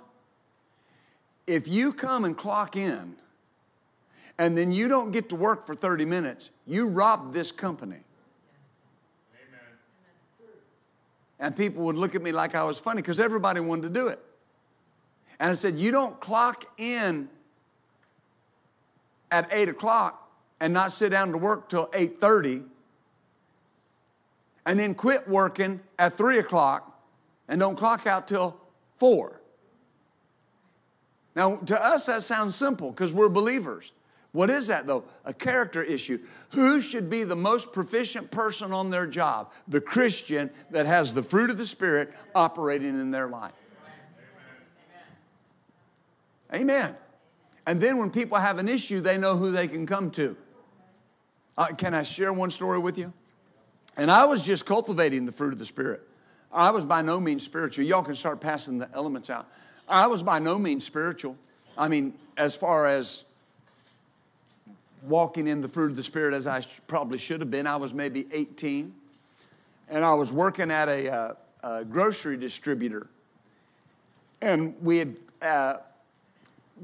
if 1.46 1.68
you 1.68 1.92
come 1.92 2.24
and 2.24 2.36
clock 2.36 2.76
in 2.76 3.16
and 4.38 4.56
then 4.56 4.72
you 4.72 4.88
don't 4.88 5.10
get 5.10 5.28
to 5.28 5.36
work 5.36 5.66
for 5.66 5.74
30 5.74 6.04
minutes, 6.04 6.50
you 6.66 6.86
rob 6.86 7.34
this 7.34 7.52
company. 7.52 7.98
Amen. 9.36 9.60
And 11.38 11.56
people 11.56 11.84
would 11.84 11.96
look 11.96 12.14
at 12.14 12.22
me 12.22 12.32
like 12.32 12.54
I 12.54 12.64
was 12.64 12.78
funny 12.78 13.02
because 13.02 13.20
everybody 13.20 13.60
wanted 13.60 13.82
to 13.82 13.90
do 13.90 14.08
it. 14.08 14.20
And 15.38 15.50
I 15.50 15.54
said, 15.54 15.78
you 15.78 15.90
don't 15.90 16.18
clock 16.20 16.64
in 16.78 17.28
at 19.30 19.48
8 19.52 19.68
o'clock 19.68 20.30
and 20.60 20.72
not 20.72 20.92
sit 20.92 21.10
down 21.10 21.32
to 21.32 21.38
work 21.38 21.68
till 21.68 21.88
8.30 21.88 22.64
and 24.66 24.78
then 24.78 24.94
quit 24.94 25.28
working 25.28 25.80
at 25.98 26.16
3 26.16 26.38
o'clock 26.38 27.02
and 27.48 27.60
don't 27.60 27.76
clock 27.76 28.06
out 28.06 28.26
till 28.28 28.56
4. 28.98 29.40
Now, 31.36 31.56
to 31.56 31.84
us, 31.84 32.06
that 32.06 32.22
sounds 32.22 32.56
simple 32.56 32.90
because 32.90 33.12
we're 33.12 33.28
believers. 33.28 33.92
What 34.32 34.50
is 34.50 34.66
that 34.66 34.86
though? 34.86 35.04
A 35.24 35.32
character 35.32 35.82
issue. 35.82 36.18
Who 36.50 36.80
should 36.80 37.08
be 37.08 37.22
the 37.22 37.36
most 37.36 37.72
proficient 37.72 38.30
person 38.30 38.72
on 38.72 38.90
their 38.90 39.06
job? 39.06 39.52
The 39.68 39.80
Christian 39.80 40.50
that 40.70 40.86
has 40.86 41.14
the 41.14 41.22
fruit 41.22 41.50
of 41.50 41.58
the 41.58 41.66
Spirit 41.66 42.12
operating 42.34 43.00
in 43.00 43.12
their 43.12 43.28
life. 43.28 43.52
Amen. 46.52 46.62
Amen. 46.62 46.96
And 47.66 47.80
then 47.80 47.98
when 47.98 48.10
people 48.10 48.38
have 48.38 48.58
an 48.58 48.68
issue, 48.68 49.00
they 49.00 49.18
know 49.18 49.36
who 49.36 49.52
they 49.52 49.68
can 49.68 49.86
come 49.86 50.10
to. 50.12 50.36
Uh, 51.56 51.66
can 51.66 51.94
I 51.94 52.02
share 52.02 52.32
one 52.32 52.50
story 52.50 52.80
with 52.80 52.98
you? 52.98 53.12
And 53.96 54.10
I 54.10 54.24
was 54.24 54.42
just 54.42 54.66
cultivating 54.66 55.26
the 55.26 55.32
fruit 55.32 55.52
of 55.52 55.58
the 55.58 55.64
Spirit. 55.64 56.02
I 56.52 56.70
was 56.70 56.84
by 56.84 57.02
no 57.02 57.20
means 57.20 57.44
spiritual. 57.44 57.84
Y'all 57.84 58.02
can 58.02 58.14
start 58.14 58.40
passing 58.40 58.78
the 58.78 58.88
elements 58.94 59.30
out. 59.30 59.48
I 59.88 60.06
was 60.06 60.22
by 60.22 60.38
no 60.38 60.58
means 60.58 60.84
spiritual. 60.84 61.36
I 61.76 61.88
mean, 61.88 62.14
as 62.36 62.54
far 62.54 62.86
as 62.86 63.24
walking 65.02 65.46
in 65.46 65.60
the 65.60 65.68
fruit 65.68 65.90
of 65.90 65.96
the 65.96 66.02
Spirit 66.02 66.34
as 66.34 66.46
I 66.46 66.62
probably 66.86 67.18
should 67.18 67.40
have 67.40 67.50
been, 67.50 67.66
I 67.66 67.76
was 67.76 67.92
maybe 67.92 68.26
18. 68.32 68.94
And 69.88 70.04
I 70.04 70.14
was 70.14 70.32
working 70.32 70.70
at 70.70 70.88
a, 70.88 71.12
uh, 71.12 71.34
a 71.62 71.84
grocery 71.84 72.36
distributor. 72.36 73.08
And 74.40 74.74
we 74.80 74.98
had 74.98 75.16
uh, 75.42 75.76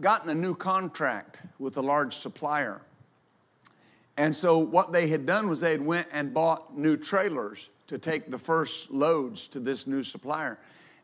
gotten 0.01 0.31
a 0.31 0.35
new 0.35 0.55
contract 0.55 1.39
with 1.59 1.77
a 1.77 1.83
large 1.83 2.17
supplier. 2.17 2.81
And 4.17 4.37
so 4.37 4.59
what 4.59 4.93
they 4.93 5.09
had 5.09 5.25
done 5.27 5.49
was 5.49 5.61
they 5.61 5.73
had 5.73 5.85
went 5.85 6.09
and 6.13 6.35
bought 6.35 6.77
new 6.77 6.97
trailers 6.97 7.69
to 7.87 7.99
take 7.99 8.31
the 8.31 8.39
first 8.39 8.91
loads 8.91 9.47
to 9.49 9.61
this 9.61 9.87
new 9.87 10.03
supplier. 10.03 10.59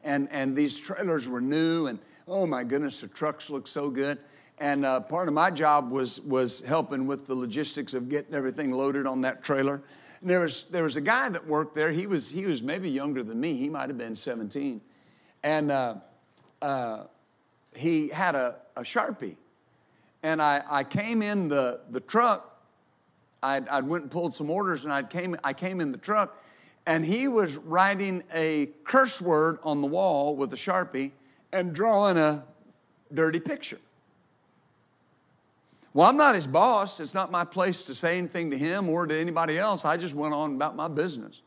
And, 0.05 0.29
and 0.31 0.55
these 0.55 0.79
trailers 0.79 1.27
were 1.27 1.41
new, 1.41 1.87
and 1.87 1.99
oh 2.29 2.47
my 2.47 2.63
goodness, 2.63 3.01
the 3.01 3.09
trucks 3.09 3.51
looked 3.51 3.69
so 3.69 3.91
good. 3.91 4.19
And 4.59 4.87
uh, 4.87 5.01
part 5.01 5.29
of 5.29 5.35
my 5.35 5.51
job 5.51 5.91
was, 5.91 6.21
was 6.21 6.61
helping 6.61 7.07
with 7.07 7.27
the 7.27 7.35
logistics 7.35 7.93
of 7.93 8.09
getting 8.09 8.35
everything 8.35 8.73
loaded 8.73 9.07
on 9.07 9.21
that 9.23 9.43
trailer. 9.43 9.83
And 10.21 10.31
there 10.31 10.41
was, 10.41 10.65
there 10.71 10.83
was 10.83 10.97
a 10.97 11.01
guy 11.01 11.29
that 11.29 11.47
worked 11.47 11.75
there. 11.75 11.93
He 11.93 12.07
was, 12.07 12.31
he 12.31 12.47
was 12.47 12.63
maybe 12.63 12.91
younger 12.91 13.23
than 13.23 13.39
me. 13.39 13.57
He 13.57 13.69
might 13.69 13.89
have 13.89 13.99
been 13.99 14.17
17. 14.17 14.81
And 15.43 15.71
uh, 15.71 15.95
uh, 16.63 17.05
he 17.75 18.09
had 18.09 18.35
a, 18.35 18.57
a 18.77 18.81
Sharpie. 18.81 19.37
And 20.23 20.41
I, 20.41 20.63
I 20.69 20.85
came 20.85 21.23
in 21.23 21.49
the, 21.49 21.81
the 21.91 22.01
truck. 22.01 22.56
I'd, 23.47 23.69
I'd 23.69 23.85
went 23.85 24.03
and 24.03 24.11
pulled 24.11 24.35
some 24.35 24.51
orders, 24.51 24.85
and 24.85 24.93
I 24.93 25.05
came, 25.05 25.37
I 25.45 25.53
came 25.53 25.81
in 25.81 25.93
the 25.93 25.99
truck, 25.99 26.43
and 26.85 27.05
he 27.05 27.29
was 27.29 27.57
writing 27.57 28.25
a 28.35 28.71
curse 28.85 29.21
word 29.21 29.59
on 29.63 29.81
the 29.81 29.87
wall 29.87 30.35
with 30.35 30.53
a 30.53 30.57
sharpie 30.57 31.13
and 31.53 31.73
drawing 31.73 32.19
a 32.19 32.43
dirty 33.15 33.39
picture. 33.39 33.79
Well, 35.95 36.09
I'm 36.09 36.17
not 36.17 36.35
his 36.35 36.47
boss. 36.47 36.99
It's 36.99 37.15
not 37.15 37.31
my 37.31 37.45
place 37.45 37.83
to 37.85 37.95
say 37.95 38.19
anything 38.19 38.51
to 38.51 38.59
him 38.59 38.89
or 38.89 39.07
to 39.07 39.17
anybody 39.17 39.59
else. 39.59 39.85
I 39.85 39.97
just 39.97 40.15
went 40.15 40.35
on 40.35 40.57
about 40.57 40.77
my 40.77 40.89
business. 40.89 41.41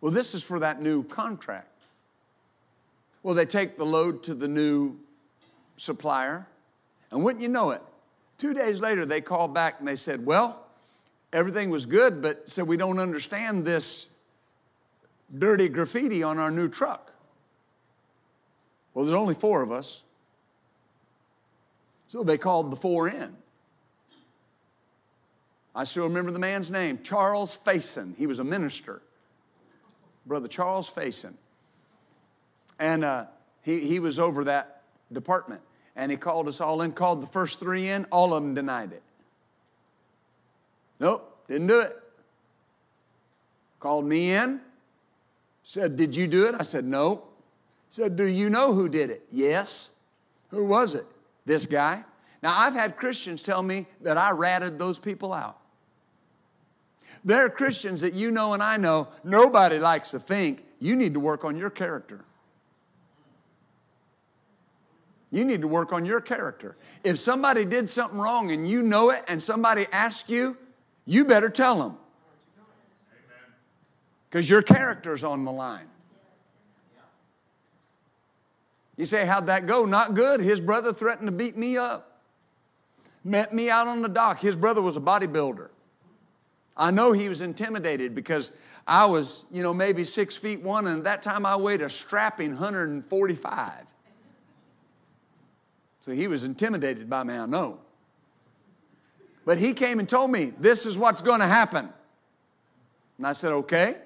Well, 0.00 0.12
this 0.12 0.34
is 0.34 0.42
for 0.42 0.58
that 0.58 0.82
new 0.82 1.04
contract. 1.04 1.84
Well, 3.22 3.34
they 3.34 3.46
take 3.46 3.78
the 3.78 3.86
load 3.86 4.22
to 4.24 4.34
the 4.34 4.48
new 4.48 4.96
supplier, 5.76 6.46
and 7.10 7.22
wouldn't 7.22 7.42
you 7.42 7.48
know 7.48 7.70
it, 7.70 7.82
two 8.38 8.52
days 8.52 8.80
later 8.80 9.06
they 9.06 9.20
called 9.20 9.54
back 9.54 9.76
and 9.78 9.86
they 9.86 9.96
said, 9.96 10.26
Well, 10.26 10.67
everything 11.32 11.70
was 11.70 11.86
good, 11.86 12.22
but 12.22 12.48
said, 12.48 12.66
We 12.66 12.76
don't 12.76 12.98
understand 12.98 13.64
this 13.64 14.06
dirty 15.36 15.68
graffiti 15.68 16.22
on 16.22 16.38
our 16.38 16.50
new 16.50 16.68
truck. 16.68 17.12
Well, 18.94 19.04
there's 19.04 19.16
only 19.16 19.34
four 19.34 19.62
of 19.62 19.70
us. 19.70 20.02
So 22.08 22.22
they 22.22 22.38
called 22.38 22.72
the 22.72 22.76
four 22.76 23.08
in. 23.08 23.36
I 25.74 25.84
still 25.84 26.04
remember 26.04 26.32
the 26.32 26.38
man's 26.38 26.70
name, 26.70 27.00
Charles 27.04 27.56
Faison. 27.64 28.16
He 28.16 28.26
was 28.26 28.38
a 28.38 28.44
minister. 28.44 29.02
Brother 30.26 30.48
Charles 30.48 30.90
Faison. 30.90 31.34
And 32.78 33.04
uh, 33.04 33.26
he, 33.62 33.80
he 33.86 34.00
was 34.00 34.18
over 34.18 34.44
that 34.44 34.82
department. 35.12 35.60
And 35.94 36.10
he 36.10 36.16
called 36.16 36.48
us 36.48 36.60
all 36.60 36.82
in, 36.82 36.92
called 36.92 37.22
the 37.22 37.26
first 37.26 37.60
three 37.60 37.88
in. 37.88 38.04
All 38.06 38.34
of 38.34 38.42
them 38.42 38.54
denied 38.54 38.92
it. 38.92 39.02
Nope, 41.00 41.44
didn't 41.48 41.66
do 41.66 41.80
it. 41.80 41.96
Called 43.80 44.04
me 44.04 44.32
in. 44.32 44.60
Said, 45.62 45.96
Did 45.96 46.16
you 46.16 46.26
do 46.26 46.46
it? 46.46 46.54
I 46.58 46.62
said, 46.62 46.84
No. 46.84 47.24
Said, 47.90 48.16
Do 48.16 48.24
you 48.24 48.50
know 48.50 48.74
who 48.74 48.88
did 48.88 49.10
it? 49.10 49.26
Yes. 49.30 49.90
Who 50.50 50.64
was 50.64 50.94
it? 50.94 51.06
This 51.46 51.66
guy. 51.66 52.04
Now, 52.42 52.56
I've 52.56 52.74
had 52.74 52.96
Christians 52.96 53.42
tell 53.42 53.62
me 53.62 53.86
that 54.00 54.16
I 54.16 54.30
ratted 54.30 54.78
those 54.78 54.98
people 54.98 55.32
out. 55.32 55.58
There 57.24 57.44
are 57.44 57.50
Christians 57.50 58.00
that 58.00 58.14
you 58.14 58.30
know 58.30 58.54
and 58.54 58.62
I 58.62 58.76
know, 58.76 59.08
nobody 59.24 59.78
likes 59.78 60.12
to 60.12 60.20
think 60.20 60.64
you 60.78 60.94
need 60.94 61.14
to 61.14 61.20
work 61.20 61.44
on 61.44 61.56
your 61.56 61.70
character. 61.70 62.24
You 65.30 65.44
need 65.44 65.60
to 65.60 65.68
work 65.68 65.92
on 65.92 66.04
your 66.04 66.20
character. 66.20 66.76
If 67.04 67.20
somebody 67.20 67.64
did 67.64 67.90
something 67.90 68.18
wrong 68.18 68.50
and 68.50 68.68
you 68.68 68.82
know 68.82 69.10
it 69.10 69.24
and 69.28 69.42
somebody 69.42 69.86
asks 69.92 70.28
you, 70.30 70.56
you 71.08 71.24
better 71.24 71.48
tell 71.48 71.78
them 71.78 71.96
because 74.28 74.48
your 74.48 74.60
character's 74.60 75.24
on 75.24 75.46
the 75.46 75.50
line. 75.50 75.88
You 78.98 79.06
say, 79.06 79.24
How'd 79.24 79.46
that 79.46 79.66
go? 79.66 79.86
Not 79.86 80.12
good. 80.12 80.40
His 80.40 80.60
brother 80.60 80.92
threatened 80.92 81.28
to 81.28 81.32
beat 81.32 81.56
me 81.56 81.78
up. 81.78 82.20
Met 83.24 83.54
me 83.54 83.70
out 83.70 83.88
on 83.88 84.02
the 84.02 84.08
dock. 84.08 84.40
His 84.40 84.54
brother 84.54 84.82
was 84.82 84.96
a 84.96 85.00
bodybuilder. 85.00 85.68
I 86.76 86.90
know 86.90 87.12
he 87.12 87.30
was 87.30 87.40
intimidated 87.40 88.14
because 88.14 88.50
I 88.86 89.06
was, 89.06 89.44
you 89.50 89.62
know, 89.62 89.72
maybe 89.72 90.04
six 90.04 90.36
feet 90.36 90.62
one, 90.62 90.86
and 90.86 90.98
at 90.98 91.04
that 91.04 91.22
time 91.22 91.46
I 91.46 91.56
weighed 91.56 91.80
a 91.80 91.88
strapping 91.88 92.50
145. 92.50 93.72
So 96.04 96.12
he 96.12 96.26
was 96.26 96.44
intimidated 96.44 97.08
by 97.08 97.24
me, 97.24 97.34
I 97.34 97.46
know. 97.46 97.80
But 99.48 99.56
he 99.56 99.72
came 99.72 99.98
and 99.98 100.06
told 100.06 100.30
me, 100.30 100.52
This 100.60 100.84
is 100.84 100.98
what's 100.98 101.22
going 101.22 101.40
to 101.40 101.46
happen. 101.46 101.88
And 103.16 103.26
I 103.26 103.32
said, 103.32 103.50
Okay. 103.52 103.96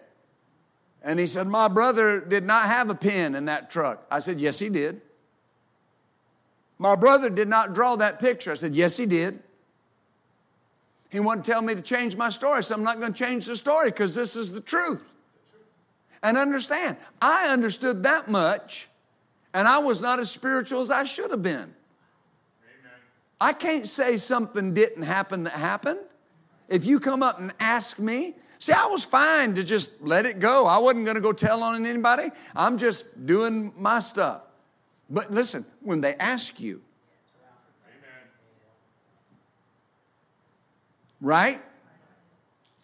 And 1.03 1.19
he 1.19 1.27
said, 1.27 1.49
My 1.49 1.67
brother 1.67 2.21
did 2.21 2.45
not 2.45 2.67
have 2.67 2.91
a 2.91 2.95
pen 2.95 3.35
in 3.35 3.47
that 3.47 3.69
truck. 3.69 4.07
I 4.09 4.21
said, 4.21 4.41
Yes, 4.41 4.61
he 4.61 4.69
did. 4.69 5.01
My 6.79 6.95
brother 6.95 7.29
did 7.29 7.49
not 7.49 7.75
draw 7.75 7.97
that 7.97 8.21
picture. 8.21 8.53
I 8.53 8.55
said, 8.55 8.77
Yes, 8.77 8.97
he 8.97 9.05
did. 9.05 9.43
He 11.11 11.19
wanted 11.19 11.45
to 11.45 11.51
tell 11.51 11.61
me 11.61 11.75
to 11.75 11.83
change 11.83 12.15
my 12.15 12.31
story. 12.31 12.63
So 12.63 12.77
I'm 12.77 12.85
not 12.85 13.01
going 13.01 13.13
to 13.13 13.19
change 13.19 13.47
the 13.47 13.57
story 13.57 13.91
because 13.91 14.15
this 14.15 14.37
is 14.37 14.53
the 14.53 14.61
truth. 14.61 15.03
And 16.23 16.39
understand, 16.39 16.99
I 17.21 17.49
understood 17.49 18.05
that 18.05 18.31
much, 18.31 18.87
and 19.53 19.67
I 19.67 19.79
was 19.79 20.01
not 20.01 20.21
as 20.21 20.31
spiritual 20.31 20.83
as 20.83 20.91
I 20.93 21.03
should 21.03 21.33
have 21.33 21.43
been. 21.43 21.75
I 23.43 23.53
can't 23.53 23.89
say 23.89 24.19
something 24.19 24.73
didn't 24.73 25.03
happen 25.03 25.43
that 25.45 25.55
happened. 25.55 25.99
If 26.69 26.85
you 26.85 27.01
come 27.01 27.25
up 27.25 27.41
and 27.41 27.53
ask 27.59 27.99
me, 27.99 28.37
see, 28.61 28.73
I 28.73 28.87
was 28.87 29.03
fine 29.03 29.57
to 29.57 29.65
just 29.65 29.91
let 30.01 30.27
it 30.27 30.39
go. 30.39 30.65
I 30.65 30.79
wasn't 30.79 31.07
going 31.07 31.17
to 31.17 31.21
go 31.21 31.33
tell 31.33 31.65
on 31.65 31.85
anybody. 31.85 32.31
I'm 32.55 32.79
just 32.79 33.27
doing 33.27 33.73
my 33.77 33.99
stuff. 33.99 34.43
But 35.11 35.33
listen, 35.33 35.67
when 35.81 36.01
they 36.01 36.15
ask 36.15 36.61
you, 36.61 36.83
right? 41.21 41.61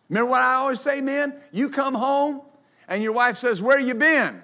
Remember 0.08 0.32
what 0.32 0.42
I 0.42 0.54
always 0.54 0.80
say, 0.80 1.00
men? 1.00 1.34
You 1.52 1.70
come 1.70 1.94
home 1.94 2.40
and 2.88 3.00
your 3.00 3.12
wife 3.12 3.38
says, 3.38 3.62
Where 3.62 3.78
you 3.78 3.94
been? 3.94 4.42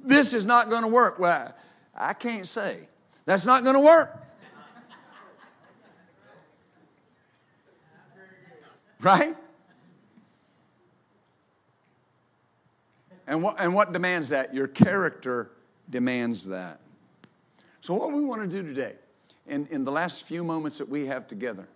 This 0.00 0.32
is 0.32 0.46
not 0.46 0.70
going 0.70 0.82
to 0.82 0.88
work. 0.88 1.18
Well, 1.18 1.54
I 1.96 2.12
can't 2.12 2.46
say. 2.46 2.88
That's 3.24 3.46
not 3.46 3.62
going 3.62 3.74
to 3.74 3.80
work. 3.80 4.22
Right? 9.00 9.36
And 13.26 13.42
what, 13.42 13.56
and 13.58 13.74
what 13.74 13.92
demands 13.92 14.28
that? 14.28 14.54
Your 14.54 14.68
character 14.68 15.50
demands 15.90 16.46
that. 16.46 16.80
So, 17.80 17.94
what 17.94 18.12
we 18.12 18.24
want 18.24 18.42
to 18.42 18.48
do 18.48 18.66
today, 18.66 18.94
in, 19.46 19.66
in 19.70 19.84
the 19.84 19.92
last 19.92 20.24
few 20.24 20.42
moments 20.42 20.78
that 20.78 20.88
we 20.88 21.06
have 21.06 21.26
together, 21.26 21.68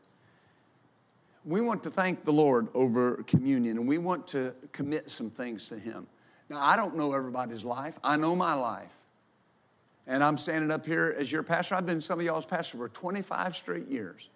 we 1.45 1.61
want 1.61 1.83
to 1.85 1.91
thank 1.91 2.25
the 2.25 2.33
Lord 2.33 2.69
over 2.75 3.23
communion 3.25 3.79
and 3.79 3.89
we 3.89 3.99
want 3.99 4.27
to 4.29 4.53
commit 4.73 5.11
some 5.11 5.31
things 5.31 5.69
to 5.69 5.79
Him. 5.79 6.07
Now, 6.49 6.61
I 6.61 6.77
don't 6.77 6.97
know 6.97 7.13
everybody's 7.13 7.65
life, 7.65 7.99
I 8.03 8.17
know 8.17 8.35
my 8.35 8.55
life. 8.55 8.91
And 10.07 10.25
I'm 10.25 10.39
standing 10.39 10.71
up 10.71 10.85
here 10.85 11.15
as 11.19 11.31
your 11.31 11.43
pastor. 11.43 11.75
I've 11.75 11.87
been 11.87 12.01
some 12.01 12.19
of 12.19 12.25
y'all's 12.25 12.47
pastor 12.47 12.79
for 12.79 12.89
25 12.89 13.57
straight 13.57 13.89
years. 13.89 14.29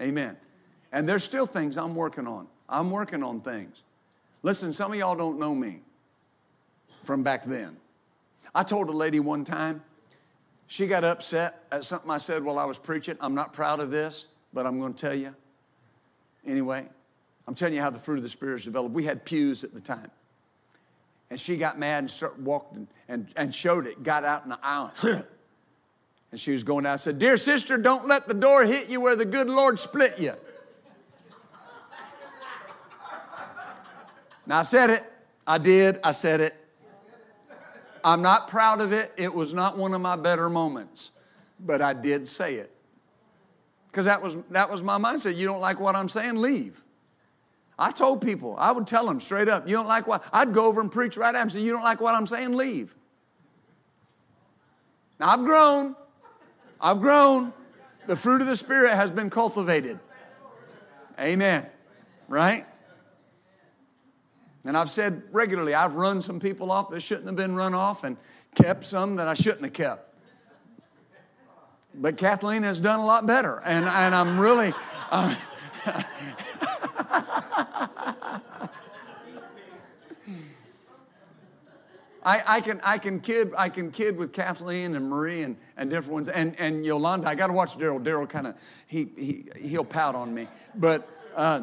Amen. 0.00 0.36
And 0.92 1.08
there's 1.08 1.24
still 1.24 1.46
things 1.46 1.76
I'm 1.76 1.94
working 1.94 2.26
on. 2.26 2.48
I'm 2.68 2.90
working 2.90 3.22
on 3.22 3.40
things. 3.40 3.82
Listen, 4.42 4.72
some 4.72 4.92
of 4.92 4.98
y'all 4.98 5.14
don't 5.14 5.38
know 5.38 5.54
me 5.54 5.80
from 7.04 7.22
back 7.22 7.44
then. 7.44 7.76
I 8.54 8.62
told 8.62 8.88
a 8.88 8.92
lady 8.92 9.20
one 9.20 9.44
time, 9.44 9.82
she 10.66 10.86
got 10.86 11.04
upset 11.04 11.64
at 11.70 11.84
something 11.84 12.10
I 12.10 12.18
said 12.18 12.42
while 12.42 12.58
I 12.58 12.64
was 12.64 12.78
preaching. 12.78 13.16
I'm 13.20 13.34
not 13.34 13.52
proud 13.52 13.80
of 13.80 13.90
this, 13.90 14.26
but 14.52 14.66
I'm 14.66 14.80
going 14.80 14.94
to 14.94 15.00
tell 15.00 15.14
you. 15.14 15.34
Anyway, 16.44 16.86
I'm 17.46 17.54
telling 17.54 17.74
you 17.74 17.80
how 17.80 17.90
the 17.90 17.98
fruit 17.98 18.16
of 18.16 18.22
the 18.22 18.28
Spirit 18.28 18.60
is 18.60 18.64
developed. 18.64 18.94
We 18.94 19.04
had 19.04 19.24
pews 19.24 19.62
at 19.62 19.74
the 19.74 19.80
time. 19.80 20.10
And 21.30 21.40
she 21.40 21.56
got 21.56 21.78
mad 21.78 21.98
and 21.98 22.10
started 22.10 22.44
walking 22.44 22.88
and, 23.08 23.28
and 23.36 23.54
showed 23.54 23.86
it, 23.86 24.02
got 24.02 24.24
out 24.24 24.44
in 24.44 24.50
the 24.50 24.58
aisle. 24.62 24.92
and 25.02 26.40
she 26.40 26.52
was 26.52 26.62
going 26.62 26.84
down. 26.84 26.94
I 26.94 26.96
said, 26.96 27.18
Dear 27.18 27.36
sister, 27.36 27.78
don't 27.78 28.06
let 28.06 28.28
the 28.28 28.34
door 28.34 28.64
hit 28.64 28.88
you 28.88 29.00
where 29.00 29.16
the 29.16 29.24
good 29.24 29.48
Lord 29.48 29.80
split 29.80 30.18
you. 30.18 30.32
now 34.46 34.60
I 34.60 34.62
said 34.62 34.90
it. 34.90 35.12
I 35.46 35.58
did. 35.58 35.98
I 36.04 36.12
said 36.12 36.40
it. 36.40 36.54
I'm 38.04 38.22
not 38.22 38.48
proud 38.48 38.80
of 38.80 38.92
it. 38.92 39.12
It 39.16 39.34
was 39.34 39.52
not 39.52 39.76
one 39.76 39.92
of 39.92 40.00
my 40.00 40.14
better 40.14 40.48
moments, 40.48 41.10
but 41.58 41.82
I 41.82 41.92
did 41.92 42.28
say 42.28 42.54
it. 42.54 42.72
Because 43.90 44.04
that 44.04 44.22
was, 44.22 44.36
that 44.50 44.70
was 44.70 44.80
my 44.80 44.98
mindset. 44.98 45.36
You 45.36 45.46
don't 45.46 45.60
like 45.60 45.80
what 45.80 45.96
I'm 45.96 46.08
saying? 46.08 46.36
Leave. 46.36 46.80
I 47.78 47.90
told 47.90 48.22
people, 48.22 48.54
I 48.58 48.72
would 48.72 48.86
tell 48.86 49.06
them 49.06 49.20
straight 49.20 49.48
up, 49.48 49.68
you 49.68 49.76
don't 49.76 49.86
like 49.86 50.06
what, 50.06 50.24
I'd 50.32 50.54
go 50.54 50.66
over 50.66 50.80
and 50.80 50.90
preach 50.90 51.16
right 51.16 51.34
after 51.34 51.42
and 51.42 51.52
say, 51.52 51.60
you 51.60 51.72
don't 51.72 51.84
like 51.84 52.00
what 52.00 52.14
I'm 52.14 52.26
saying? 52.26 52.54
Leave. 52.54 52.94
Now 55.20 55.30
I've 55.30 55.44
grown. 55.44 55.94
I've 56.80 57.00
grown. 57.00 57.52
The 58.06 58.16
fruit 58.16 58.40
of 58.40 58.46
the 58.46 58.56
Spirit 58.56 58.94
has 58.94 59.10
been 59.10 59.30
cultivated. 59.30 59.98
Amen. 61.18 61.66
Right? 62.28 62.66
And 64.64 64.76
I've 64.76 64.90
said 64.90 65.22
regularly, 65.30 65.74
I've 65.74 65.94
run 65.94 66.22
some 66.22 66.40
people 66.40 66.72
off 66.72 66.90
that 66.90 67.00
shouldn't 67.00 67.26
have 67.26 67.36
been 67.36 67.54
run 67.54 67.74
off 67.74 68.04
and 68.04 68.16
kept 68.54 68.84
some 68.86 69.16
that 69.16 69.28
I 69.28 69.34
shouldn't 69.34 69.62
have 69.62 69.72
kept. 69.72 70.14
But 71.94 72.16
Kathleen 72.16 72.62
has 72.62 72.80
done 72.80 73.00
a 73.00 73.06
lot 73.06 73.26
better. 73.26 73.62
And, 73.64 73.84
and 73.86 74.14
I'm 74.14 74.38
really. 74.38 74.72
Uh, 75.08 75.36
I, 82.26 82.42
I, 82.56 82.60
can 82.60 82.80
I 82.82 82.98
can 82.98 83.20
kid 83.20 83.52
I 83.56 83.68
can 83.68 83.92
kid 83.92 84.16
with 84.16 84.32
Kathleen 84.32 84.96
and 84.96 85.08
Marie 85.08 85.42
and, 85.42 85.56
and 85.76 85.88
different 85.88 86.12
ones 86.12 86.28
and, 86.28 86.58
and 86.58 86.84
Yolanda. 86.84 87.28
I 87.28 87.36
got 87.36 87.46
to 87.46 87.52
watch 87.52 87.78
Daryl. 87.78 88.02
Daryl 88.02 88.28
kind 88.28 88.48
of 88.48 88.56
he, 88.88 89.08
he 89.16 89.44
he'll 89.60 89.84
pout 89.84 90.16
on 90.16 90.34
me, 90.34 90.48
but 90.74 91.08
uh, 91.36 91.60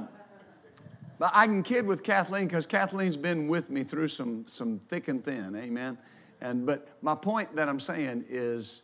but 1.20 1.32
I 1.34 1.48
can 1.48 1.64
kid 1.64 1.86
with 1.86 2.02
Kathleen 2.02 2.48
because 2.48 2.66
Kathleen's 2.66 3.18
been 3.18 3.50
with 3.50 3.70
me 3.70 3.84
through 3.84 4.08
some 4.08 4.46
some 4.48 4.80
thick 4.88 5.10
and 5.10 5.24
thin. 5.24 5.54
Amen. 5.56 5.98
And 6.40 6.66
but 6.66 6.88
my 7.02 7.14
point 7.14 7.54
that 7.58 7.68
I'm 7.68 7.80
saying 7.82 8.24
is 8.30 8.84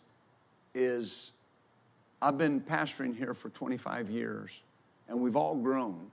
is 0.75 1.31
I've 2.21 2.37
been 2.37 2.59
pastoring 2.59 3.15
here 3.15 3.33
for 3.33 3.49
25 3.49 4.09
years, 4.09 4.51
and 5.07 5.21
we've 5.21 5.37
all 5.37 5.55
grown 5.55 6.11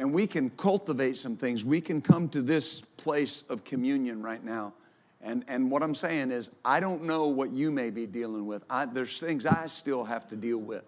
and 0.00 0.14
we 0.14 0.26
can 0.26 0.48
cultivate 0.48 1.18
some 1.18 1.36
things. 1.36 1.62
We 1.62 1.82
can 1.82 2.00
come 2.00 2.30
to 2.30 2.40
this 2.40 2.80
place 2.96 3.44
of 3.50 3.64
communion 3.64 4.22
right 4.22 4.42
now. 4.42 4.72
And, 5.20 5.44
and 5.46 5.70
what 5.70 5.82
I'm 5.82 5.94
saying 5.94 6.30
is, 6.30 6.48
I 6.64 6.80
don't 6.80 7.04
know 7.04 7.26
what 7.26 7.52
you 7.52 7.70
may 7.70 7.90
be 7.90 8.06
dealing 8.06 8.46
with. 8.46 8.64
I, 8.70 8.86
there's 8.86 9.18
things 9.18 9.44
I 9.44 9.66
still 9.66 10.04
have 10.04 10.26
to 10.30 10.36
deal 10.36 10.56
with. 10.56 10.84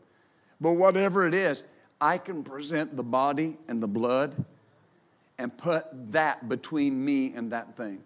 But 0.62 0.72
whatever 0.72 1.26
it 1.26 1.34
is, 1.34 1.62
I 2.00 2.16
can 2.16 2.42
present 2.42 2.96
the 2.96 3.02
body 3.02 3.58
and 3.68 3.82
the 3.82 3.86
blood 3.86 4.46
and 5.36 5.54
put 5.58 5.84
that 6.12 6.48
between 6.48 7.04
me 7.04 7.34
and 7.34 7.52
that 7.52 7.76
thing. 7.76 7.98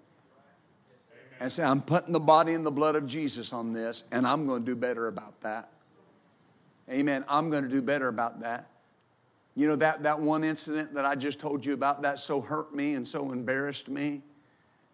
And 1.39 1.53
say, 1.53 1.63
I'm 1.63 1.83
putting 1.83 2.15
the 2.15 2.19
body 2.19 2.53
and 2.53 2.67
the 2.67 2.73
blood 2.73 2.97
of 2.97 3.07
Jesus 3.07 3.53
on 3.53 3.73
this, 3.73 4.03
and 4.11 4.27
I'm 4.27 4.49
going 4.49 4.65
to 4.65 4.67
do 4.67 4.75
better 4.75 5.07
about 5.07 5.41
that. 5.43 5.69
Amen. 6.91 7.25
I'm 7.29 7.49
going 7.49 7.63
to 7.63 7.71
do 7.71 7.81
better 7.81 8.09
about 8.09 8.41
that. 8.41 8.71
You 9.57 9.67
know, 9.67 9.77
that, 9.77 10.03
that 10.03 10.21
one 10.21 10.45
incident 10.45 10.95
that 10.95 11.07
I 11.07 11.15
just 11.15 11.39
told 11.39 11.65
you 11.65 11.73
about, 11.73 12.03
that 12.03 12.21
so 12.21 12.43
hurt 12.43 12.75
me 12.75 12.95
and 12.95 13.09
so 13.09 13.33
embarrassed 13.33 13.89
me 13.89 14.21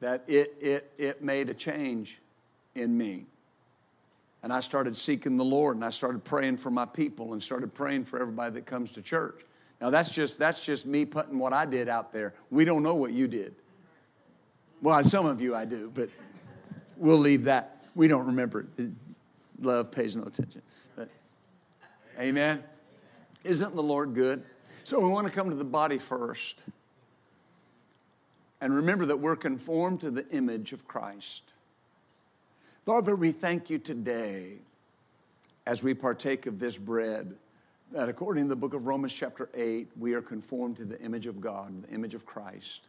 that 0.00 0.22
it, 0.28 0.54
it, 0.60 0.92
it 0.96 1.22
made 1.22 1.50
a 1.50 1.54
change 1.54 2.18
in 2.76 2.96
me. 2.96 3.26
And 4.42 4.52
I 4.52 4.60
started 4.60 4.96
seeking 4.96 5.36
the 5.36 5.44
Lord 5.44 5.76
and 5.76 5.84
I 5.84 5.90
started 5.90 6.22
praying 6.24 6.56
for 6.58 6.70
my 6.70 6.84
people 6.84 7.32
and 7.32 7.42
started 7.42 7.74
praying 7.74 8.04
for 8.04 8.20
everybody 8.20 8.54
that 8.54 8.66
comes 8.66 8.92
to 8.92 9.02
church. 9.02 9.40
Now 9.80 9.90
that's 9.90 10.10
just 10.10 10.38
that's 10.38 10.64
just 10.64 10.86
me 10.86 11.04
putting 11.04 11.38
what 11.38 11.52
I 11.52 11.66
did 11.66 11.88
out 11.88 12.12
there. 12.12 12.34
We 12.50 12.64
don't 12.64 12.84
know 12.84 12.94
what 12.94 13.12
you 13.12 13.26
did. 13.26 13.54
Well, 14.80 15.02
some 15.04 15.26
of 15.26 15.40
you 15.40 15.54
I 15.54 15.64
do, 15.64 15.90
but 15.92 16.08
we'll 16.96 17.18
leave 17.18 17.44
that. 17.44 17.84
We 17.94 18.08
don't 18.08 18.26
remember 18.26 18.66
it. 18.78 18.90
Love 19.60 19.92
pays 19.92 20.16
no 20.16 20.24
attention. 20.24 20.62
But, 20.96 21.08
amen. 22.18 22.64
Isn't 23.44 23.74
the 23.74 23.82
Lord 23.82 24.14
good? 24.14 24.42
So 24.84 25.00
we 25.00 25.08
want 25.08 25.26
to 25.26 25.32
come 25.32 25.50
to 25.50 25.56
the 25.56 25.64
body 25.64 25.98
first. 25.98 26.62
And 28.60 28.74
remember 28.74 29.06
that 29.06 29.18
we're 29.18 29.36
conformed 29.36 30.00
to 30.02 30.10
the 30.10 30.28
image 30.28 30.72
of 30.72 30.86
Christ. 30.86 31.42
Father, 32.86 33.16
we 33.16 33.32
thank 33.32 33.70
you 33.70 33.78
today 33.78 34.58
as 35.66 35.82
we 35.82 35.94
partake 35.94 36.46
of 36.46 36.58
this 36.58 36.76
bread 36.76 37.34
that 37.92 38.08
according 38.08 38.44
to 38.44 38.48
the 38.48 38.56
book 38.56 38.74
of 38.74 38.86
Romans, 38.86 39.12
chapter 39.12 39.48
8, 39.54 39.88
we 39.98 40.14
are 40.14 40.22
conformed 40.22 40.76
to 40.78 40.84
the 40.84 41.00
image 41.00 41.26
of 41.26 41.40
God, 41.40 41.82
the 41.82 41.94
image 41.94 42.14
of 42.14 42.24
Christ. 42.24 42.80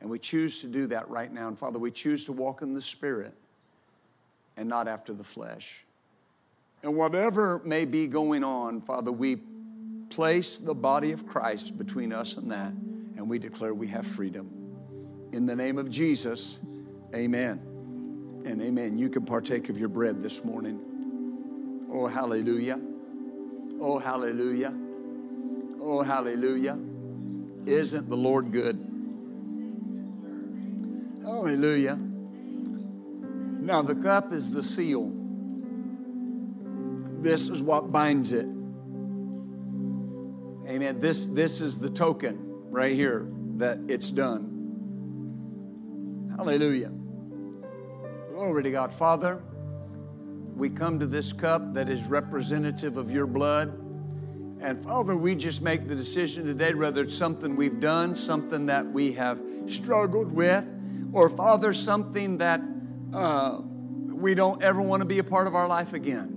And 0.00 0.08
we 0.08 0.18
choose 0.18 0.60
to 0.62 0.66
do 0.66 0.86
that 0.88 1.08
right 1.10 1.32
now. 1.32 1.48
And 1.48 1.58
Father, 1.58 1.78
we 1.78 1.90
choose 1.90 2.24
to 2.24 2.32
walk 2.32 2.62
in 2.62 2.72
the 2.74 2.82
Spirit 2.82 3.34
and 4.56 4.68
not 4.68 4.88
after 4.88 5.12
the 5.12 5.24
flesh. 5.24 5.84
And 6.82 6.96
whatever 6.96 7.60
may 7.64 7.84
be 7.84 8.06
going 8.06 8.42
on, 8.42 8.80
Father, 8.80 9.12
we 9.12 9.36
place 10.10 10.58
the 10.58 10.74
body 10.74 11.12
of 11.12 11.26
Christ 11.26 11.78
between 11.78 12.12
us 12.12 12.36
and 12.36 12.50
that, 12.50 12.72
and 13.16 13.28
we 13.28 13.38
declare 13.38 13.72
we 13.72 13.86
have 13.88 14.06
freedom. 14.06 14.50
In 15.32 15.46
the 15.46 15.54
name 15.54 15.78
of 15.78 15.88
Jesus, 15.90 16.58
amen 17.14 17.60
and 18.44 18.60
amen. 18.60 18.98
You 18.98 19.08
can 19.08 19.24
partake 19.24 19.68
of 19.68 19.78
your 19.78 19.88
bread 19.88 20.22
this 20.22 20.44
morning. 20.44 20.80
Oh, 21.92 22.06
hallelujah. 22.06 22.80
Oh, 23.80 23.98
hallelujah. 23.98 24.74
Oh, 25.80 26.02
hallelujah. 26.02 26.76
Isn't 27.66 28.08
the 28.08 28.16
Lord 28.16 28.52
good? 28.52 28.76
Hallelujah. 31.22 31.96
Now, 33.60 33.82
the 33.82 33.94
cup 33.94 34.32
is 34.32 34.50
the 34.50 34.62
seal. 34.62 35.12
This 37.22 37.48
is 37.48 37.62
what 37.62 37.92
binds 37.92 38.32
it. 38.32 38.46
Amen. 40.70 41.00
This, 41.00 41.26
this 41.26 41.60
is 41.60 41.80
the 41.80 41.90
token 41.90 42.38
right 42.70 42.94
here 42.94 43.26
that 43.56 43.80
it's 43.88 44.08
done. 44.08 44.46
Hallelujah. 46.36 46.92
Glory 48.32 48.62
to 48.62 48.70
God. 48.70 48.94
Father, 48.94 49.42
we 50.54 50.70
come 50.70 51.00
to 51.00 51.08
this 51.08 51.32
cup 51.32 51.74
that 51.74 51.88
is 51.88 52.04
representative 52.04 52.98
of 52.98 53.10
your 53.10 53.26
blood. 53.26 53.76
And 54.60 54.80
Father, 54.84 55.16
we 55.16 55.34
just 55.34 55.60
make 55.60 55.88
the 55.88 55.96
decision 55.96 56.46
today, 56.46 56.72
whether 56.72 57.02
it's 57.02 57.18
something 57.18 57.56
we've 57.56 57.80
done, 57.80 58.14
something 58.14 58.66
that 58.66 58.86
we 58.86 59.14
have 59.14 59.40
struggled 59.66 60.30
with, 60.30 60.68
or 61.12 61.28
Father, 61.28 61.74
something 61.74 62.38
that 62.38 62.60
uh, 63.12 63.58
we 63.60 64.36
don't 64.36 64.62
ever 64.62 64.80
want 64.80 65.00
to 65.00 65.06
be 65.06 65.18
a 65.18 65.24
part 65.24 65.48
of 65.48 65.56
our 65.56 65.66
life 65.66 65.94
again, 65.94 66.36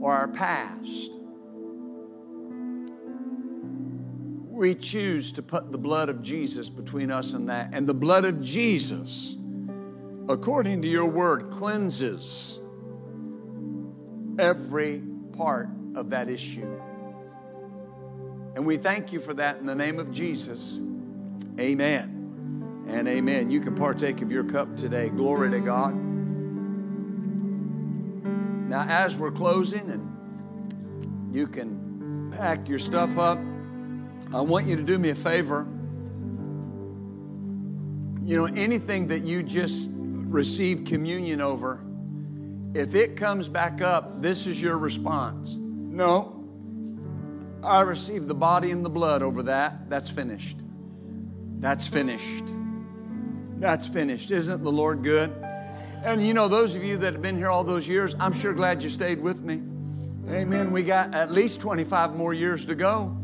or 0.00 0.12
our 0.12 0.28
past. 0.28 1.16
We 4.62 4.76
choose 4.76 5.32
to 5.32 5.42
put 5.42 5.72
the 5.72 5.76
blood 5.76 6.08
of 6.08 6.22
Jesus 6.22 6.70
between 6.70 7.10
us 7.10 7.32
and 7.32 7.48
that. 7.48 7.70
And 7.72 7.84
the 7.84 7.94
blood 7.94 8.24
of 8.24 8.40
Jesus, 8.40 9.34
according 10.28 10.82
to 10.82 10.88
your 10.88 11.06
word, 11.06 11.50
cleanses 11.50 12.60
every 14.38 15.02
part 15.36 15.68
of 15.96 16.10
that 16.10 16.30
issue. 16.30 16.80
And 18.54 18.64
we 18.64 18.76
thank 18.76 19.12
you 19.12 19.18
for 19.18 19.34
that 19.34 19.56
in 19.56 19.66
the 19.66 19.74
name 19.74 19.98
of 19.98 20.12
Jesus. 20.12 20.78
Amen. 21.58 22.84
And 22.86 23.08
amen. 23.08 23.50
You 23.50 23.60
can 23.60 23.74
partake 23.74 24.22
of 24.22 24.30
your 24.30 24.44
cup 24.44 24.76
today. 24.76 25.08
Glory 25.08 25.50
to 25.50 25.58
God. 25.58 25.92
Now, 28.68 28.86
as 28.88 29.16
we're 29.18 29.32
closing 29.32 29.90
and 29.90 31.34
you 31.34 31.48
can 31.48 32.30
pack 32.30 32.68
your 32.68 32.78
stuff 32.78 33.18
up, 33.18 33.40
I 34.34 34.40
want 34.40 34.66
you 34.66 34.76
to 34.76 34.82
do 34.82 34.98
me 34.98 35.10
a 35.10 35.14
favor. 35.14 35.66
You 38.24 38.36
know, 38.36 38.44
anything 38.46 39.08
that 39.08 39.24
you 39.24 39.42
just 39.42 39.90
received 39.92 40.86
communion 40.86 41.40
over, 41.40 41.80
if 42.72 42.94
it 42.94 43.16
comes 43.16 43.48
back 43.48 43.82
up, 43.82 44.22
this 44.22 44.46
is 44.46 44.60
your 44.60 44.78
response. 44.78 45.54
No, 45.58 46.42
I 47.62 47.82
received 47.82 48.26
the 48.26 48.34
body 48.34 48.70
and 48.70 48.82
the 48.84 48.90
blood 48.90 49.22
over 49.22 49.42
that. 49.44 49.90
That's 49.90 50.08
finished. 50.08 50.56
That's 51.60 51.86
finished. 51.86 52.44
That's 53.58 53.86
finished. 53.86 54.30
Isn't 54.30 54.64
the 54.64 54.72
Lord 54.72 55.02
good? 55.02 55.30
And 56.04 56.26
you 56.26 56.32
know, 56.32 56.48
those 56.48 56.74
of 56.74 56.82
you 56.82 56.96
that 56.98 57.12
have 57.12 57.22
been 57.22 57.36
here 57.36 57.50
all 57.50 57.64
those 57.64 57.86
years, 57.86 58.16
I'm 58.18 58.32
sure 58.32 58.54
glad 58.54 58.82
you 58.82 58.88
stayed 58.88 59.20
with 59.20 59.40
me. 59.40 59.62
Amen. 60.28 60.72
We 60.72 60.82
got 60.82 61.14
at 61.14 61.30
least 61.30 61.60
25 61.60 62.16
more 62.16 62.32
years 62.32 62.64
to 62.64 62.74
go. 62.74 63.16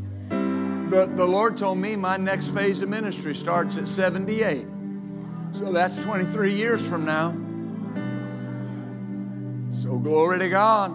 But 0.89 1.15
the 1.15 1.25
Lord 1.25 1.55
told 1.55 1.77
me 1.77 1.95
my 1.95 2.17
next 2.17 2.47
phase 2.47 2.81
of 2.81 2.89
ministry 2.89 3.35
starts 3.35 3.77
at 3.77 3.87
78. 3.87 4.65
So 5.53 5.71
that's 5.71 5.95
23 5.97 6.55
years 6.55 6.85
from 6.85 7.05
now. 7.05 7.31
So 9.81 9.97
glory 9.97 10.39
to 10.39 10.49
God. 10.49 10.91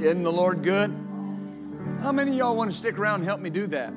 Isn't 0.00 0.24
the 0.24 0.32
Lord 0.32 0.62
good? 0.62 0.90
How 2.00 2.12
many 2.12 2.32
of 2.32 2.36
y'all 2.36 2.56
want 2.56 2.70
to 2.70 2.76
stick 2.76 2.98
around 2.98 3.20
and 3.20 3.24
help 3.24 3.40
me 3.40 3.50
do 3.50 3.66
that? 3.68 3.92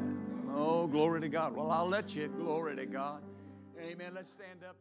Oh, 0.55 0.85
glory 0.87 1.21
to 1.21 1.29
God. 1.29 1.55
Well, 1.55 1.71
I'll 1.71 1.89
let 1.89 2.15
you. 2.15 2.27
Glory 2.27 2.75
to 2.75 2.85
God. 2.85 3.21
Amen. 3.79 4.13
Let's 4.13 4.29
stand 4.29 4.63
up. 4.67 4.75